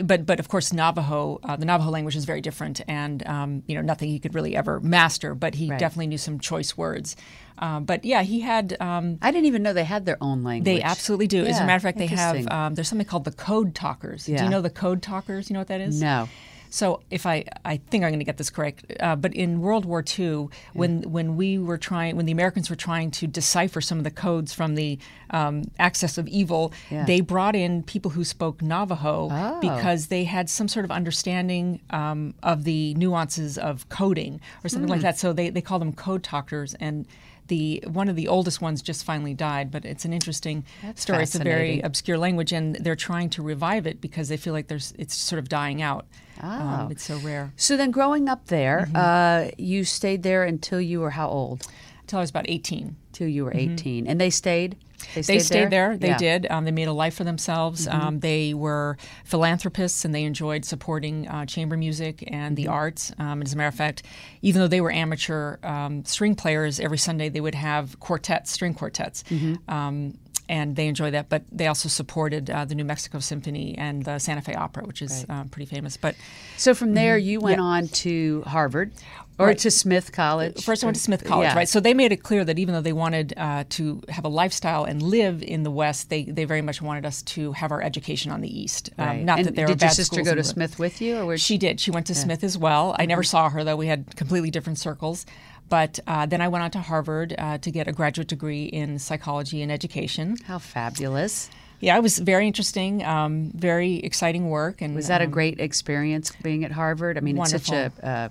but 0.04 0.26
but 0.26 0.38
of 0.40 0.48
course 0.48 0.72
Navajo, 0.72 1.40
uh, 1.42 1.56
the 1.56 1.64
Navajo 1.66 1.90
language 1.90 2.16
is 2.16 2.24
very 2.24 2.40
different, 2.40 2.80
and 2.88 3.26
um, 3.26 3.62
you 3.66 3.74
know 3.74 3.80
nothing 3.82 4.08
he 4.08 4.18
could 4.18 4.34
really 4.34 4.54
ever 4.56 4.80
master. 4.80 5.34
But 5.34 5.54
he 5.54 5.70
Right. 5.70 5.78
definitely 5.78 6.08
knew 6.08 6.18
some 6.18 6.38
choice 6.40 6.76
words. 6.76 7.16
Um, 7.58 7.84
but 7.84 8.04
yeah, 8.04 8.22
he 8.22 8.40
had. 8.40 8.76
Um, 8.80 9.18
I 9.22 9.30
didn't 9.30 9.46
even 9.46 9.62
know 9.62 9.72
they 9.72 9.84
had 9.84 10.04
their 10.06 10.18
own 10.20 10.42
language. 10.42 10.64
they 10.64 10.82
absolutely 10.82 11.26
do. 11.28 11.44
As 11.44 11.58
a 11.60 11.64
matter 11.64 11.76
of 11.76 11.82
fact, 11.82 11.98
they 11.98 12.06
have. 12.06 12.46
Um, 12.48 12.74
there's 12.74 12.88
something 12.88 13.06
called 13.06 13.24
the 13.24 13.32
Code 13.32 13.74
Talkers. 13.74 14.26
Do 14.26 14.32
you 14.32 14.48
know 14.48 14.60
the 14.60 14.70
Code 14.70 15.02
Talkers? 15.02 15.48
You 15.50 15.54
know 15.54 15.60
what 15.60 15.68
that 15.68 15.80
is? 15.80 16.00
No. 16.00 16.28
So 16.72 17.02
if 17.10 17.26
I, 17.26 17.44
I 17.66 17.76
think 17.90 18.02
I'm 18.02 18.10
going 18.10 18.18
to 18.20 18.24
get 18.24 18.38
this 18.38 18.48
correct, 18.48 18.90
uh, 18.98 19.14
but 19.14 19.34
in 19.34 19.60
World 19.60 19.84
War 19.84 20.02
II, 20.18 20.48
when 20.72 21.02
when 21.02 21.36
we 21.36 21.58
were 21.58 21.76
trying, 21.76 22.16
when 22.16 22.24
the 22.24 22.32
Americans 22.32 22.70
were 22.70 22.76
trying 22.76 23.10
to 23.10 23.26
decipher 23.26 23.82
some 23.82 23.98
of 23.98 24.04
the 24.04 24.10
codes 24.10 24.54
from 24.54 24.74
the 24.74 24.98
um, 25.30 25.64
Axis 25.78 26.16
of 26.16 26.26
Evil, 26.28 26.72
Yeah. 26.90 27.04
they 27.04 27.20
brought 27.20 27.54
in 27.54 27.82
people 27.82 28.12
who 28.12 28.24
spoke 28.24 28.62
Navajo 28.62 29.28
Oh. 29.30 29.60
because 29.60 30.06
they 30.06 30.24
had 30.24 30.48
some 30.48 30.66
sort 30.66 30.84
of 30.86 30.90
understanding 30.90 31.80
um, 31.90 32.32
of 32.42 32.64
the 32.64 32.94
nuances 32.94 33.58
of 33.58 33.86
coding 33.90 34.40
or 34.64 34.70
something 34.70 34.88
Hmm. 34.88 34.92
like 34.92 35.02
that. 35.02 35.18
So 35.18 35.34
they, 35.34 35.50
they 35.50 35.60
call 35.60 35.78
them 35.78 35.92
code 35.92 36.22
talkers 36.22 36.74
and. 36.80 37.06
The 37.48 37.82
one 37.86 38.08
of 38.08 38.16
the 38.16 38.28
oldest 38.28 38.60
ones 38.60 38.82
just 38.82 39.04
finally 39.04 39.34
died, 39.34 39.70
but 39.70 39.84
it's 39.84 40.04
an 40.04 40.12
interesting 40.12 40.64
That's 40.82 41.02
story. 41.02 41.22
It's 41.22 41.34
a 41.34 41.38
very 41.42 41.80
obscure 41.80 42.16
language, 42.18 42.52
and 42.52 42.76
they're 42.76 42.96
trying 42.96 43.30
to 43.30 43.42
revive 43.42 43.86
it 43.86 44.00
because 44.00 44.28
they 44.28 44.36
feel 44.36 44.52
like 44.52 44.68
there's 44.68 44.92
it's 44.98 45.14
sort 45.14 45.38
of 45.38 45.48
dying 45.48 45.82
out. 45.82 46.06
Oh. 46.42 46.48
Um, 46.48 46.90
it's 46.92 47.04
so 47.04 47.18
rare. 47.18 47.52
So 47.56 47.76
then, 47.76 47.90
growing 47.90 48.28
up 48.28 48.46
there, 48.46 48.86
Mm-hmm. 48.92 48.96
uh, 48.96 49.50
you 49.58 49.84
stayed 49.84 50.22
there 50.22 50.44
until 50.44 50.80
you 50.80 51.00
were 51.00 51.10
how 51.10 51.28
old? 51.28 51.66
Until 52.02 52.18
I 52.18 52.22
was 52.22 52.30
about 52.30 52.46
18. 52.48 52.96
Till 53.12 53.28
you 53.28 53.44
were 53.44 53.52
18. 53.54 54.06
And 54.06 54.20
they 54.20 54.30
stayed? 54.30 54.76
Mm-hmm. 55.06 55.20
They 55.32 55.38
stayed 55.38 55.70
there. 55.70 55.96
They 55.96 56.08
Yeah. 56.08 56.18
did. 56.18 56.46
Um, 56.50 56.64
they 56.64 56.70
made 56.70 56.88
a 56.88 56.92
life 56.92 57.14
for 57.14 57.24
themselves. 57.24 57.86
Um, 57.88 58.20
they 58.20 58.54
were 58.54 58.96
philanthropists 59.24 60.04
and 60.04 60.14
they 60.14 60.24
enjoyed 60.24 60.64
supporting 60.64 61.28
uh, 61.28 61.46
chamber 61.46 61.76
music 61.76 62.24
and 62.26 62.56
the 62.56 62.68
arts. 62.68 63.12
Um, 63.18 63.42
as 63.42 63.52
a 63.52 63.56
matter 63.56 63.68
of 63.68 63.74
fact, 63.74 64.02
even 64.42 64.60
though 64.60 64.68
they 64.68 64.80
were 64.80 64.92
amateur 64.92 65.56
um, 65.62 66.04
string 66.04 66.34
players, 66.34 66.78
every 66.80 66.98
Sunday 66.98 67.28
they 67.28 67.40
would 67.40 67.54
have 67.54 67.98
quartets, 68.00 68.50
string 68.50 68.74
quartets. 68.74 69.24
Um, 69.68 70.18
and 70.48 70.76
they 70.76 70.86
enjoyed 70.88 71.14
that, 71.14 71.28
but 71.30 71.44
they 71.50 71.66
also 71.66 71.88
supported 71.88 72.50
uh, 72.50 72.64
the 72.66 72.74
New 72.74 72.84
Mexico 72.84 73.20
Symphony 73.20 73.74
and 73.78 74.04
the 74.04 74.18
Santa 74.18 74.42
Fe 74.42 74.54
Opera, 74.54 74.84
which 74.84 75.00
is 75.00 75.24
um, 75.30 75.48
pretty 75.48 75.66
famous. 75.66 75.96
But 75.96 76.14
So 76.58 76.74
from 76.74 76.92
there, 76.94 77.16
you 77.16 77.40
went 77.40 77.60
on 77.60 77.88
to 77.88 78.42
Harvard 78.46 78.92
or 79.38 79.46
Right. 79.46 79.58
to 79.58 79.70
Smith 79.70 80.12
College? 80.12 80.62
First, 80.64 80.84
I 80.84 80.86
went 80.86 80.96
to 80.96 81.02
Smith 81.02 81.24
College, 81.24 81.46
Yeah. 81.48 81.54
right? 81.56 81.68
So 81.68 81.80
they 81.80 81.94
made 81.94 82.12
it 82.12 82.22
clear 82.22 82.44
that 82.44 82.58
even 82.58 82.74
though 82.74 82.80
they 82.80 82.92
wanted 82.92 83.32
uh, 83.36 83.64
to 83.70 84.02
have 84.08 84.24
a 84.24 84.28
lifestyle 84.28 84.84
and 84.84 85.02
live 85.02 85.42
in 85.42 85.62
the 85.62 85.70
West, 85.70 86.10
they, 86.10 86.24
they 86.24 86.44
very 86.44 86.62
much 86.62 86.82
wanted 86.82 87.06
us 87.06 87.22
to 87.22 87.52
have 87.52 87.72
our 87.72 87.82
education 87.82 88.30
on 88.30 88.40
the 88.40 88.60
East. 88.60 88.90
Um, 88.98 89.06
Right. 89.06 89.24
not 89.24 89.38
and 89.38 89.46
that 89.48 89.54
there 89.56 89.66
did 89.66 89.80
your 89.80 89.90
sister 89.90 90.22
go 90.22 90.34
to 90.34 90.44
Smith 90.44 90.78
with 90.78 91.00
you, 91.00 91.18
or 91.18 91.26
was 91.26 91.40
She 91.42 91.58
did. 91.58 91.80
She 91.80 91.90
went 91.90 92.06
to 92.06 92.14
Smith 92.14 92.44
as 92.44 92.56
well. 92.58 92.92
I 92.98 93.02
Mm-hmm. 93.02 93.08
never 93.08 93.22
saw 93.22 93.48
her 93.48 93.64
though. 93.64 93.76
We 93.76 93.86
had 93.86 94.14
completely 94.16 94.50
different 94.50 94.78
circles. 94.78 95.26
But 95.68 96.00
uh, 96.06 96.26
then 96.26 96.42
I 96.42 96.48
went 96.48 96.64
on 96.64 96.70
to 96.72 96.80
Harvard 96.80 97.34
uh, 97.38 97.56
to 97.58 97.70
get 97.70 97.88
a 97.88 97.92
graduate 97.92 98.28
degree 98.28 98.64
in 98.64 98.98
psychology 98.98 99.62
and 99.62 99.72
education. 99.72 100.36
How 100.44 100.58
fabulous! 100.58 101.48
Yeah, 101.80 101.96
it 101.96 102.02
was 102.02 102.18
very 102.18 102.46
interesting, 102.46 103.02
um, 103.04 103.50
very 103.54 103.96
exciting 103.96 104.50
work. 104.50 104.82
And 104.82 104.94
Was 104.94 105.08
that 105.08 105.22
a 105.22 105.24
um, 105.24 105.30
great 105.30 105.58
experience 105.58 106.30
being 106.42 106.62
at 106.64 106.72
Harvard? 106.72 107.16
I 107.16 107.20
mean, 107.20 107.38
it's 107.38 107.50
such 107.52 107.70
a 107.72 107.90
uh, 108.02 108.28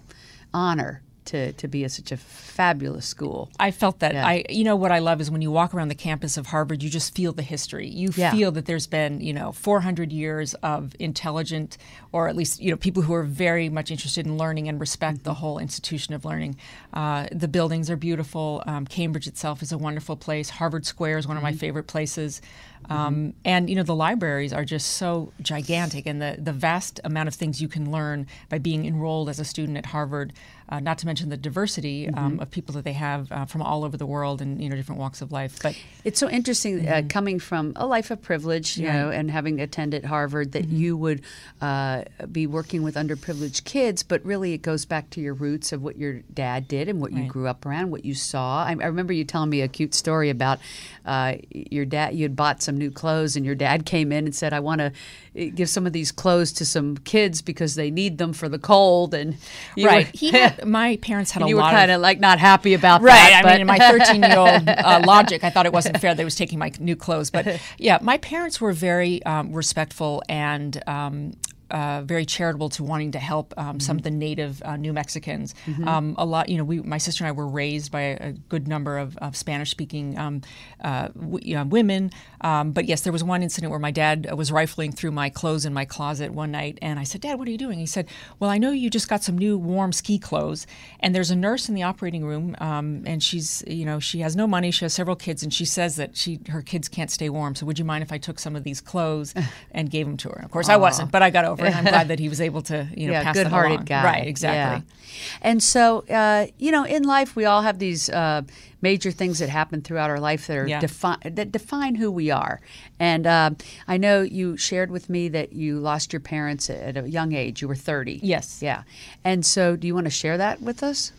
honor 0.54 1.02
to 1.24 1.52
to 1.54 1.68
be 1.68 1.84
at 1.86 1.92
such 1.92 2.12
a 2.12 2.18
fabulous 2.18 3.06
school. 3.06 3.50
I 3.60 3.70
felt 3.70 4.00
that 4.00 4.14
Yeah. 4.14 4.26
I 4.26 4.44
you 4.50 4.64
know 4.64 4.76
what 4.76 4.92
I 4.92 4.98
love 5.00 5.22
is 5.22 5.30
when 5.30 5.44
you 5.44 5.52
walk 5.52 5.72
around 5.74 5.90
the 5.90 5.96
campus 5.96 6.36
of 6.36 6.48
Harvard 6.48 6.82
you 6.82 6.90
just 6.90 7.14
feel 7.16 7.32
the 7.32 7.44
history. 7.44 7.88
You 7.88 8.10
Yeah. 8.16 8.32
feel 8.32 8.52
that 8.54 8.66
there's 8.66 8.88
been, 8.88 9.22
you 9.22 9.32
know, 9.32 9.52
400 9.52 10.12
years 10.12 10.56
of 10.56 10.96
intelligent 11.00 11.78
or 12.12 12.28
at 12.28 12.36
least, 12.36 12.60
you 12.60 12.72
know, 12.72 12.76
people 12.76 13.04
who 13.04 13.14
are 13.14 13.24
very 13.24 13.70
much 13.70 13.92
interested 13.92 14.26
in 14.26 14.36
learning 14.36 14.68
and 14.68 14.80
respect 14.80 15.18
Mm-hmm. 15.20 15.24
the 15.26 15.34
whole 15.36 15.60
institution 15.60 16.16
of 16.16 16.26
learning. 16.26 16.56
Uh, 16.92 17.28
the 17.32 17.48
buildings 17.48 17.90
are 17.92 17.96
beautiful. 17.98 18.64
Um, 18.66 18.86
Cambridge 18.88 19.28
itself 19.28 19.62
is 19.62 19.72
a 19.72 19.78
wonderful 19.78 20.16
place. 20.16 20.50
Harvard 20.50 20.86
Square 20.88 21.20
is 21.20 21.28
one 21.28 21.38
of 21.38 21.44
Mm-hmm. 21.44 21.54
my 21.54 21.58
favorite 21.58 21.88
places. 21.88 22.42
Um, 22.90 23.34
and 23.46 23.70
you 23.70 23.76
know 23.76 23.84
the 23.84 23.96
libraries 23.96 24.54
are 24.54 24.66
just 24.66 24.94
so 24.98 25.32
gigantic, 25.42 26.06
and 26.06 26.22
the 26.22 26.38
the 26.40 26.54
vast 26.54 27.00
amount 27.04 27.28
of 27.28 27.36
things 27.36 27.62
you 27.62 27.68
can 27.68 27.92
learn 27.92 28.28
by 28.50 28.58
being 28.58 28.86
enrolled 28.86 29.30
as 29.30 29.40
a 29.40 29.46
student 29.46 29.78
at 29.78 29.88
Harvard. 29.88 30.34
Uh, 30.70 30.80
not 30.80 30.98
to 30.98 31.06
mention 31.06 31.28
the 31.28 31.36
diversity 31.36 32.08
um, 32.12 32.40
of 32.40 32.50
people 32.50 32.74
that 32.74 32.86
they 32.86 32.94
have 32.94 33.30
uh, 33.30 33.44
from 33.44 33.62
all 33.62 33.84
over 33.84 33.98
the 33.98 34.06
world 34.06 34.42
and 34.42 34.64
you 34.64 34.70
know 34.70 34.76
different 34.78 35.02
walks 35.02 35.22
of 35.22 35.30
life. 35.30 35.60
But 35.62 35.76
It's 36.06 36.18
so 36.18 36.30
interesting 36.30 36.88
uh, 36.88 37.02
coming 37.10 37.40
from 37.40 37.74
a 37.76 37.86
life 37.86 38.10
of 38.10 38.22
privilege, 38.22 38.78
you 38.78 38.88
know, 38.88 39.10
and 39.10 39.30
having 39.30 39.60
attended 39.60 40.06
Harvard 40.06 40.54
that 40.54 40.70
you 40.70 40.96
would 40.96 41.24
uh, 41.60 42.04
be 42.32 42.48
working 42.48 42.84
with 42.84 42.96
underprivileged 42.96 43.66
kids, 43.66 44.02
but 44.02 44.24
really 44.26 44.54
it 44.54 44.62
goes 44.62 44.86
back 44.86 45.10
to 45.10 45.20
your 45.20 45.34
roots 45.34 45.74
of 45.74 45.84
what 45.84 45.98
your 45.98 46.22
dad 46.34 46.70
did 46.70 46.88
and 46.88 47.02
what 47.02 47.12
you 47.12 47.24
grew 47.28 47.48
up 47.48 47.66
around, 47.66 47.92
what 47.92 48.06
you 48.06 48.14
saw. 48.14 48.64
I, 48.64 48.70
I 48.70 48.86
remember 48.86 49.12
you 49.12 49.26
telling 49.26 49.50
me 49.50 49.60
a 49.62 49.68
cute 49.68 49.94
story 49.94 50.30
about 50.30 50.60
uh, 51.06 51.36
your 51.50 51.84
dad. 51.84 52.16
You 52.16 52.24
had 52.24 52.36
bought 52.38 52.62
some 52.62 52.71
new 52.78 52.92
clothes, 52.92 53.36
and 53.36 53.46
your 53.46 53.56
dad 53.56 53.86
came 53.86 54.12
in 54.12 54.26
and 54.26 54.36
said, 54.36 54.54
"I 54.54 54.60
want 54.60 54.80
to 54.80 55.50
give 55.52 55.70
some 55.70 55.86
of 55.88 55.94
these 55.94 56.12
clothes 56.12 56.52
to 56.54 56.66
some 56.66 56.98
kids 56.98 57.42
because 57.42 57.76
they 57.76 57.90
need 57.92 58.18
them 58.18 58.34
for 58.34 58.50
the 58.50 58.60
cold." 58.60 59.14
And 59.14 59.36
right, 59.78 60.06
were, 60.08 60.12
he 60.14 60.32
had, 60.38 60.66
my 60.66 60.98
parents 60.98 61.32
had 61.32 61.44
a 61.44 61.48
you 61.48 61.56
were 61.56 61.62
lot 61.62 61.72
kind 61.74 61.92
of 61.92 62.02
like 62.02 62.20
not 62.20 62.40
happy 62.40 62.74
about 62.74 63.02
Right. 63.02 63.14
that. 63.16 63.40
I 63.40 63.44
but- 63.44 63.52
mean, 63.54 63.62
in 63.62 63.68
my 63.68 63.78
13 63.78 64.24
year 64.24 64.38
old 64.38 64.68
uh, 64.70 65.02
logic, 65.06 65.44
I 65.44 65.50
thought 65.50 65.66
it 65.66 65.74
wasn't 65.74 66.00
fair 66.00 66.14
they 66.16 66.24
was 66.26 66.36
taking 66.36 66.60
my 66.60 66.72
new 66.80 66.96
clothes. 66.96 67.30
But 67.30 67.60
yeah, 67.78 68.00
my 68.02 68.18
parents 68.18 68.60
were 68.62 68.74
very 68.74 69.24
um, 69.24 69.54
respectful 69.54 70.24
and. 70.30 70.82
Um, 70.88 71.34
uh, 71.72 72.02
very 72.06 72.26
charitable 72.26 72.70
to 72.70 72.84
wanting 72.84 73.12
to 73.14 73.20
help 73.20 73.54
um, 73.58 73.80
some 73.80 73.98
of 73.98 74.04
the 74.04 74.12
native 74.12 74.62
uh, 74.64 74.76
New 74.78 74.94
Mexicans. 74.94 75.56
Um, 75.88 76.16
a 76.18 76.26
lot, 76.26 76.50
you 76.50 76.58
know, 76.58 76.64
we, 76.64 76.82
my 76.82 76.98
sister 76.98 77.24
and 77.24 77.30
I 77.30 77.32
were 77.32 77.48
raised 77.48 77.92
by 77.92 78.02
a, 78.02 78.34
good 78.50 78.68
number 78.68 78.98
of, 78.98 79.18
of 79.18 79.36
Spanish-speaking 79.36 80.18
um, 80.18 80.42
uh, 80.84 81.08
w- 81.10 81.40
you 81.42 81.56
know, 81.56 81.64
women. 81.64 82.12
Um, 82.42 82.72
but 82.72 82.86
yes, 82.86 83.02
there 83.02 83.14
was 83.14 83.24
one 83.24 83.44
incident 83.44 83.72
where 83.72 83.80
my 83.80 83.92
dad 83.92 84.28
uh, 84.30 84.36
was 84.36 84.52
rifling 84.52 84.92
through 84.92 85.12
my 85.12 85.30
clothes 85.30 85.66
in 85.66 85.74
my 85.74 85.86
closet 85.86 86.34
one 86.34 86.52
night, 86.52 86.78
and 86.82 87.00
I 87.00 87.04
said, 87.04 87.22
"Dad, 87.22 87.38
what 87.40 87.48
are 87.48 87.52
you 87.52 87.58
doing?" 87.58 87.80
He 87.80 87.86
said, 87.86 88.08
"Well, 88.40 88.50
I 88.50 88.58
know 88.58 88.72
you 88.72 88.90
just 88.90 89.08
got 89.08 89.24
some 89.24 89.38
new 89.38 89.58
warm 89.58 89.92
ski 89.94 90.18
clothes, 90.20 90.66
and 91.00 91.14
there's 91.16 91.32
a 91.32 91.36
nurse 91.36 91.70
in 91.70 91.76
the 91.76 91.84
operating 91.84 92.26
room, 92.26 92.56
um, 92.60 93.04
and 93.06 93.22
she's, 93.24 93.64
you 93.68 93.86
know, 93.86 94.00
she 94.00 94.20
has 94.20 94.36
no 94.36 94.48
money, 94.48 94.72
she 94.72 94.86
has 94.86 94.94
several 94.94 95.16
kids, 95.16 95.44
and 95.44 95.54
she 95.54 95.66
says 95.66 95.96
that 95.98 96.18
she 96.18 96.40
her 96.50 96.62
kids 96.62 96.90
can't 96.90 97.12
stay 97.12 97.30
warm. 97.30 97.56
So 97.56 97.66
would 97.66 97.80
you 97.80 97.86
mind 97.86 98.04
if 98.04 98.12
I 98.12 98.18
took 98.18 98.40
some 98.40 98.56
of 98.56 98.64
these 98.64 98.82
clothes 98.82 99.34
and 99.72 99.90
gave 99.90 100.06
them 100.08 100.18
to 100.18 100.30
her? 100.30 100.42
Of 100.44 100.52
course, 100.52 100.70
I 100.70 100.78
wasn't, 100.78 101.12
but 101.12 101.22
I 101.22 101.30
got 101.30 101.46
over 101.46 101.61
it. 101.66 101.76
I'm 101.76 101.84
glad 101.84 102.08
that 102.10 102.20
he 102.20 102.30
was 102.30 102.42
able 102.42 102.62
to, 102.64 102.88
you 102.96 103.08
know, 103.08 103.14
yeah, 103.14 103.24
pass 103.24 103.36
good-hearted 103.36 103.72
along. 103.74 103.86
guy. 103.86 104.04
Right, 104.04 104.28
exactly. 104.28 104.86
Yeah. 104.88 105.38
And 105.42 105.62
so, 105.62 106.00
uh, 106.10 106.48
you 106.58 106.72
know, 106.72 106.84
in 106.84 107.04
life, 107.04 107.36
we 107.36 107.46
all 107.46 107.62
have 107.62 107.80
these 107.80 108.10
uh, 108.10 108.42
major 108.82 109.12
things 109.12 109.40
that 109.40 109.50
happen 109.50 109.82
throughout 109.82 110.10
our 110.10 110.20
life 110.20 110.48
that 110.48 110.58
are 110.58 110.68
Yeah. 110.68 110.80
defi- 110.80 111.30
that 111.30 111.52
define 111.52 111.96
who 111.96 112.10
we 112.12 112.32
are. 112.32 112.62
And 113.00 113.28
uh, 113.28 113.52
I 113.88 113.98
know 113.98 114.22
you 114.22 114.58
shared 114.58 114.90
with 114.90 115.10
me 115.10 115.30
that 115.30 115.54
you 115.54 115.80
lost 115.80 116.12
your 116.14 116.20
parents 116.22 116.70
at 116.70 116.98
a 116.98 117.10
young 117.10 117.34
age. 117.34 117.62
You 117.62 117.68
were 117.68 117.76
thirty. 117.76 118.20
Yes. 118.24 118.62
Yeah. 118.62 118.84
And 119.24 119.46
so, 119.46 119.76
do 119.76 119.86
you 119.88 119.94
want 119.94 120.06
to 120.06 120.12
share 120.12 120.38
that 120.38 120.62
with 120.62 120.82
us? 120.82 121.12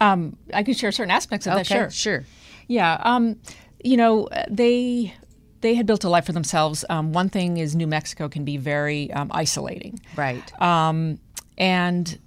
Um, 0.00 0.36
I 0.54 0.62
can 0.62 0.74
share 0.74 0.92
certain 0.92 1.10
aspects 1.10 1.46
of 1.46 1.54
that. 1.54 1.66
Sure. 1.66 1.90
Sure. 1.90 2.24
Yeah, 2.68 3.00
um, 3.02 3.36
you 3.82 3.96
know, 3.96 4.28
they 4.48 5.14
they 5.60 5.74
had 5.74 5.86
built 5.86 6.04
a 6.04 6.08
life 6.08 6.26
for 6.26 6.32
themselves. 6.32 6.84
Um, 6.88 7.12
one 7.12 7.28
thing 7.28 7.56
is 7.58 7.74
New 7.74 7.86
Mexico 7.86 8.28
can 8.28 8.44
be 8.44 8.56
very 8.56 9.12
um, 9.12 9.30
isolating, 9.32 10.00
Right. 10.16 10.60
um, 10.62 11.18
and 11.56 12.18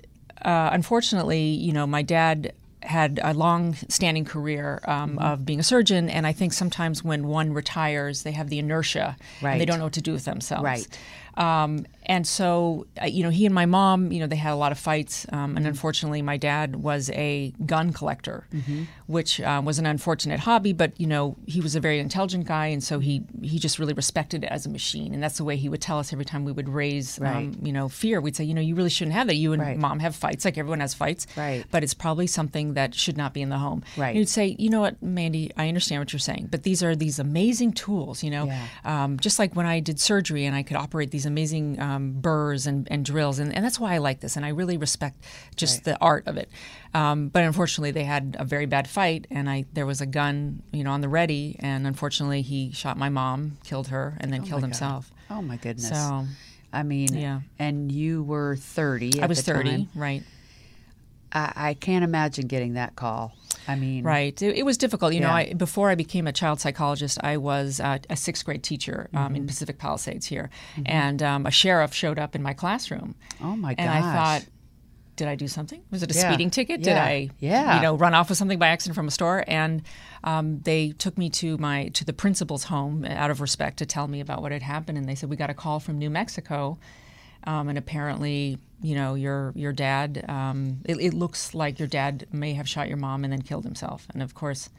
uh, 0.43 0.69
unfortunately, 0.73 1.41
you 1.49 1.71
know, 1.71 1.85
my 1.87 2.01
dad 2.01 2.53
had 2.83 3.19
a 3.23 3.31
long-standing 3.33 4.25
career 4.25 4.81
um, 4.87 5.19
of 5.19 5.45
being 5.45 5.59
a 5.59 5.63
surgeon, 5.63 6.09
and 6.09 6.25
I 6.25 6.33
think 6.33 6.51
sometimes 6.51 7.03
when 7.03 7.27
one 7.27 7.53
retires, 7.53 8.23
they 8.23 8.31
have 8.31 8.49
the 8.49 8.57
inertia 8.57 9.15
Right. 9.41 9.51
and 9.51 9.61
they 9.61 9.65
don't 9.65 9.77
know 9.77 9.85
what 9.85 9.93
to 9.93 10.01
do 10.01 10.13
with 10.13 10.25
themselves. 10.25 10.63
Right. 10.63 10.87
Um, 12.03 12.15
and 12.15 12.27
so, 12.27 12.87
uh, 13.01 13.05
you 13.05 13.23
know, 13.23 13.29
he 13.29 13.45
and 13.45 13.53
my 13.55 13.65
mom, 13.65 14.11
you 14.11 14.19
know, 14.19 14.27
they 14.27 14.35
had 14.35 14.51
a 14.53 14.55
lot 14.55 14.71
of 14.71 14.79
fights. 14.79 15.25
Um, 15.31 15.55
and 15.55 15.65
unfortunately, 15.67 16.21
my 16.21 16.37
dad 16.37 16.75
was 16.77 17.09
a 17.11 17.53
gun 17.65 17.93
collector, 17.93 18.47
which 19.07 19.39
uh, 19.39 19.61
was 19.63 19.79
an 19.79 19.85
unfortunate 19.85 20.39
hobby. 20.41 20.73
But 20.73 20.99
you 20.99 21.07
know, 21.07 21.37
he 21.45 21.61
was 21.61 21.75
a 21.75 21.79
very 21.79 21.99
intelligent 21.99 22.45
guy, 22.47 22.67
and 22.67 22.83
so 22.83 22.99
he 22.99 23.23
he 23.41 23.59
just 23.59 23.79
really 23.79 23.93
respected 23.93 24.43
it 24.43 24.47
as 24.51 24.65
a 24.65 24.69
machine. 24.69 25.13
And 25.13 25.21
that's 25.23 25.37
the 25.37 25.43
way 25.43 25.55
he 25.57 25.69
would 25.69 25.81
tell 25.81 25.99
us 25.99 26.11
every 26.11 26.25
time 26.25 26.43
we 26.45 26.51
would 26.51 26.69
raise, 26.69 27.19
Right. 27.19 27.47
um, 27.47 27.57
you 27.61 27.71
know, 27.71 27.87
fear. 27.89 28.19
We'd 28.21 28.35
say, 28.35 28.43
you 28.43 28.53
know, 28.53 28.61
you 28.61 28.75
really 28.75 28.89
shouldn't 28.89 29.15
have 29.15 29.27
that. 29.27 29.35
You 29.35 29.53
and 29.53 29.61
Right. 29.61 29.77
mom 29.77 29.99
have 29.99 30.15
fights, 30.15 30.43
like 30.45 30.57
everyone 30.57 30.79
has 30.79 30.93
fights. 30.93 31.27
Right. 31.37 31.63
But 31.71 31.83
it's 31.83 31.93
probably 31.93 32.27
something 32.27 32.73
that 32.73 32.93
should 32.95 33.17
not 33.17 33.33
be 33.33 33.41
in 33.41 33.49
the 33.49 33.57
home. 33.59 33.83
Right. 33.95 34.09
And 34.09 34.17
you'd 34.17 34.29
say, 34.29 34.55
you 34.59 34.69
know 34.69 34.81
what, 34.81 35.01
Mandy, 35.01 35.51
I 35.57 35.67
understand 35.67 36.01
what 36.01 36.11
you're 36.13 36.19
saying, 36.19 36.47
but 36.51 36.63
these 36.63 36.81
are 36.83 36.95
these 36.95 37.19
amazing 37.19 37.73
tools. 37.73 38.23
You 38.23 38.31
know, 38.31 38.45
Yeah. 38.45 38.65
um, 38.85 39.19
just 39.19 39.39
like 39.39 39.55
when 39.55 39.65
I 39.65 39.79
did 39.79 39.99
surgery 39.99 40.45
and 40.45 40.55
I 40.55 40.63
could 40.63 40.77
operate 40.77 41.11
these 41.11 41.25
amazing 41.25 41.79
um, 41.91 42.13
burrs 42.21 42.67
and, 42.67 42.87
and 42.91 43.05
drills, 43.05 43.39
and, 43.39 43.53
and 43.55 43.63
that's 43.63 43.79
why 43.79 43.93
I 43.93 43.97
like 43.97 44.19
this, 44.19 44.35
and 44.35 44.45
I 44.45 44.49
really 44.49 44.77
respect 44.77 45.23
just 45.55 45.83
the 45.83 45.97
art 45.99 46.27
of 46.27 46.37
it. 46.37 46.49
Um, 46.93 47.29
but 47.29 47.43
unfortunately, 47.43 47.91
they 47.91 48.03
had 48.03 48.35
a 48.39 48.45
very 48.45 48.65
bad 48.65 48.87
fight, 48.87 49.27
and 49.29 49.49
I 49.49 49.65
there 49.73 49.85
was 49.85 50.01
a 50.01 50.05
gun, 50.05 50.63
you 50.71 50.83
know, 50.83 50.91
on 50.91 51.01
the 51.01 51.09
ready, 51.09 51.55
and 51.59 51.87
unfortunately, 51.87 52.41
he 52.41 52.71
shot 52.71 52.97
my 52.97 53.09
mom, 53.09 53.57
killed 53.63 53.89
her, 53.89 54.17
and 54.19 54.31
then 54.31 54.43
killed 54.43 54.61
himself. 54.61 55.11
Oh 55.29 55.41
my 55.41 55.57
goodness. 55.57 55.89
So 55.89 56.25
I 56.73 56.83
mean, 56.83 57.15
Yeah. 57.15 57.41
And 57.59 57.91
you 57.91 58.23
were 58.23 58.55
thirty. 58.55 59.21
I 59.21 59.25
was 59.25 59.41
thirty, 59.41 59.69
time. 59.69 59.89
right? 59.95 60.23
I, 61.33 61.53
I 61.55 61.73
can't 61.75 62.03
imagine 62.03 62.47
getting 62.47 62.73
that 62.73 62.95
call. 62.95 63.33
I 63.67 63.75
mean, 63.75 64.03
Right. 64.03 64.39
It, 64.41 64.57
it 64.57 64.63
was 64.65 64.77
difficult. 64.77 65.13
You 65.13 65.19
know, 65.21 65.29
I, 65.29 65.53
before 65.53 65.89
I 65.89 65.95
became 65.95 66.25
a 66.27 66.31
child 66.33 66.59
psychologist, 66.59 67.19
I 67.23 67.37
was 67.37 67.79
uh, 67.79 67.99
a 68.09 68.15
sixth 68.15 68.43
grade 68.45 68.63
teacher 68.63 69.09
um, 69.13 69.19
Mm-hmm. 69.27 69.35
in 69.35 69.47
Pacific 69.47 69.77
Palisades 69.77 70.25
here, 70.25 70.49
and 70.85 71.21
um, 71.21 71.45
a 71.45 71.51
sheriff 71.51 71.93
showed 71.93 72.17
up 72.19 72.35
in 72.35 72.41
my 72.41 72.53
classroom. 72.53 73.15
Oh 73.41 73.55
my 73.55 73.73
god. 73.75 73.83
And 73.83 73.91
I 73.91 74.01
thought, 74.01 74.45
did 75.17 75.27
I 75.27 75.35
do 75.35 75.47
something? 75.47 75.81
Was 75.91 76.01
it 76.01 76.09
a 76.11 76.15
Yeah. 76.15 76.29
speeding 76.29 76.49
ticket? 76.49 76.81
Did 76.81 76.97
I, 76.97 77.29
Yeah. 77.39 77.75
you 77.75 77.81
know, 77.81 77.95
run 77.95 78.13
off 78.15 78.29
with 78.29 78.37
something 78.39 78.57
by 78.57 78.69
accident 78.69 78.95
from 78.95 79.07
a 79.07 79.11
store? 79.11 79.43
And 79.47 79.83
um, 80.23 80.61
they 80.61 80.91
took 80.97 81.17
me 81.17 81.29
to 81.31 81.57
my 81.59 81.89
to 81.89 82.03
the 82.03 82.13
principal's 82.13 82.63
home 82.65 83.05
out 83.05 83.29
of 83.29 83.39
respect 83.41 83.77
to 83.77 83.85
tell 83.85 84.07
me 84.07 84.19
about 84.21 84.41
what 84.41 84.51
had 84.51 84.63
happened. 84.63 84.97
And 84.97 85.07
they 85.07 85.13
said 85.15 85.29
we 85.29 85.35
got 85.35 85.49
a 85.51 85.53
call 85.53 85.79
from 85.79 85.99
New 85.99 86.09
Mexico, 86.09 86.79
um, 87.45 87.69
and 87.69 87.77
apparently, 87.77 88.57
you 88.81 88.95
know, 88.95 89.13
your 89.15 89.51
your 89.55 89.73
dad. 89.73 90.25
Um, 90.27 90.79
it, 90.85 90.97
it 90.97 91.13
looks 91.13 91.53
like 91.53 91.79
your 91.79 91.87
dad 91.87 92.27
may 92.31 92.53
have 92.53 92.67
shot 92.67 92.87
your 92.87 92.97
mom 92.97 93.23
and 93.23 93.31
then 93.33 93.41
killed 93.41 93.63
himself. 93.63 94.07
And 94.13 94.21
of 94.23 94.33
course, 94.35 94.69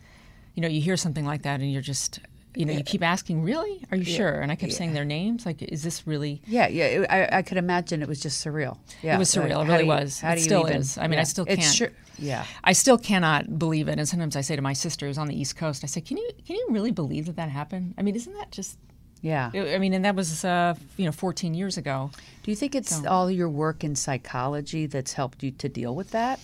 you 0.54 0.62
know, 0.62 0.68
you 0.68 0.80
hear 0.80 0.96
something 0.96 1.24
like 1.24 1.42
that, 1.42 1.60
and 1.60 1.72
you're 1.72 1.82
just. 1.82 2.20
You 2.54 2.66
know, 2.66 2.74
you 2.74 2.82
keep 2.84 3.02
asking, 3.02 3.42
"Really? 3.42 3.82
Are 3.90 3.96
you 3.96 4.04
sure?" 4.04 4.40
And 4.40 4.52
I 4.52 4.56
kept 4.56 4.74
saying 4.74 4.92
their 4.92 5.06
names. 5.06 5.46
Like, 5.46 5.62
is 5.62 5.82
this 5.82 6.06
really? 6.06 6.42
Yeah, 6.46 6.68
yeah. 6.68 6.84
It, 6.84 7.06
I, 7.10 7.38
I 7.38 7.42
could 7.42 7.56
imagine 7.56 8.02
it 8.02 8.08
was 8.08 8.20
just 8.20 8.44
surreal. 8.44 8.76
Yeah, 9.02 9.14
It 9.14 9.18
was 9.18 9.30
surreal. 9.34 9.56
like, 9.60 9.68
It 9.68 9.72
really 9.72 9.82
you- 9.84 9.88
was. 9.88 10.20
How 10.20 10.32
It 10.32 10.34
do 10.34 10.40
you 10.40 10.44
still 10.44 10.68
even- 10.68 10.80
is. 10.82 10.98
I 10.98 11.06
mean, 11.08 11.18
I 11.18 11.22
still 11.22 11.46
It's 11.48 11.62
can't. 11.62 11.74
sure- 11.74 11.92
yeah. 12.18 12.44
I 12.62 12.74
still 12.74 12.98
cannot 12.98 13.58
believe 13.58 13.88
it. 13.88 13.98
And 13.98 14.06
sometimes 14.06 14.36
I 14.36 14.42
say 14.42 14.54
to 14.54 14.60
my 14.60 14.74
sister 14.74 15.06
who's 15.06 15.16
on 15.16 15.28
the 15.28 15.40
East 15.40 15.56
Coast, 15.56 15.82
I 15.82 15.86
say, 15.86 16.02
"Can 16.02 16.18
you 16.18 16.28
can 16.46 16.56
you 16.56 16.66
really 16.68 16.90
believe 16.90 17.24
that 17.24 17.36
that 17.36 17.48
happened? 17.48 17.94
I 17.96 18.02
mean, 18.02 18.16
isn't 18.16 18.34
that 18.34 18.50
just? 18.50 18.76
Yeah. 19.22 19.50
I 19.54 19.78
mean, 19.78 19.94
and 19.94 20.04
that 20.04 20.14
was 20.14 20.44
uh, 20.44 20.74
you 20.98 21.06
know 21.06 21.12
14 21.12 21.54
years 21.54 21.78
ago. 21.78 22.10
Do 22.42 22.50
you 22.50 22.56
think 22.56 22.74
it's 22.74 23.04
all 23.04 23.30
your 23.30 23.48
work 23.48 23.84
in 23.84 23.94
psychology 23.94 24.86
that's 24.86 25.12
helped 25.12 25.42
you 25.42 25.52
to 25.52 25.68
deal 25.68 25.94
with 25.94 26.10
that? 26.10 26.40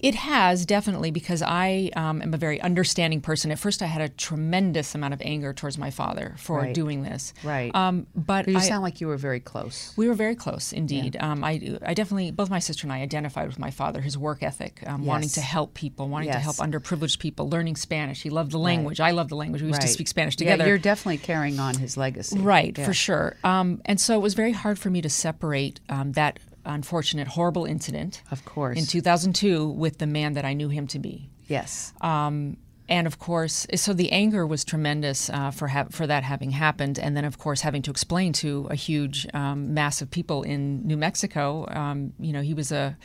It 0.00 0.14
has 0.14 0.64
definitely 0.64 1.10
because 1.10 1.42
I 1.42 1.90
um, 1.94 2.22
am 2.22 2.32
a 2.32 2.38
very 2.38 2.60
understanding 2.60 3.20
person. 3.20 3.50
At 3.50 3.58
first, 3.58 3.82
I 3.82 3.86
had 3.86 4.00
a 4.00 4.08
tremendous 4.08 4.94
amount 4.94 5.12
of 5.14 5.20
anger 5.22 5.52
towards 5.52 5.76
my 5.76 5.90
father 5.90 6.34
for 6.38 6.58
Right. 6.60 6.74
doing 6.74 7.02
this. 7.02 7.34
Right. 7.44 7.74
Um, 7.74 8.06
but 8.14 8.48
You 8.48 8.56
I, 8.56 8.60
sound 8.60 8.82
like 8.82 9.00
you 9.00 9.06
were 9.08 9.18
very 9.18 9.40
close. 9.40 9.92
We 9.96 10.08
were 10.08 10.14
very 10.14 10.34
close 10.34 10.72
indeed. 10.72 11.16
Um, 11.20 11.44
I, 11.44 11.78
I 11.84 11.92
definitely, 11.94 12.30
both 12.30 12.48
my 12.48 12.58
sister 12.60 12.86
and 12.86 12.92
I 12.92 13.00
identified 13.02 13.46
with 13.46 13.58
my 13.58 13.70
father, 13.70 14.00
his 14.00 14.16
work 14.16 14.42
ethic, 14.42 14.82
um, 14.86 15.04
wanting 15.04 15.28
to 15.30 15.40
help 15.42 15.74
people, 15.74 16.08
wanting 16.08 16.32
to 16.32 16.38
help 16.38 16.56
underprivileged 16.56 17.18
people, 17.18 17.48
learning 17.50 17.76
Spanish. 17.76 18.22
He 18.22 18.30
loved 18.30 18.52
the 18.52 18.58
language. 18.58 19.00
I 19.00 19.10
loved 19.10 19.30
the 19.30 19.36
language. 19.36 19.60
We 19.62 19.68
used 19.68 19.82
to 19.82 19.88
speak 19.88 20.08
Spanish 20.08 20.34
Yeah, 20.34 20.52
together. 20.52 20.66
you're 20.66 20.78
definitely 20.78 21.18
carrying 21.18 21.58
on 21.58 21.74
his 21.76 21.96
legacy. 21.96 22.38
Right, 22.38 22.76
Yeah. 22.76 22.86
for 22.86 22.94
sure. 22.94 23.36
Um, 23.44 23.82
and 23.84 24.00
so 24.00 24.14
it 24.14 24.22
was 24.22 24.32
very 24.34 24.52
hard 24.52 24.78
for 24.78 24.88
me 24.88 25.02
to 25.02 25.10
separate 25.10 25.80
um, 25.90 26.12
that 26.12 26.38
unfortunate, 26.64 27.28
horrible 27.28 27.64
incident 27.64 28.22
Of 28.30 28.44
course. 28.44 28.78
in 28.78 28.86
2002 28.86 29.68
with 29.70 29.98
the 29.98 30.06
man 30.06 30.34
that 30.34 30.44
I 30.44 30.52
knew 30.54 30.68
him 30.68 30.86
to 30.88 30.98
be. 30.98 31.30
yes. 31.46 31.92
Um, 32.00 32.56
and 32.88 33.06
of 33.06 33.20
course, 33.20 33.68
so 33.76 33.92
the 33.92 34.10
anger 34.10 34.44
was 34.44 34.64
tremendous 34.64 35.30
uh, 35.30 35.52
for 35.52 35.68
ha- 35.68 35.86
for 35.92 36.08
that 36.08 36.24
having 36.24 36.50
happened, 36.50 36.98
and 36.98 37.16
then 37.16 37.24
of 37.24 37.38
course 37.38 37.60
having 37.60 37.82
to 37.82 37.90
explain 37.92 38.32
to 38.32 38.66
a 38.68 38.74
huge 38.74 39.28
um, 39.32 39.72
mass 39.74 40.02
of 40.02 40.10
people 40.10 40.42
in 40.42 40.84
New 40.84 40.96
Mexico. 40.96 41.68
Um, 41.70 42.12
you 42.18 42.32
know, 42.32 42.40
he 42.42 42.52
was 42.52 42.72
a 42.72 42.96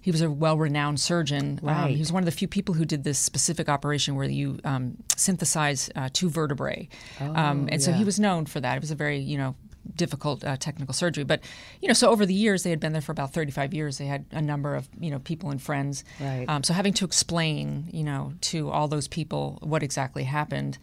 he 0.00 0.10
was 0.10 0.22
a 0.22 0.30
well-renowned 0.30 0.98
surgeon. 0.98 1.60
Um, 1.62 1.90
he 1.90 1.98
was 1.98 2.10
one 2.10 2.22
of 2.22 2.24
the 2.26 2.32
few 2.32 2.48
people 2.48 2.74
who 2.74 2.86
did 2.86 3.04
this 3.04 3.18
specific 3.18 3.68
operation 3.68 4.14
where 4.16 4.26
you 4.28 4.60
um, 4.64 4.96
synthesize 5.16 5.90
uh, 5.94 6.08
two 6.10 6.30
vertebrae, 6.30 6.88
um, 7.20 7.68
and 7.70 7.82
so 7.82 7.92
he 7.92 8.02
Oh, 8.02 8.06
was 8.06 8.18
known 8.18 8.46
for 8.46 8.60
that. 8.60 8.76
It 8.76 8.80
was 8.80 8.90
a 8.92 8.94
very 8.96 9.18
you 9.18 9.36
know 9.36 9.56
difficult 9.96 10.42
uh, 10.44 10.56
technical 10.56 10.94
surgery 10.94 11.24
but 11.24 11.40
you 11.80 11.88
know 11.88 11.94
so 11.94 12.10
over 12.10 12.24
the 12.26 12.34
years 12.34 12.62
they 12.62 12.70
had 12.70 12.80
been 12.80 12.92
there 12.92 13.02
for 13.02 13.12
about 13.12 13.32
35 13.32 13.74
years 13.74 13.98
they 13.98 14.06
had 14.06 14.24
a 14.32 14.40
number 14.40 14.74
of 14.74 14.88
you 14.98 15.10
know 15.10 15.18
people 15.18 15.50
and 15.50 15.60
friends 15.62 16.04
Right. 16.20 16.46
um, 16.48 16.62
so 16.62 16.72
having 16.74 16.92
to 16.94 17.04
explain, 17.04 17.88
you 17.92 18.02
know, 18.04 18.32
to 18.42 18.70
all 18.70 18.88
those 18.88 19.08
people 19.08 19.58
what 19.62 19.82
exactly 19.82 20.24
happened, 20.24 20.78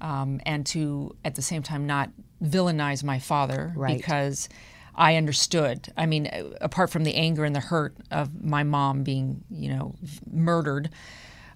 um, 0.00 0.40
and 0.46 0.66
to 0.66 1.14
at 1.24 1.34
the 1.34 1.42
same 1.42 1.62
time 1.62 1.86
not 1.86 2.10
villainize 2.42 3.02
my 3.04 3.18
father 3.18 3.72
Right. 3.76 3.96
because 3.96 4.48
I 4.94 5.16
understood. 5.16 5.92
I 5.96 6.04
mean, 6.06 6.26
uh, 6.26 6.50
apart 6.60 6.90
from 6.90 7.04
the 7.04 7.14
anger 7.14 7.44
and 7.44 7.56
the 7.56 7.60
hurt 7.60 7.96
of 8.10 8.44
my 8.44 8.62
mom 8.62 9.02
being, 9.04 9.42
you 9.50 9.70
know, 9.70 9.94
murdered, 10.30 10.90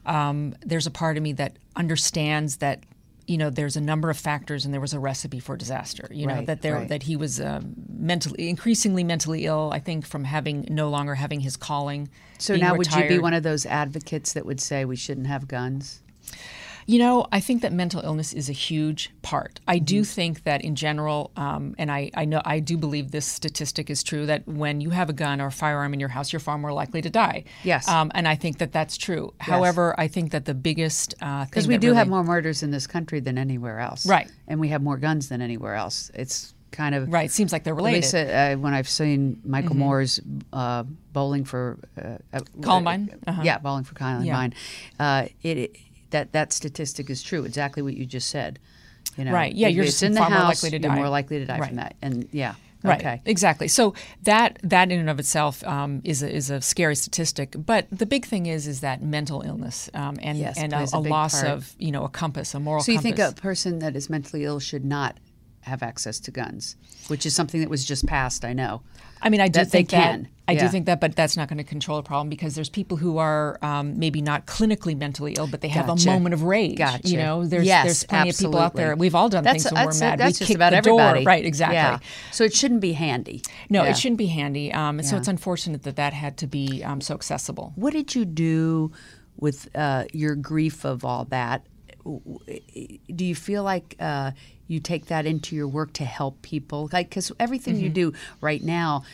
um, 0.06 0.54
there's 0.64 0.86
a 0.86 0.90
part 0.90 1.16
of 1.16 1.22
me 1.22 1.32
that 1.34 1.56
understands 1.74 2.56
that 2.58 2.84
you 3.26 3.36
know 3.38 3.50
there's 3.50 3.76
a 3.76 3.80
number 3.80 4.08
of 4.10 4.16
factors 4.16 4.64
and 4.64 4.72
there 4.72 4.80
was 4.80 4.92
a 4.94 5.00
recipe 5.00 5.40
for 5.40 5.56
disaster 5.56 6.08
you 6.12 6.26
know 6.26 6.34
Right, 6.34 6.46
that 6.46 6.62
there 6.62 6.74
right. 6.76 6.88
that 6.88 7.02
he 7.02 7.16
was 7.16 7.40
um, 7.40 7.74
mentally 7.88 8.48
increasingly 8.48 9.02
mentally 9.04 9.46
ill 9.46 9.70
i 9.72 9.78
think 9.80 10.06
from 10.06 10.24
having 10.24 10.66
no 10.70 10.88
longer 10.88 11.14
having 11.16 11.40
his 11.40 11.56
calling 11.56 12.08
So 12.38 12.54
now, 12.56 12.74
would 12.76 12.92
you 12.92 13.08
be 13.08 13.18
one 13.18 13.34
of 13.34 13.42
those 13.42 13.66
advocates 13.66 14.32
that 14.34 14.44
would 14.46 14.60
say 14.60 14.84
we 14.84 14.96
shouldn't 14.96 15.26
have 15.26 15.48
guns? 15.48 16.02
You 16.88 17.00
know, 17.00 17.26
I 17.32 17.40
think 17.40 17.62
that 17.62 17.72
mental 17.72 18.00
illness 18.02 18.32
is 18.32 18.48
a 18.48 18.52
huge 18.52 19.10
part. 19.22 19.58
I 19.66 19.78
do 19.80 19.96
Mm-hmm. 20.02 20.14
think 20.14 20.42
that 20.44 20.62
in 20.62 20.76
general, 20.76 21.32
um, 21.36 21.74
and 21.78 21.90
I, 21.90 22.10
I 22.14 22.24
know 22.26 22.40
I 22.44 22.60
do 22.60 22.76
believe 22.78 23.10
this 23.10 23.26
statistic 23.26 23.90
is 23.90 24.04
true 24.04 24.24
that 24.26 24.46
when 24.46 24.80
you 24.80 24.90
have 24.90 25.10
a 25.10 25.12
gun 25.12 25.40
or 25.40 25.46
a 25.46 25.50
firearm 25.52 25.94
in 25.94 26.00
your 26.00 26.10
house, 26.10 26.32
you're 26.32 26.38
far 26.40 26.58
more 26.58 26.72
likely 26.72 27.02
to 27.02 27.10
die. 27.10 27.42
Yes. 27.64 27.88
um, 27.88 28.12
and 28.14 28.28
I 28.28 28.36
think 28.36 28.58
that 28.58 28.70
that's 28.72 28.96
true. 28.96 29.34
However, 29.40 29.94
I 29.98 30.06
think 30.06 30.30
that 30.30 30.44
the 30.44 30.54
biggest 30.54 31.14
uh, 31.20 31.44
Because 31.46 31.66
we 31.66 31.76
do 31.76 31.92
have 31.92 32.06
more 32.08 32.22
murders 32.22 32.62
in 32.62 32.70
this 32.70 32.86
country 32.86 33.18
than 33.20 33.36
anywhere 33.36 33.80
else, 33.80 34.06
Right. 34.06 34.30
And 34.46 34.60
we 34.60 34.68
have 34.68 34.80
more 34.82 34.96
guns 34.96 35.28
than 35.28 35.42
anywhere 35.42 35.74
else. 35.74 36.10
It's 36.14 36.54
kind 36.70 36.94
of 36.94 37.12
right 37.12 37.26
It 37.26 37.32
seems 37.32 37.52
like 37.52 37.64
they're 37.64 37.74
related. 37.74 37.96
least 38.02 38.14
uh, 38.14 38.54
when 38.56 38.74
I've 38.74 38.88
seen 38.88 39.40
Michael 39.44 39.70
Mm-hmm. 39.70 39.78
Moore's 39.80 40.20
uh, 40.52 40.84
bowling 41.12 41.44
for 41.44 41.78
uh, 42.00 42.18
uh, 42.32 42.40
Columbine? 42.62 43.10
uh, 43.26 43.30
Uh-huh. 43.30 43.42
yeah, 43.44 43.58
bowling 43.58 43.84
for 43.84 43.94
Columbine. 43.94 44.54
Yeah. 45.00 45.22
Uh, 45.22 45.28
it 45.42 45.76
that 46.10 46.32
that 46.32 46.52
statistic 46.52 47.10
is 47.10 47.22
true. 47.22 47.44
Exactly 47.44 47.82
what 47.82 47.94
you 47.94 48.06
just 48.06 48.28
said. 48.30 48.58
You 49.16 49.24
know, 49.24 49.32
Right, 49.32 49.54
yeah, 49.54 49.68
you're 49.68 49.84
it's 49.84 50.02
in 50.02 50.12
the 50.12 50.20
far 50.20 50.30
more 50.30 50.38
house, 50.40 50.62
likely 50.62 50.78
to 50.78 50.82
you're 50.82 50.90
die. 50.94 50.96
more 50.96 51.08
likely 51.08 51.38
to 51.38 51.46
die 51.46 51.58
Right. 51.58 51.68
from 51.68 51.76
that. 51.76 51.94
And 52.02 52.28
yeah, 52.32 52.54
Right. 52.82 53.00
okay. 53.00 53.22
Exactly. 53.24 53.68
So 53.68 53.94
that 54.24 54.58
that 54.62 54.90
in 54.92 55.00
and 55.00 55.08
of 55.10 55.18
itself 55.18 55.64
um, 55.64 56.00
is 56.04 56.22
a, 56.22 56.30
is 56.32 56.50
a 56.50 56.60
scary 56.60 56.94
statistic. 56.96 57.54
But 57.56 57.86
the 57.90 58.04
big 58.06 58.24
thing 58.26 58.46
is 58.46 58.66
is 58.66 58.80
that 58.80 59.02
mental 59.02 59.42
illness 59.42 59.88
um, 59.94 60.16
and 60.22 60.38
Yes, 60.38 60.58
and 60.58 60.72
a, 60.72 60.80
a 60.92 60.98
a 60.98 61.00
loss 61.00 61.40
part. 61.42 61.52
of 61.52 61.74
you 61.78 61.90
know 61.92 62.04
a 62.04 62.08
compass, 62.08 62.54
a 62.54 62.60
moral. 62.60 62.82
So 62.82 62.92
you 62.92 62.98
compass. 62.98 63.16
think 63.18 63.38
a 63.38 63.40
person 63.40 63.78
that 63.78 63.96
is 63.96 64.10
mentally 64.10 64.44
ill 64.44 64.60
should 64.60 64.84
not 64.84 65.16
have 65.62 65.82
access 65.82 66.20
to 66.20 66.30
guns, 66.30 66.76
which 67.08 67.24
is 67.26 67.34
something 67.34 67.60
that 67.60 67.70
was 67.70 67.84
just 67.84 68.06
passed. 68.06 68.44
I 68.44 68.52
know. 68.52 68.82
I 69.22 69.28
mean, 69.30 69.40
I 69.40 69.48
do 69.48 69.60
that 69.60 69.70
they 69.70 69.78
think 69.78 69.90
that. 69.90 70.20
I 70.48 70.52
Yeah. 70.52 70.60
do 70.60 70.68
think 70.68 70.86
that, 70.86 71.00
but 71.00 71.16
that's 71.16 71.36
not 71.36 71.48
going 71.48 71.58
to 71.58 71.64
control 71.64 71.98
a 71.98 72.04
problem 72.04 72.28
because 72.28 72.54
there's 72.54 72.68
people 72.68 72.96
who 72.96 73.18
are 73.18 73.58
um, 73.62 73.98
maybe 73.98 74.22
not 74.22 74.46
clinically 74.46 74.96
mentally 74.96 75.34
ill, 75.36 75.48
but 75.48 75.60
they 75.60 75.66
have 75.68 75.88
Gotcha. 75.88 76.08
a 76.08 76.12
moment 76.12 76.34
of 76.34 76.44
rage. 76.44 76.78
Gotcha. 76.78 77.08
You 77.08 77.16
know, 77.16 77.44
there's 77.44 77.66
Yes, 77.66 77.84
there's 77.84 78.04
plenty 78.04 78.30
of 78.30 78.38
people 78.38 78.56
out 78.58 78.74
there. 78.76 78.86
absolutely. 78.92 79.00
We've 79.06 79.14
all 79.16 79.28
done 79.28 79.42
That's, 79.42 79.64
things 79.64 79.72
when 79.74 79.84
we're 79.86 79.98
mad. 79.98 80.18
that's 80.20 80.34
we 80.38 80.38
just 80.38 80.48
kick 80.48 80.54
about 80.56 80.70
the 80.70 80.76
everybody, 80.76 81.20
door. 81.24 81.26
Right? 81.26 81.44
Exactly. 81.44 81.74
Yeah. 81.74 81.98
So 82.30 82.44
it 82.44 82.54
shouldn't 82.54 82.80
be 82.80 82.92
handy. 82.92 83.42
No, 83.68 83.82
Yeah. 83.82 83.90
it 83.90 83.98
shouldn't 83.98 84.18
be 84.18 84.26
handy. 84.26 84.72
Um, 84.72 85.02
so 85.02 85.16
it's 85.16 85.26
unfortunate 85.28 85.82
that 85.82 85.96
that 85.96 86.12
had 86.12 86.36
to 86.38 86.46
be 86.46 86.84
um, 86.84 87.00
so 87.00 87.14
accessible. 87.14 87.72
What 87.74 87.92
did 87.92 88.14
you 88.14 88.24
do 88.24 88.92
with 89.38 89.68
uh, 89.74 90.04
your 90.12 90.36
grief 90.36 90.84
of 90.84 91.04
all 91.04 91.24
that? 91.30 91.66
Do 92.04 93.24
you 93.24 93.34
feel 93.34 93.64
like 93.64 93.96
uh, 93.98 94.30
you 94.68 94.80
take 94.80 95.06
that 95.06 95.26
into 95.26 95.54
your 95.54 95.68
work 95.68 95.92
to 95.94 96.04
help 96.04 96.42
people? 96.42 96.88
Like, 96.92 97.08
because 97.08 97.32
everything 97.38 97.76
you 97.76 97.88
do 97.88 98.12
right 98.40 98.62
now, 98.62 99.04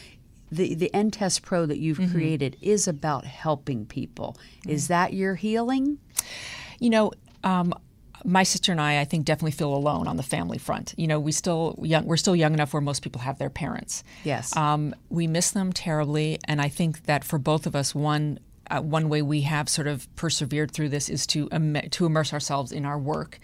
the 0.51 0.75
the 0.75 0.91
EndTestPro 0.93 1.69
that 1.69 1.79
you've 1.79 2.11
created 2.11 2.57
is 2.61 2.87
about 2.89 3.25
helping 3.25 3.87
people. 3.87 4.37
Is 4.67 4.89
that 4.89 5.13
your 5.13 5.35
healing? 5.35 5.99
You 6.79 6.91
know, 6.91 7.13
um, 7.45 7.73
my 8.25 8.43
sister 8.43 8.73
and 8.73 8.81
I, 8.81 9.01
I 9.01 9.05
think, 9.05 9.25
definitely 9.25 9.53
feel 9.53 9.75
alone 9.75 10.07
on 10.07 10.17
the 10.17 10.23
family 10.23 10.59
front. 10.59 10.95
You 10.97 11.07
know, 11.07 11.19
we 11.19 11.33
still 11.33 11.79
young, 11.83 12.07
we're 12.07 12.17
still 12.17 12.37
young 12.37 12.55
enough 12.55 12.73
where 12.73 12.81
most 12.81 13.03
people 13.03 13.21
have 13.23 13.39
their 13.39 13.51
parents. 13.51 14.05
Yes. 14.25 14.57
Um, 14.57 14.95
we 15.09 15.27
miss 15.27 15.51
them 15.51 15.73
terribly, 15.73 16.39
and 16.45 16.61
I 16.61 16.69
think 16.69 17.05
that 17.07 17.25
for 17.25 17.39
both 17.39 17.67
of 17.67 17.75
us, 17.75 17.95
one. 17.95 18.39
Uh, 18.73 18.81
one 18.81 19.09
way 19.11 19.21
we 19.21 19.43
have 19.43 19.69
sort 19.69 19.87
of 19.87 20.09
persevered 20.17 20.71
through 20.71 20.89
this 20.89 21.09
is 21.11 21.27
to 21.27 21.49
Im- 21.53 21.91
to 21.91 22.07
immerse 22.07 22.33
ourselves 22.33 22.73
in 22.73 22.85
our 22.87 22.99
work. 22.99 23.39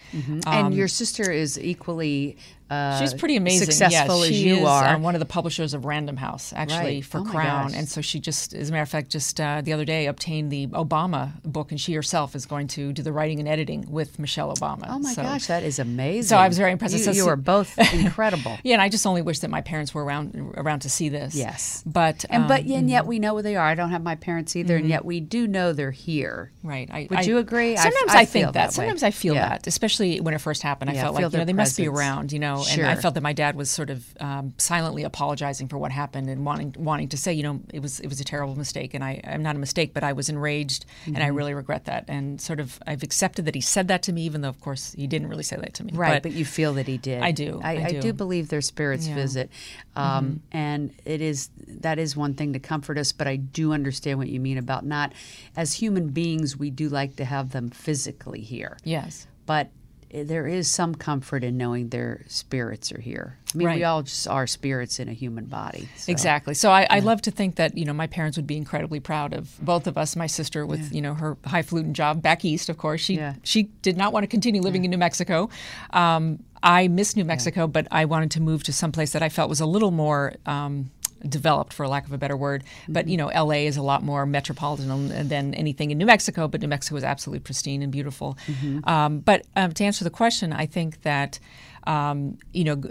and 0.47 0.73
your 0.73 0.87
sister 0.87 1.31
is 1.31 1.59
equally 1.59 2.35
uh, 2.69 2.99
She's 2.99 3.13
pretty 3.13 3.35
amazing. 3.35 3.65
successful 3.71 4.19
yes, 4.21 4.29
as 4.31 4.43
you 4.43 4.65
are. 4.65 4.83
uh, 4.85 4.99
one 4.99 5.15
of 5.15 5.19
the 5.19 5.25
publishers 5.25 5.73
of 5.73 5.85
Random 5.85 6.17
House, 6.17 6.53
actually 6.53 6.79
Right. 6.97 7.05
for 7.05 7.19
Oh 7.19 7.23
Crown, 7.23 7.73
and 7.73 7.87
so 7.89 8.01
she 8.01 8.19
just, 8.19 8.53
as 8.53 8.69
a 8.69 8.71
matter 8.71 8.83
of 8.83 8.89
fact, 8.89 9.09
just 9.09 9.39
uh, 9.41 9.61
the 9.61 9.73
other 9.73 9.85
day 9.85 10.05
obtained 10.07 10.51
the 10.51 10.67
Obama 10.67 11.41
book, 11.43 11.71
and 11.71 11.79
she 11.81 11.93
herself 11.93 12.35
is 12.35 12.45
going 12.45 12.67
to 12.67 12.93
do 12.93 13.01
the 13.01 13.11
writing 13.11 13.39
and 13.39 13.47
editing 13.47 13.85
with 13.89 14.19
Michelle 14.19 14.53
Obama. 14.53 14.85
oh 14.87 14.99
my 14.99 15.13
So- 15.13 15.23
gosh, 15.23 15.47
that 15.47 15.63
is 15.63 15.79
amazing. 15.79 16.23
So 16.29 16.37
I 16.37 16.47
was 16.47 16.57
very 16.57 16.71
impressed. 16.71 16.93
You, 16.95 17.03
So 17.03 17.11
you 17.11 17.27
are 17.27 17.35
both 17.35 17.77
incredible. 17.93 18.57
Yeah, 18.63 18.73
and 18.73 18.81
I 18.81 18.89
just 18.89 19.05
only 19.07 19.21
wish 19.21 19.39
that 19.39 19.49
my 19.49 19.61
parents 19.61 19.93
were 19.93 20.03
around 20.03 20.35
around 20.57 20.79
to 20.81 20.89
see 20.89 21.09
this. 21.09 21.35
Yes. 21.35 21.83
but 21.85 22.25
And 22.29 22.47
but 22.47 22.61
um, 22.61 22.65
mm-hmm. 22.67 22.73
and 22.79 22.89
yet 22.89 23.05
we 23.05 23.19
know 23.19 23.33
where 23.33 23.43
they 23.43 23.55
are. 23.55 23.65
I 23.65 23.75
don't 23.75 23.89
have 23.91 24.03
my 24.03 24.15
parents 24.15 24.55
either, 24.55 24.77
and 24.77 24.87
yet 24.87 25.05
we 25.05 25.19
do 25.19 25.47
know 25.47 25.73
they're 25.73 25.91
here. 25.91 26.51
Right. 26.63 26.89
I, 26.91 27.07
Would 27.09 27.19
I- 27.19 27.23
you 27.23 27.37
agree? 27.37 27.75
Sometimes 27.77 28.11
I 28.11 28.19
I, 28.19 28.25
think 28.25 28.43
feel 28.45 28.51
that. 28.51 28.53
that. 28.53 28.73
Sometimes 28.73 29.03
I 29.03 29.11
feel 29.11 29.33
Yeah. 29.35 29.49
that, 29.49 29.67
especially 29.67 30.19
when 30.21 30.33
it 30.33 30.39
first 30.41 30.61
happened. 30.63 30.89
I 30.91 30.93
Yeah, 30.93 31.03
felt 31.03 31.15
like 31.15 31.31
you 31.31 31.37
know 31.37 31.45
they 31.45 31.53
must 31.53 31.77
be 31.77 31.87
around, 31.87 32.31
you 32.31 32.39
know, 32.39 32.58
and 32.67 32.85
I 32.85 32.95
felt 32.95 33.13
that 33.15 33.21
my 33.23 33.33
dad 33.33 33.55
was 33.55 33.69
sort 33.69 33.89
of 33.89 34.05
um, 34.19 34.53
silently 34.57 35.03
apologizing 35.03 35.67
for 35.67 35.77
what 35.77 35.91
happened 35.91 36.29
and 36.29 36.45
wanting 36.45 36.75
wanting 36.77 37.09
to 37.09 37.17
say, 37.17 37.33
you 37.33 37.43
know, 37.43 37.61
it 37.73 37.81
was 37.81 37.99
it 37.99 38.07
was 38.07 38.19
a 38.19 38.23
terrible 38.23 38.55
mistake, 38.55 38.93
and 38.93 39.03
I 39.03 39.21
I'm 39.23 39.43
not 39.43 39.55
a 39.55 39.59
mistake, 39.59 39.93
but 39.93 40.03
I 40.03 40.13
was 40.13 40.29
enraged, 40.29 40.85
and 41.05 41.15
Mm-hmm. 41.15 41.23
I 41.23 41.27
really 41.27 41.53
regret 41.53 41.85
that, 41.85 42.05
and 42.07 42.39
sort 42.41 42.59
of 42.59 42.79
I've 42.87 43.03
accepted 43.03 43.45
that 43.45 43.55
he 43.55 43.61
said 43.61 43.87
that 43.89 44.03
to 44.03 44.13
me, 44.13 44.23
even 44.23 44.41
though 44.41 44.49
of 44.49 44.59
course 44.61 44.93
he 44.93 45.07
didn't 45.07 45.27
really 45.27 45.43
say 45.43 45.57
that 45.57 45.73
to 45.75 45.83
me. 45.83 45.91
Right, 45.93 46.21
but, 46.23 46.31
you 46.31 46.45
feel 46.45 46.73
that 46.73 46.87
he 46.87 46.97
did. 46.97 47.21
I 47.21 47.31
do, 47.31 47.59
I, 47.63 47.77
I 47.77 47.85
I 47.85 47.91
do. 47.91 48.01
do. 48.01 48.13
believe 48.13 48.49
their 48.49 48.61
spirits 48.61 49.05
Yeah. 49.05 49.11
Mm-hmm. 49.13 49.21
visit, 49.21 49.49
um, 49.95 50.41
and 50.51 50.91
it 51.05 51.21
is 51.21 51.49
that 51.67 51.99
is 51.99 52.15
one 52.15 52.33
thing 52.33 52.53
to 52.53 52.59
comfort 52.59 52.97
us. 52.97 53.11
But 53.11 53.27
I 53.27 53.35
do 53.37 53.73
understand 53.73 54.17
what 54.19 54.29
you 54.29 54.39
mean 54.39 54.57
about 54.57 54.85
not, 54.85 55.13
as 55.55 55.73
human 55.73 56.09
beings, 56.09 56.57
we 56.57 56.69
do 56.69 56.89
like 56.89 57.15
to 57.17 57.25
have 57.25 57.51
them 57.51 57.69
physically 57.69 58.41
here. 58.41 58.77
yes. 58.83 59.27
But 59.45 59.71
there 60.11 60.47
is 60.47 60.69
some 60.69 60.95
comfort 60.95 61.43
in 61.43 61.57
knowing 61.57 61.89
their 61.89 62.23
spirits 62.27 62.91
are 62.91 62.99
here. 62.99 63.37
I 63.53 63.57
mean, 63.57 63.69
we 63.75 63.83
all 63.83 64.01
just 64.03 64.27
are 64.27 64.47
spirits 64.47 64.99
in 64.99 65.07
a 65.09 65.13
human 65.13 65.45
body. 65.45 65.87
so- 65.97 66.11
Exactly. 66.11 66.53
So 66.53 66.71
I, 66.71 66.87
I 66.89 66.99
love 66.99 67.21
to 67.23 67.31
think 67.31 67.55
that 67.55 67.77
you 67.77 67.85
know 67.85 67.93
my 67.93 68.07
parents 68.07 68.37
would 68.37 68.47
be 68.47 68.57
incredibly 68.57 68.99
proud 68.99 69.33
of 69.33 69.55
both 69.63 69.87
of 69.87 69.97
us. 69.97 70.15
My 70.15 70.27
sister 70.27 70.65
with 70.65 70.93
you 70.93 71.01
know 71.01 71.13
her 71.15 71.37
highfalutin 71.45 71.93
job 71.93 72.21
back 72.21 72.43
east, 72.45 72.69
of 72.69 72.77
course. 72.77 73.01
She 73.01 73.15
Yeah. 73.15 73.35
she 73.43 73.63
did 73.81 73.97
not 73.97 74.13
want 74.13 74.23
to 74.23 74.27
continue 74.27 74.61
living 74.61 74.83
in 74.85 74.91
New 74.91 74.97
Mexico. 74.97 75.49
Um, 75.91 76.43
I 76.61 76.87
miss 76.89 77.15
New 77.15 77.23
Mexico, 77.23 77.67
but 77.67 77.87
I 77.89 78.05
wanted 78.05 78.31
to 78.31 78.41
move 78.41 78.63
to 78.63 78.73
some 78.73 78.91
place 78.91 79.13
that 79.13 79.23
I 79.23 79.29
felt 79.29 79.47
was 79.49 79.61
a 79.61 79.65
little 79.65 79.91
more. 79.91 80.33
Um, 80.45 80.91
developed 81.27 81.73
for 81.73 81.87
lack 81.87 82.05
of 82.05 82.13
a 82.13 82.17
better 82.17 82.37
word 82.37 82.63
but 82.87 83.05
Mm-hmm. 83.05 83.09
you 83.11 83.17
know 83.17 83.27
la 83.27 83.51
is 83.51 83.77
a 83.77 83.81
lot 83.81 84.03
more 84.03 84.25
metropolitan 84.25 85.27
than 85.27 85.53
anything 85.53 85.91
in 85.91 85.97
new 85.97 86.05
mexico 86.05 86.47
but 86.47 86.61
new 86.61 86.67
mexico 86.67 86.95
is 86.95 87.03
absolutely 87.03 87.39
pristine 87.41 87.81
and 87.81 87.91
beautiful 87.91 88.37
Mm-hmm. 88.47 88.87
um, 88.89 89.19
but 89.19 89.45
um, 89.55 89.71
to 89.73 89.83
answer 89.83 90.03
the 90.03 90.09
question 90.09 90.53
i 90.53 90.65
think 90.65 91.01
that 91.03 91.39
um, 91.85 92.37
you 92.53 92.63
know 92.63 92.81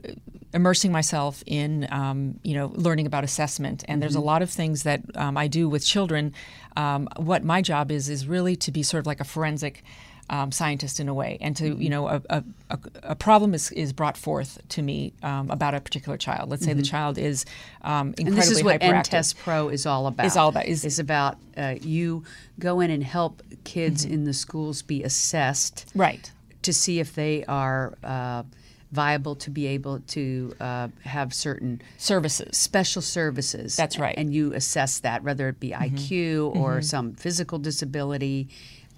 immersing 0.54 0.90
myself 0.92 1.42
in 1.46 1.86
um, 1.90 2.38
you 2.42 2.54
know 2.54 2.72
learning 2.74 3.06
about 3.06 3.22
assessment 3.24 3.84
and 3.88 4.00
there's 4.02 4.14
a 4.14 4.20
lot 4.20 4.40
of 4.42 4.50
things 4.50 4.82
that 4.84 5.00
um, 5.14 5.36
i 5.36 5.46
do 5.46 5.68
with 5.68 5.84
children 5.84 6.32
um, 6.76 7.08
what 7.16 7.44
my 7.44 7.60
job 7.62 7.90
is 7.90 8.08
is 8.08 8.26
really 8.26 8.56
to 8.56 8.70
be 8.72 8.82
sort 8.82 9.00
of 9.00 9.06
like 9.06 9.20
a 9.20 9.24
forensic 9.24 9.82
um, 10.30 10.52
scientist 10.52 11.00
in 11.00 11.08
a 11.08 11.14
way, 11.14 11.38
and 11.40 11.56
to 11.56 11.74
you 11.76 11.88
know 11.88 12.06
a, 12.08 12.22
a, 12.28 12.44
a, 13.02 13.14
problem 13.16 13.54
is, 13.54 13.70
is 13.72 13.92
brought 13.92 14.16
forth 14.16 14.58
to 14.68 14.82
me 14.82 15.12
um, 15.22 15.50
about 15.50 15.74
a 15.74 15.80
particular 15.80 16.18
child. 16.18 16.50
Let's 16.50 16.64
say 16.64 16.74
the 16.74 16.82
child 16.82 17.16
is 17.18 17.44
um, 17.82 18.08
incredibly 18.18 18.26
And 18.26 18.36
this 18.36 18.50
is 18.50 18.62
what. 18.62 18.80
EndTestPro 18.80 19.72
is 19.72 19.86
all 19.86 20.06
about. 20.06 20.26
Is 20.26 20.36
all 20.36 20.48
about- 20.50 20.66
is- 20.66 20.98
about 20.98 21.38
uh, 21.56 21.76
you 21.80 22.24
go 22.58 22.80
in 22.80 22.90
and 22.90 23.02
help 23.02 23.42
kids 23.64 24.04
Mm-hmm. 24.04 24.14
in 24.14 24.24
the 24.24 24.32
schools 24.34 24.82
be 24.82 25.02
assessed 25.02 25.86
right. 25.94 26.30
to 26.62 26.72
see 26.72 27.00
if 27.00 27.14
they 27.14 27.44
are 27.46 27.94
uh, 28.04 28.42
viable 28.92 29.34
to 29.36 29.50
be 29.50 29.66
able 29.66 30.00
to 30.00 30.54
uh, 30.60 30.88
have 31.04 31.32
certain 31.34 31.80
Services. 31.98 32.56
special 32.56 33.02
services. 33.02 33.76
That's 33.76 33.98
right. 33.98 34.14
Mm-hmm. 34.14 34.20
And 34.20 34.34
you 34.34 34.52
assess 34.54 35.00
that, 35.00 35.22
whether 35.22 35.48
it 35.48 35.60
be 35.60 35.70
IQ 35.70 36.54
or 36.56 36.80
some 36.82 37.12
physical 37.14 37.58
disability. 37.58 38.48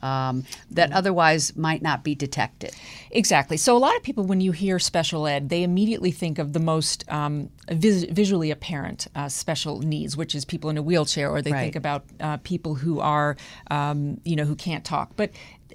Um, 0.03 0.45
that 0.71 0.93
otherwise 0.93 1.55
might 1.57 1.83
not 1.83 2.03
be 2.05 2.15
detected. 2.15 2.73
Exactly. 3.11 3.57
So 3.57 3.77
a 3.77 3.79
lot 3.79 3.97
of 3.97 4.03
people, 4.03 4.25
when 4.25 4.41
you 4.41 4.53
hear 4.53 4.79
special 4.79 5.27
ed, 5.27 5.49
they 5.49 5.63
immediately 5.63 6.11
think 6.11 6.39
of 6.39 6.53
the 6.53 6.59
most 6.61 7.05
um, 7.13 7.51
vis- 7.71 8.05
visually 8.05 8.51
apparent 8.51 9.09
uh, 9.15 9.29
special 9.29 9.81
needs, 9.81 10.17
which 10.17 10.35
is 10.35 10.45
people 10.45 10.71
in 10.71 10.79
a 10.79 10.83
wheelchair, 10.83 11.29
or 11.31 11.43
they 11.43 11.53
Right. 11.53 11.61
think 11.63 11.77
about 11.77 12.05
uh, 12.21 12.39
people 12.39 12.77
who 12.77 13.01
are, 13.01 13.37
um, 13.71 14.21
you 14.25 14.37
know, 14.37 14.45
who 14.45 14.57
can't 14.57 14.85
talk. 14.85 15.11
But 15.17 15.31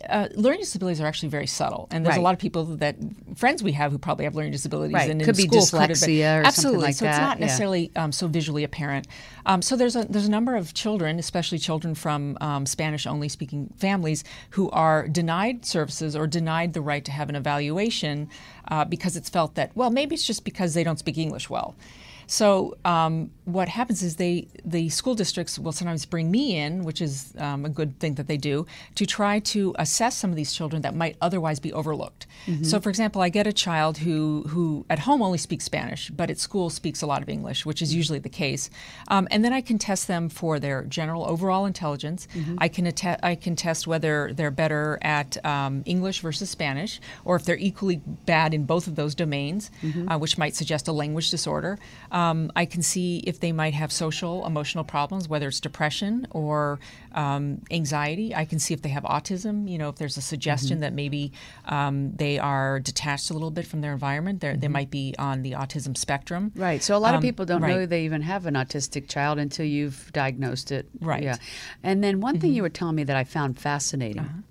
uh, 0.09 0.27
learning 0.35 0.59
disabilities 0.61 0.99
are 1.01 1.05
actually 1.07 1.29
very 1.29 1.47
subtle, 1.47 1.87
and 1.91 2.05
there's 2.05 2.13
Right. 2.13 2.19
a 2.19 2.23
lot 2.23 2.33
of 2.33 2.39
people 2.39 2.63
that 2.77 2.95
friends 3.35 3.63
we 3.63 3.71
have 3.73 3.91
who 3.91 3.97
probably 3.97 4.25
have 4.25 4.35
learning 4.35 4.51
disabilities, 4.51 4.93
Right. 4.93 5.09
and 5.09 5.21
in 5.21 5.25
Could 5.25 5.35
be 5.37 5.43
school 5.43 5.65
could 5.65 5.89
have 5.89 5.89
been- 5.89 5.95
dyslexia 6.09 6.41
or 6.41 6.43
something 6.43 6.45
absolutely. 6.47 6.83
like 6.85 6.95
so 6.95 7.05
it's 7.07 7.17
that, 7.17 7.21
not 7.21 7.39
yeah. 7.39 7.45
necessarily 7.45 7.91
um, 7.95 8.11
so 8.11 8.27
visually 8.27 8.63
apparent. 8.63 9.07
Um, 9.45 9.61
so 9.61 9.75
there's 9.75 9.95
a 9.95 10.05
there's 10.09 10.27
a 10.27 10.31
number 10.31 10.55
of 10.55 10.73
children, 10.73 11.19
especially 11.19 11.57
children 11.59 11.95
from 11.95 12.37
um, 12.41 12.65
Spanish 12.65 13.05
only 13.07 13.29
speaking 13.29 13.73
families, 13.77 14.23
who 14.51 14.69
are 14.71 15.07
denied 15.07 15.65
services 15.65 16.15
or 16.15 16.27
denied 16.27 16.73
the 16.73 16.81
right 16.81 17.03
to 17.05 17.11
have 17.11 17.29
an 17.29 17.35
evaluation 17.35 18.29
uh, 18.69 18.85
because 18.85 19.15
it's 19.15 19.29
felt 19.29 19.55
that 19.55 19.71
well 19.75 19.89
maybe 19.89 20.15
it's 20.15 20.25
just 20.25 20.43
because 20.43 20.73
they 20.73 20.83
don't 20.83 20.99
speak 20.99 21.17
English 21.17 21.49
well. 21.49 21.75
So 22.27 22.77
um, 22.85 23.31
what 23.45 23.67
happens 23.69 24.01
is 24.03 24.15
they 24.15 24.47
the 24.63 24.89
school 24.89 25.15
districts 25.15 25.59
will 25.59 25.71
sometimes 25.71 26.05
bring 26.05 26.31
me 26.31 26.57
in, 26.57 26.83
which 26.83 27.01
is 27.01 27.33
um, 27.37 27.65
a 27.65 27.69
good 27.69 27.99
thing 27.99 28.15
that 28.15 28.27
they 28.27 28.37
do, 28.37 28.65
to 28.95 29.05
try 29.05 29.39
to 29.39 29.75
assess 29.77 30.17
some 30.17 30.29
of 30.31 30.35
these 30.35 30.51
children 30.53 30.81
that 30.81 30.95
might 30.95 31.15
otherwise 31.21 31.59
be 31.59 31.71
overlooked. 31.73 32.25
So, 32.61 32.79
for 32.79 32.89
example, 32.89 33.21
I 33.21 33.29
get 33.29 33.47
a 33.47 33.53
child 33.53 33.97
who 33.99 34.43
who 34.49 34.85
at 34.89 34.99
home 34.99 35.21
only 35.21 35.37
speaks 35.37 35.65
Spanish, 35.65 36.09
but 36.09 36.29
at 36.29 36.37
school 36.39 36.69
speaks 36.69 37.01
a 37.01 37.07
lot 37.07 37.21
of 37.21 37.29
English, 37.29 37.65
which 37.65 37.81
is 37.81 37.93
usually 37.93 38.19
the 38.19 38.29
case. 38.29 38.69
Um, 39.07 39.27
and 39.31 39.43
then 39.43 39.53
I 39.53 39.61
can 39.61 39.77
test 39.79 40.07
them 40.07 40.29
for 40.29 40.59
their 40.59 40.83
general 40.83 41.25
overall 41.25 41.65
intelligence. 41.65 42.27
I 42.57 42.67
can 42.67 42.85
atte- 42.87 43.19
I 43.23 43.35
can 43.35 43.55
test 43.55 43.87
whether 43.87 44.31
they're 44.33 44.51
better 44.51 44.99
at 45.01 45.43
um, 45.45 45.83
English 45.85 46.21
versus 46.21 46.49
Spanish, 46.49 46.99
or 47.23 47.35
if 47.35 47.45
they're 47.45 47.57
equally 47.57 48.01
bad 48.25 48.53
in 48.53 48.65
both 48.65 48.87
of 48.87 48.95
those 48.95 49.15
domains, 49.15 49.71
uh, 50.07 50.17
which 50.17 50.37
might 50.37 50.55
suggest 50.55 50.87
a 50.87 50.91
language 50.91 51.29
disorder. 51.31 51.77
Um, 52.15 52.39
I 52.55 52.65
can 52.65 52.81
see 52.81 53.09
if 53.27 53.35
they 53.41 53.51
might 53.51 53.73
have 53.73 53.91
social, 53.91 54.45
emotional 54.45 54.85
problems, 54.85 55.27
whether 55.27 55.47
it's 55.49 55.59
depression 55.59 56.25
or 56.31 56.79
um, 57.11 57.61
anxiety. 57.69 58.33
I 58.33 58.45
can 58.45 58.57
see 58.57 58.73
if 58.73 58.81
they 58.81 58.93
have 58.97 59.03
autism. 59.03 59.69
You 59.71 59.77
know, 59.77 59.89
if 59.89 59.97
there's 59.97 60.17
a 60.17 60.21
suggestion 60.21 60.79
that 60.79 60.93
maybe 60.93 61.33
um, 61.65 61.95
they 62.15 62.39
are 62.39 62.79
detached 62.79 63.29
a 63.31 63.33
little 63.33 63.51
bit 63.51 63.67
from 63.67 63.81
their 63.81 63.91
environment, 63.91 64.39
They're, 64.39 64.55
they 64.55 64.69
might 64.69 64.89
be 64.89 65.13
on 65.19 65.41
the 65.41 65.51
autism 65.51 65.97
spectrum. 65.97 66.53
Right. 66.55 66.81
So 66.81 66.95
a 66.95 67.01
lot 67.05 67.15
of 67.15 67.17
Um, 67.17 67.21
people 67.21 67.45
don't 67.45 67.61
right. 67.61 67.75
know 67.75 67.85
they 67.85 68.05
even 68.05 68.21
have 68.21 68.45
an 68.45 68.53
autistic 68.53 69.09
child 69.09 69.37
until 69.37 69.65
you've 69.65 70.09
diagnosed 70.13 70.71
it. 70.71 70.87
Right. 71.01 71.23
Yeah. 71.23 71.37
And 71.83 72.01
then 72.01 72.21
one 72.21 72.39
thing 72.39 72.53
you 72.53 72.61
were 72.61 72.75
telling 72.79 72.95
me 72.95 73.03
that 73.03 73.17
I 73.17 73.25
found 73.25 73.59
fascinating 73.59 74.43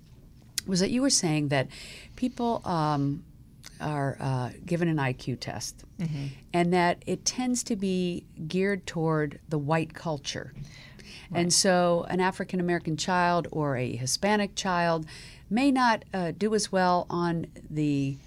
was 0.67 0.79
that 0.81 0.91
you 0.91 1.01
were 1.01 1.15
saying 1.23 1.49
that 1.49 1.67
people 2.15 2.61
um, 2.65 3.23
are 3.81 4.17
uh, 4.19 4.49
given 4.65 4.87
an 4.87 4.97
IQ 4.97 5.39
test, 5.39 5.83
and 6.53 6.73
that 6.73 7.03
it 7.05 7.25
tends 7.25 7.63
to 7.63 7.75
be 7.75 8.25
geared 8.47 8.85
toward 8.87 9.39
the 9.49 9.57
white 9.57 9.93
culture. 9.93 10.53
And 11.33 11.51
so, 11.51 12.05
an 12.09 12.21
African 12.21 12.59
American 12.59 12.97
child 12.97 13.47
or 13.51 13.75
a 13.77 13.95
Hispanic 13.95 14.55
child 14.55 15.05
may 15.49 15.71
not 15.71 16.05
uh, 16.13 16.31
do 16.37 16.53
as 16.53 16.71
well 16.71 17.05
on 17.09 17.47
the 17.69 18.17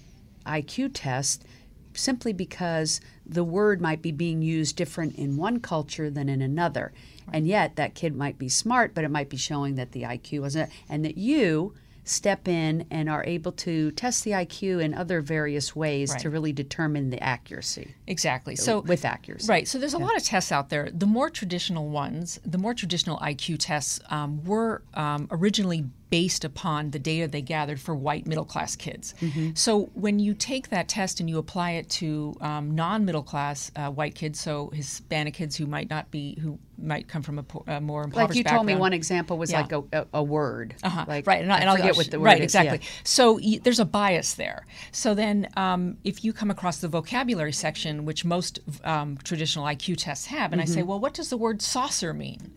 IQ 0.45 0.91
test 0.93 1.45
simply 1.93 2.33
because 2.33 3.01
the 3.25 3.43
word 3.43 3.81
might 3.81 4.01
be 4.01 4.11
being 4.11 4.41
used 4.41 4.75
different 4.75 5.15
in 5.15 5.37
one 5.37 5.59
culture 5.59 6.09
than 6.09 6.29
in 6.29 6.41
another. 6.41 6.91
And 7.31 7.47
yet, 7.47 7.75
that 7.75 7.95
kid 7.95 8.15
might 8.15 8.37
be 8.39 8.49
smart, 8.49 8.93
but 8.93 9.03
it 9.03 9.11
might 9.11 9.29
be 9.29 9.37
showing 9.37 9.75
that 9.75 9.91
the 9.91 10.03
IQ 10.03 10.41
wasn't, 10.41 10.71
and 10.87 11.05
that 11.05 11.17
you 11.17 11.73
step 12.09 12.47
in 12.47 12.85
and 12.89 13.09
are 13.09 13.23
able 13.25 13.51
to 13.51 13.91
test 13.91 14.23
the 14.23 14.31
IQ 14.31 14.83
in 14.83 14.93
other 14.93 15.21
various 15.21 15.75
ways 15.75 16.13
to 16.15 16.29
really 16.29 16.51
determine 16.51 17.09
the 17.09 17.21
accuracy. 17.21 17.95
Exactly. 18.07 18.55
So 18.55 18.79
with 18.79 19.05
accuracy. 19.05 19.47
Right. 19.47 19.67
So 19.67 19.77
there's 19.77 19.93
a 19.93 19.99
lot 19.99 20.15
of 20.17 20.23
tests 20.23 20.51
out 20.51 20.69
there. 20.69 20.89
The 20.91 21.05
more 21.05 21.29
traditional 21.29 21.89
ones, 21.89 22.39
the 22.45 22.57
more 22.57 22.73
traditional 22.73 23.17
IQ 23.19 23.57
tests 23.59 23.99
um, 24.09 24.43
were 24.43 24.81
um, 24.93 25.27
originally 25.31 25.85
based 26.09 26.43
upon 26.43 26.91
the 26.91 26.99
data 26.99 27.27
they 27.27 27.41
gathered 27.41 27.79
for 27.79 27.95
white 27.95 28.25
middle 28.25 28.45
class 28.45 28.75
kids. 28.75 29.13
Mm-hmm. 29.21 29.51
So 29.53 29.89
when 29.93 30.19
you 30.19 30.33
take 30.33 30.69
that 30.69 30.87
test 30.87 31.19
and 31.19 31.29
you 31.29 31.37
apply 31.37 31.71
it 31.71 31.89
to 31.89 32.35
um, 32.41 32.73
non 32.75 33.05
middle 33.05 33.21
class 33.23 33.71
uh, 33.75 33.89
white 33.91 34.15
kids, 34.15 34.39
so 34.39 34.69
Hispanic 34.73 35.35
kids 35.35 35.55
who 35.55 35.65
might 35.67 35.89
not 35.89 36.09
be 36.11 36.37
who 36.41 36.57
might 36.81 37.07
come 37.09 37.21
from 37.21 37.37
a, 37.39 37.43
po- 37.43 37.63
a 37.67 37.81
more 37.81 38.03
impoverished 38.03 38.29
Like 38.29 38.37
you 38.37 38.43
told 38.45 38.65
me 38.65 38.73
one 38.75 38.93
example 38.93 39.37
was 39.37 39.51
Yeah. 39.51 39.61
like 39.61 39.71
a, 39.73 39.83
a, 39.91 40.07
a 40.15 40.23
word. 40.23 40.75
Uh-huh. 40.81 41.03
Like, 41.07 41.27
right, 41.27 41.41
and, 41.41 41.51
I, 41.51 41.57
I 41.57 41.59
and 41.59 41.69
I'll- 41.69 41.75
forget 41.75 41.91
I'll 41.91 41.97
what 41.97 42.09
the 42.11 42.19
word 42.19 42.25
right, 42.25 42.41
is, 42.41 42.55
yeah. 42.55 42.61
exactly. 42.61 42.87
So 43.03 43.33
y- 43.33 43.59
there's 43.61 43.79
a 43.81 43.85
bias 43.85 44.35
there. 44.35 44.65
So 44.93 45.13
then, 45.13 45.49
um, 45.57 45.97
if 46.05 46.23
you 46.23 46.31
come 46.31 46.49
across 46.49 46.77
the 46.79 46.87
vocabulary 46.87 47.51
section, 47.51 48.05
which 48.05 48.23
most 48.23 48.59
um, 48.85 49.17
traditional 49.23 49.65
IQ 49.65 49.97
tests 49.97 50.27
have, 50.27 50.53
and 50.53 50.61
I 50.61 50.63
Mm-hmm. 50.63 50.73
say, 50.73 50.83
well, 50.83 50.99
what 51.01 51.13
does 51.13 51.29
the 51.29 51.37
word 51.37 51.61
saucer 51.61 52.13
mean? 52.13 52.53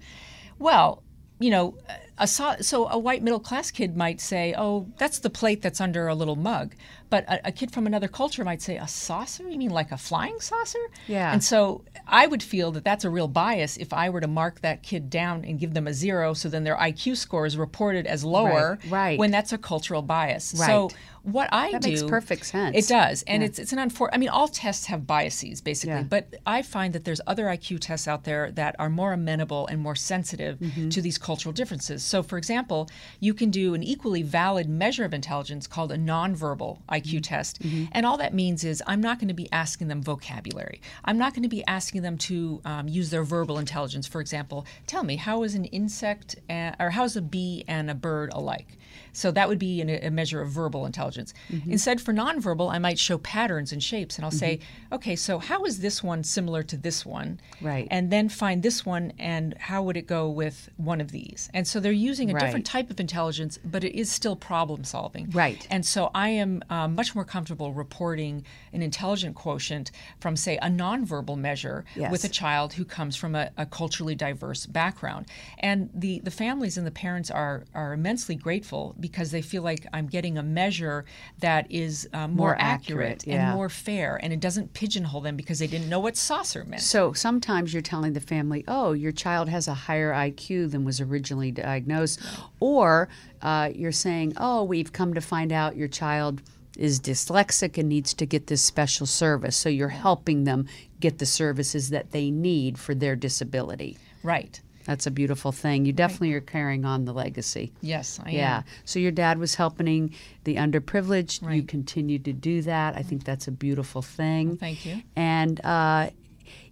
Well, 0.59 1.03
you 1.41 1.51
know, 1.51 1.77
a 1.89 2.12
sau- 2.27 2.57
so 2.61 2.89
a 2.89 2.99
white 2.99 3.23
middle 3.23 3.41
class 3.41 3.71
kid 3.71 3.97
might 3.97 4.21
say, 4.21 4.55
"Oh, 4.57 4.87
that's 4.99 5.19
the 5.19 5.31
plate 5.31 5.63
that's 5.63 5.81
under 5.81 6.09
a 6.09 6.15
little 6.15 6.37
mug," 6.37 6.75
but 7.15 7.23
a, 7.29 7.49
a 7.51 7.53
kid 7.53 7.71
from 7.75 7.85
another 7.87 8.09
culture 8.09 8.43
might 8.51 8.63
say, 8.63 8.75
"A 8.79 8.89
saucer? 8.89 9.45
You 9.53 9.59
mean 9.59 9.71
like 9.81 9.93
a 9.93 9.99
flying 10.09 10.39
saucer?" 10.41 10.85
Yeah. 11.07 11.33
And 11.33 11.43
so 11.45 11.85
I 12.23 12.27
would 12.31 12.43
feel 12.53 12.69
that 12.73 12.85
that's 12.89 13.05
a 13.05 13.11
real 13.19 13.29
bias 13.29 13.77
if 13.77 13.91
I 13.93 14.05
were 14.13 14.23
to 14.27 14.33
mark 14.43 14.55
that 14.63 14.83
kid 14.83 15.11
down 15.11 15.45
and 15.45 15.61
give 15.63 15.73
them 15.75 15.87
a 15.87 15.95
zero, 16.05 16.33
so 16.41 16.49
then 16.49 16.65
their 16.65 16.77
IQ 16.89 17.17
score 17.25 17.45
is 17.47 17.57
reported 17.67 18.05
as 18.15 18.25
lower. 18.25 18.79
Right, 18.85 18.91
right. 19.01 19.19
When 19.19 19.31
that's 19.31 19.53
a 19.53 19.59
cultural 19.59 20.03
bias. 20.15 20.55
Right. 20.59 20.67
So 20.67 20.91
what 21.37 21.49
I 21.53 21.67
do. 21.67 21.73
That 21.73 21.83
do 21.83 21.89
makes 21.91 22.03
perfect 22.03 22.47
sense. 22.47 22.75
It 22.81 22.89
does, 22.89 23.23
and 23.33 23.45
it's 23.47 23.59
it's 23.63 23.73
an 23.77 23.79
unfor. 23.85 24.09
I 24.13 24.17
mean, 24.23 24.31
all 24.39 24.49
tests 24.49 24.87
have 24.87 25.07
biases 25.07 25.61
basically, 25.61 25.97
Yeah. 26.03 26.15
but 26.17 26.25
I 26.57 26.63
find 26.63 26.93
that 26.95 27.05
there's 27.07 27.21
other 27.33 27.45
IQ 27.57 27.79
tests 27.81 28.09
out 28.09 28.25
there 28.25 28.51
that 28.61 28.75
are 28.83 28.91
more 29.01 29.13
amenable 29.13 29.67
and 29.71 29.79
more 29.87 29.95
sensitive 30.13 30.55
Mm-hmm. 30.63 30.89
to 30.95 31.01
these 31.07 31.19
cultural 31.29 31.53
differences. 31.61 32.03
So, 32.13 32.23
for 32.23 32.39
example, 32.43 32.81
you 33.21 33.35
can 33.35 33.51
do 33.51 33.75
an 33.75 33.83
equally 33.83 34.23
valid 34.23 34.67
measure 34.69 35.05
of 35.05 35.13
intelligence 35.21 35.65
called 35.75 35.91
a 35.93 35.97
nonverbal 36.13 36.73
IQ 36.89 37.02
Mm-hmm. 37.11 37.19
test, 37.21 37.63
and 37.93 38.07
all 38.07 38.17
that 38.19 38.35
means 38.35 38.65
is 38.65 38.83
I'm 38.87 39.01
not 39.01 39.19
going 39.19 39.29
to 39.29 39.35
be 39.35 39.51
asking 39.53 39.89
them 39.89 40.03
vocabulary. 40.03 40.81
I'm 41.05 41.19
not 41.19 41.35
going 41.35 41.43
to 41.43 41.49
be 41.49 41.65
asking 41.67 42.03
them 42.03 42.19
to 42.19 42.61
um, 42.65 42.89
use 42.89 43.11
their 43.11 43.25
verbal 43.25 43.59
intelligence. 43.59 44.07
For 44.07 44.21
example, 44.21 44.67
tell 44.87 45.05
me 45.05 45.17
how 45.17 45.43
is 45.43 45.55
an 45.55 45.65
insect 45.67 46.37
or 46.49 46.91
how 46.91 47.05
is 47.05 47.17
a 47.17 47.23
bee 47.23 47.65
and 47.69 47.91
a 47.91 47.95
bird 47.95 48.31
alike? 48.33 48.79
So 49.13 49.31
that 49.33 49.49
would 49.49 49.59
be 49.59 49.81
an, 49.81 49.91
a 49.91 50.11
measure 50.11 50.41
of 50.41 50.51
verbal 50.51 50.87
intelligence. 50.87 51.35
Instead, 51.67 52.01
for 52.01 52.13
nonverbal, 52.13 52.73
I 52.73 52.79
might 52.79 52.99
show 52.99 53.19
patterns 53.19 53.73
and 53.73 53.83
shapes, 53.83 54.17
and 54.17 54.25
I'll 54.25 54.31
say, 54.31 54.61
okay, 54.91 55.17
so 55.17 55.39
how 55.39 55.65
is 55.65 55.81
this 55.81 56.03
one 56.03 56.25
similar 56.25 56.63
to 56.65 56.77
this 56.77 57.05
one? 57.07 57.41
Right. 57.61 57.89
And 57.91 58.11
then 58.11 58.29
find 58.29 58.63
this 58.63 58.85
one, 58.87 59.13
and 59.19 59.55
how 59.59 59.83
would 59.83 59.97
it 59.97 60.07
go 60.07 60.29
with 60.29 60.69
one 60.77 61.01
of 61.01 61.11
these? 61.13 61.51
And 61.55 61.67
so 61.67 61.81
they're 61.81 61.93
using 61.93 62.31
a 62.31 62.35
Right. 62.35 62.45
different 62.45 62.67
type 62.67 62.91
of 62.91 62.99
intelligence, 63.01 63.59
but 63.65 63.85
it 63.85 63.95
is 63.99 64.11
still 64.11 64.37
problem 64.37 64.85
solving. 64.85 65.31
Right. 65.31 65.67
And 65.71 65.85
so 65.85 66.11
I 66.15 66.29
am 66.31 66.63
um, 66.71 66.95
much 66.95 67.15
more 67.15 67.25
comfortable 67.25 67.73
reporting 67.73 68.45
an 68.73 68.83
intelligent 68.83 69.35
quotient 69.35 69.91
from, 70.21 70.37
say, 70.37 70.57
a 70.59 70.69
nonverbal 70.69 71.37
measure 71.37 71.85
with 72.11 72.25
a 72.25 72.29
child 72.29 72.73
who 72.75 72.85
comes 72.85 73.15
from 73.17 73.35
a, 73.35 73.51
a 73.57 73.67
culturally 73.67 74.15
diverse 74.15 74.67
background. 74.67 75.27
And 75.59 75.91
the, 75.95 76.21
the 76.21 76.31
families 76.31 76.77
and 76.79 76.87
the 76.87 76.91
parents 76.91 77.31
are, 77.31 77.65
are 77.75 77.93
immensely 77.93 78.35
grateful 78.35 78.82
because 78.99 79.31
they 79.31 79.43
feel 79.43 79.63
like 79.63 79.87
I'm 79.93 80.07
getting 80.07 80.39
a 80.39 80.43
measure 80.43 81.05
that 81.41 81.71
is 81.71 82.09
uh, 82.13 82.29
more, 82.29 82.29
More 82.29 82.57
accurate, 82.59 83.21
accurate, 83.21 83.27
yeah. 83.27 83.49
and 83.49 83.57
more 83.57 83.69
fair, 83.69 84.19
and 84.23 84.33
it 84.33 84.41
doesn't 84.41 84.75
pigeonhole 84.75 85.21
them 85.21 85.37
because 85.37 85.59
they 85.59 85.67
didn't 85.67 85.89
know 85.89 86.01
what 86.01 86.17
saucer 86.17 86.65
meant. 86.65 86.83
So 86.83 87.13
sometimes 87.13 87.73
you're 87.73 87.83
telling 87.83 88.13
the 88.13 88.21
family, 88.21 88.65
oh, 88.69 88.93
your 88.93 89.13
child 89.13 89.49
has 89.49 89.69
a 89.69 89.75
higher 89.75 90.13
IQ 90.13 90.71
than 90.73 90.85
was 90.85 91.01
originally 91.01 91.51
diagnosed. 91.51 92.21
Or 92.61 93.09
uh, 93.41 93.71
you're 93.75 93.93
saying, 93.93 94.35
oh, 94.37 94.65
we've 94.65 94.93
come 94.93 95.15
to 95.15 95.21
find 95.21 95.53
out 95.53 95.77
your 95.77 95.89
child 95.89 96.43
is 96.79 97.01
dyslexic 97.01 97.77
and 97.77 97.89
needs 97.89 98.15
to 98.15 98.25
get 98.25 98.47
this 98.47 98.63
special 98.63 99.07
service. 99.07 99.57
So 99.57 99.69
you're 99.69 99.89
helping 99.89 100.45
them 100.45 100.67
get 101.01 101.19
the 101.19 101.27
services 101.27 101.91
that 101.91 102.13
they 102.13 102.31
need 102.31 102.79
for 102.79 102.95
their 102.95 103.17
disability. 103.17 103.99
Right. 104.23 104.61
That's 104.85 105.07
a 105.07 105.11
beautiful 105.11 105.53
thing. 105.53 105.85
You 105.85 105.93
definitely 105.93 106.33
are 106.35 106.41
carrying 106.41 106.85
on 106.85 107.05
the 107.05 107.13
legacy. 107.13 107.73
Yes, 107.81 108.19
I 108.25 108.31
am. 108.31 108.35
Yeah. 108.35 108.57
am. 108.59 108.65
So 108.85 108.99
your 108.99 109.13
dad 109.13 109.39
was 109.39 109.55
helping 109.55 110.15
the 110.45 110.57
underprivileged. 110.57 111.55
You 111.55 111.63
continue 111.63 112.19
to 112.21 112.33
do 112.33 112.63
that. 112.63 112.97
I 112.97 113.03
think 113.03 113.25
that's 113.25 113.49
a 113.49 113.53
beautiful 113.53 114.03
thing. 114.03 114.57
thank 114.57 114.85
you. 114.85 115.03
And 115.17 115.65
uh, 115.65 116.11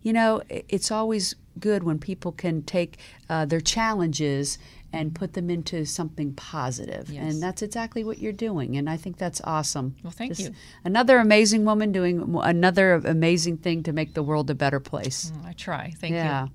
you 0.02 0.12
know, 0.12 0.42
it's 0.48 0.90
always 0.90 1.34
good 1.58 1.82
when 1.82 1.98
people 1.98 2.32
can 2.32 2.62
take 2.62 2.98
uh, 3.28 3.44
their 3.44 3.60
challenges 3.60 4.58
and 4.92 5.14
put 5.14 5.34
them 5.34 5.50
into 5.50 5.84
something 5.84 6.32
positive. 6.34 7.10
Yes. 7.10 7.22
And 7.22 7.42
that's 7.42 7.62
exactly 7.62 8.02
what 8.02 8.18
you're 8.18 8.32
doing. 8.32 8.76
And 8.76 8.90
I 8.90 8.96
think 8.96 9.18
that's 9.18 9.40
awesome. 9.44 9.94
Well, 10.02 10.10
thank 10.10 10.38
you. 10.38 10.52
Another 10.84 11.18
amazing 11.18 11.64
woman 11.64 11.92
doing 11.92 12.38
another 12.42 12.94
amazing 12.94 13.58
thing 13.58 13.82
to 13.84 13.92
make 13.92 14.14
the 14.14 14.22
world 14.22 14.50
a 14.50 14.54
better 14.54 14.80
place. 14.80 15.32
I 15.44 15.52
try. 15.52 15.92
Thank 15.98 16.14
yeah. 16.14 16.44
you. 16.44 16.50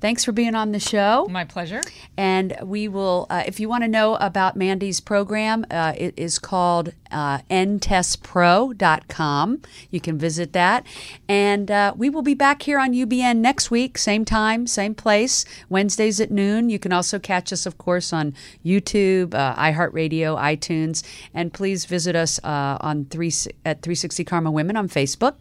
Thanks 0.00 0.24
for 0.24 0.32
being 0.32 0.54
on 0.54 0.72
the 0.72 0.80
show. 0.80 1.26
My 1.30 1.44
pleasure. 1.44 1.82
And 2.16 2.56
we 2.62 2.88
will, 2.88 3.26
uh, 3.30 3.44
if 3.46 3.60
you 3.60 3.68
want 3.68 3.84
to 3.84 3.88
know 3.88 4.16
about 4.16 4.56
Mandy's 4.56 5.00
program, 5.00 5.66
uh, 5.70 5.92
it 5.96 6.14
is 6.16 6.38
called 6.38 6.92
uh, 7.10 7.38
endtestpro.com. 7.50 9.62
You 9.90 10.00
can 10.00 10.18
visit 10.18 10.52
that. 10.52 10.86
And 11.28 11.70
uh, 11.70 11.94
we 11.96 12.10
will 12.10 12.22
be 12.22 12.34
back 12.34 12.62
here 12.62 12.78
on 12.78 12.92
UBN 12.92 13.38
next 13.38 13.70
week, 13.70 13.98
same 13.98 14.24
time, 14.24 14.66
same 14.66 14.94
place, 14.94 15.44
Wednesdays 15.68 16.20
at 16.20 16.30
noon. 16.30 16.70
You 16.70 16.78
can 16.78 16.92
also 16.92 17.18
catch 17.18 17.52
us, 17.52 17.66
of 17.66 17.78
course, 17.78 18.12
on 18.12 18.34
YouTube, 18.64 19.34
uh, 19.34 19.54
iHeartRadio, 19.56 20.38
iTunes. 20.38 21.02
And 21.34 21.52
please 21.52 21.84
visit 21.84 22.16
us 22.16 22.38
uh, 22.44 22.78
on 22.80 23.06
three, 23.06 23.32
at 23.64 23.82
360 23.82 24.24
Karma 24.24 24.50
Women 24.50 24.76
on 24.76 24.88
Facebook. 24.88 25.36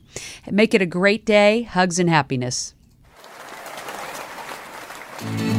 Make 0.49 0.73
it 0.73 0.82
a 0.82 0.86
great 0.86 1.25
day. 1.25 1.63
Hugs 1.63 1.99
and 1.99 2.09
happiness. 2.09 2.73
Thank 5.22 5.41
you. 5.41 5.59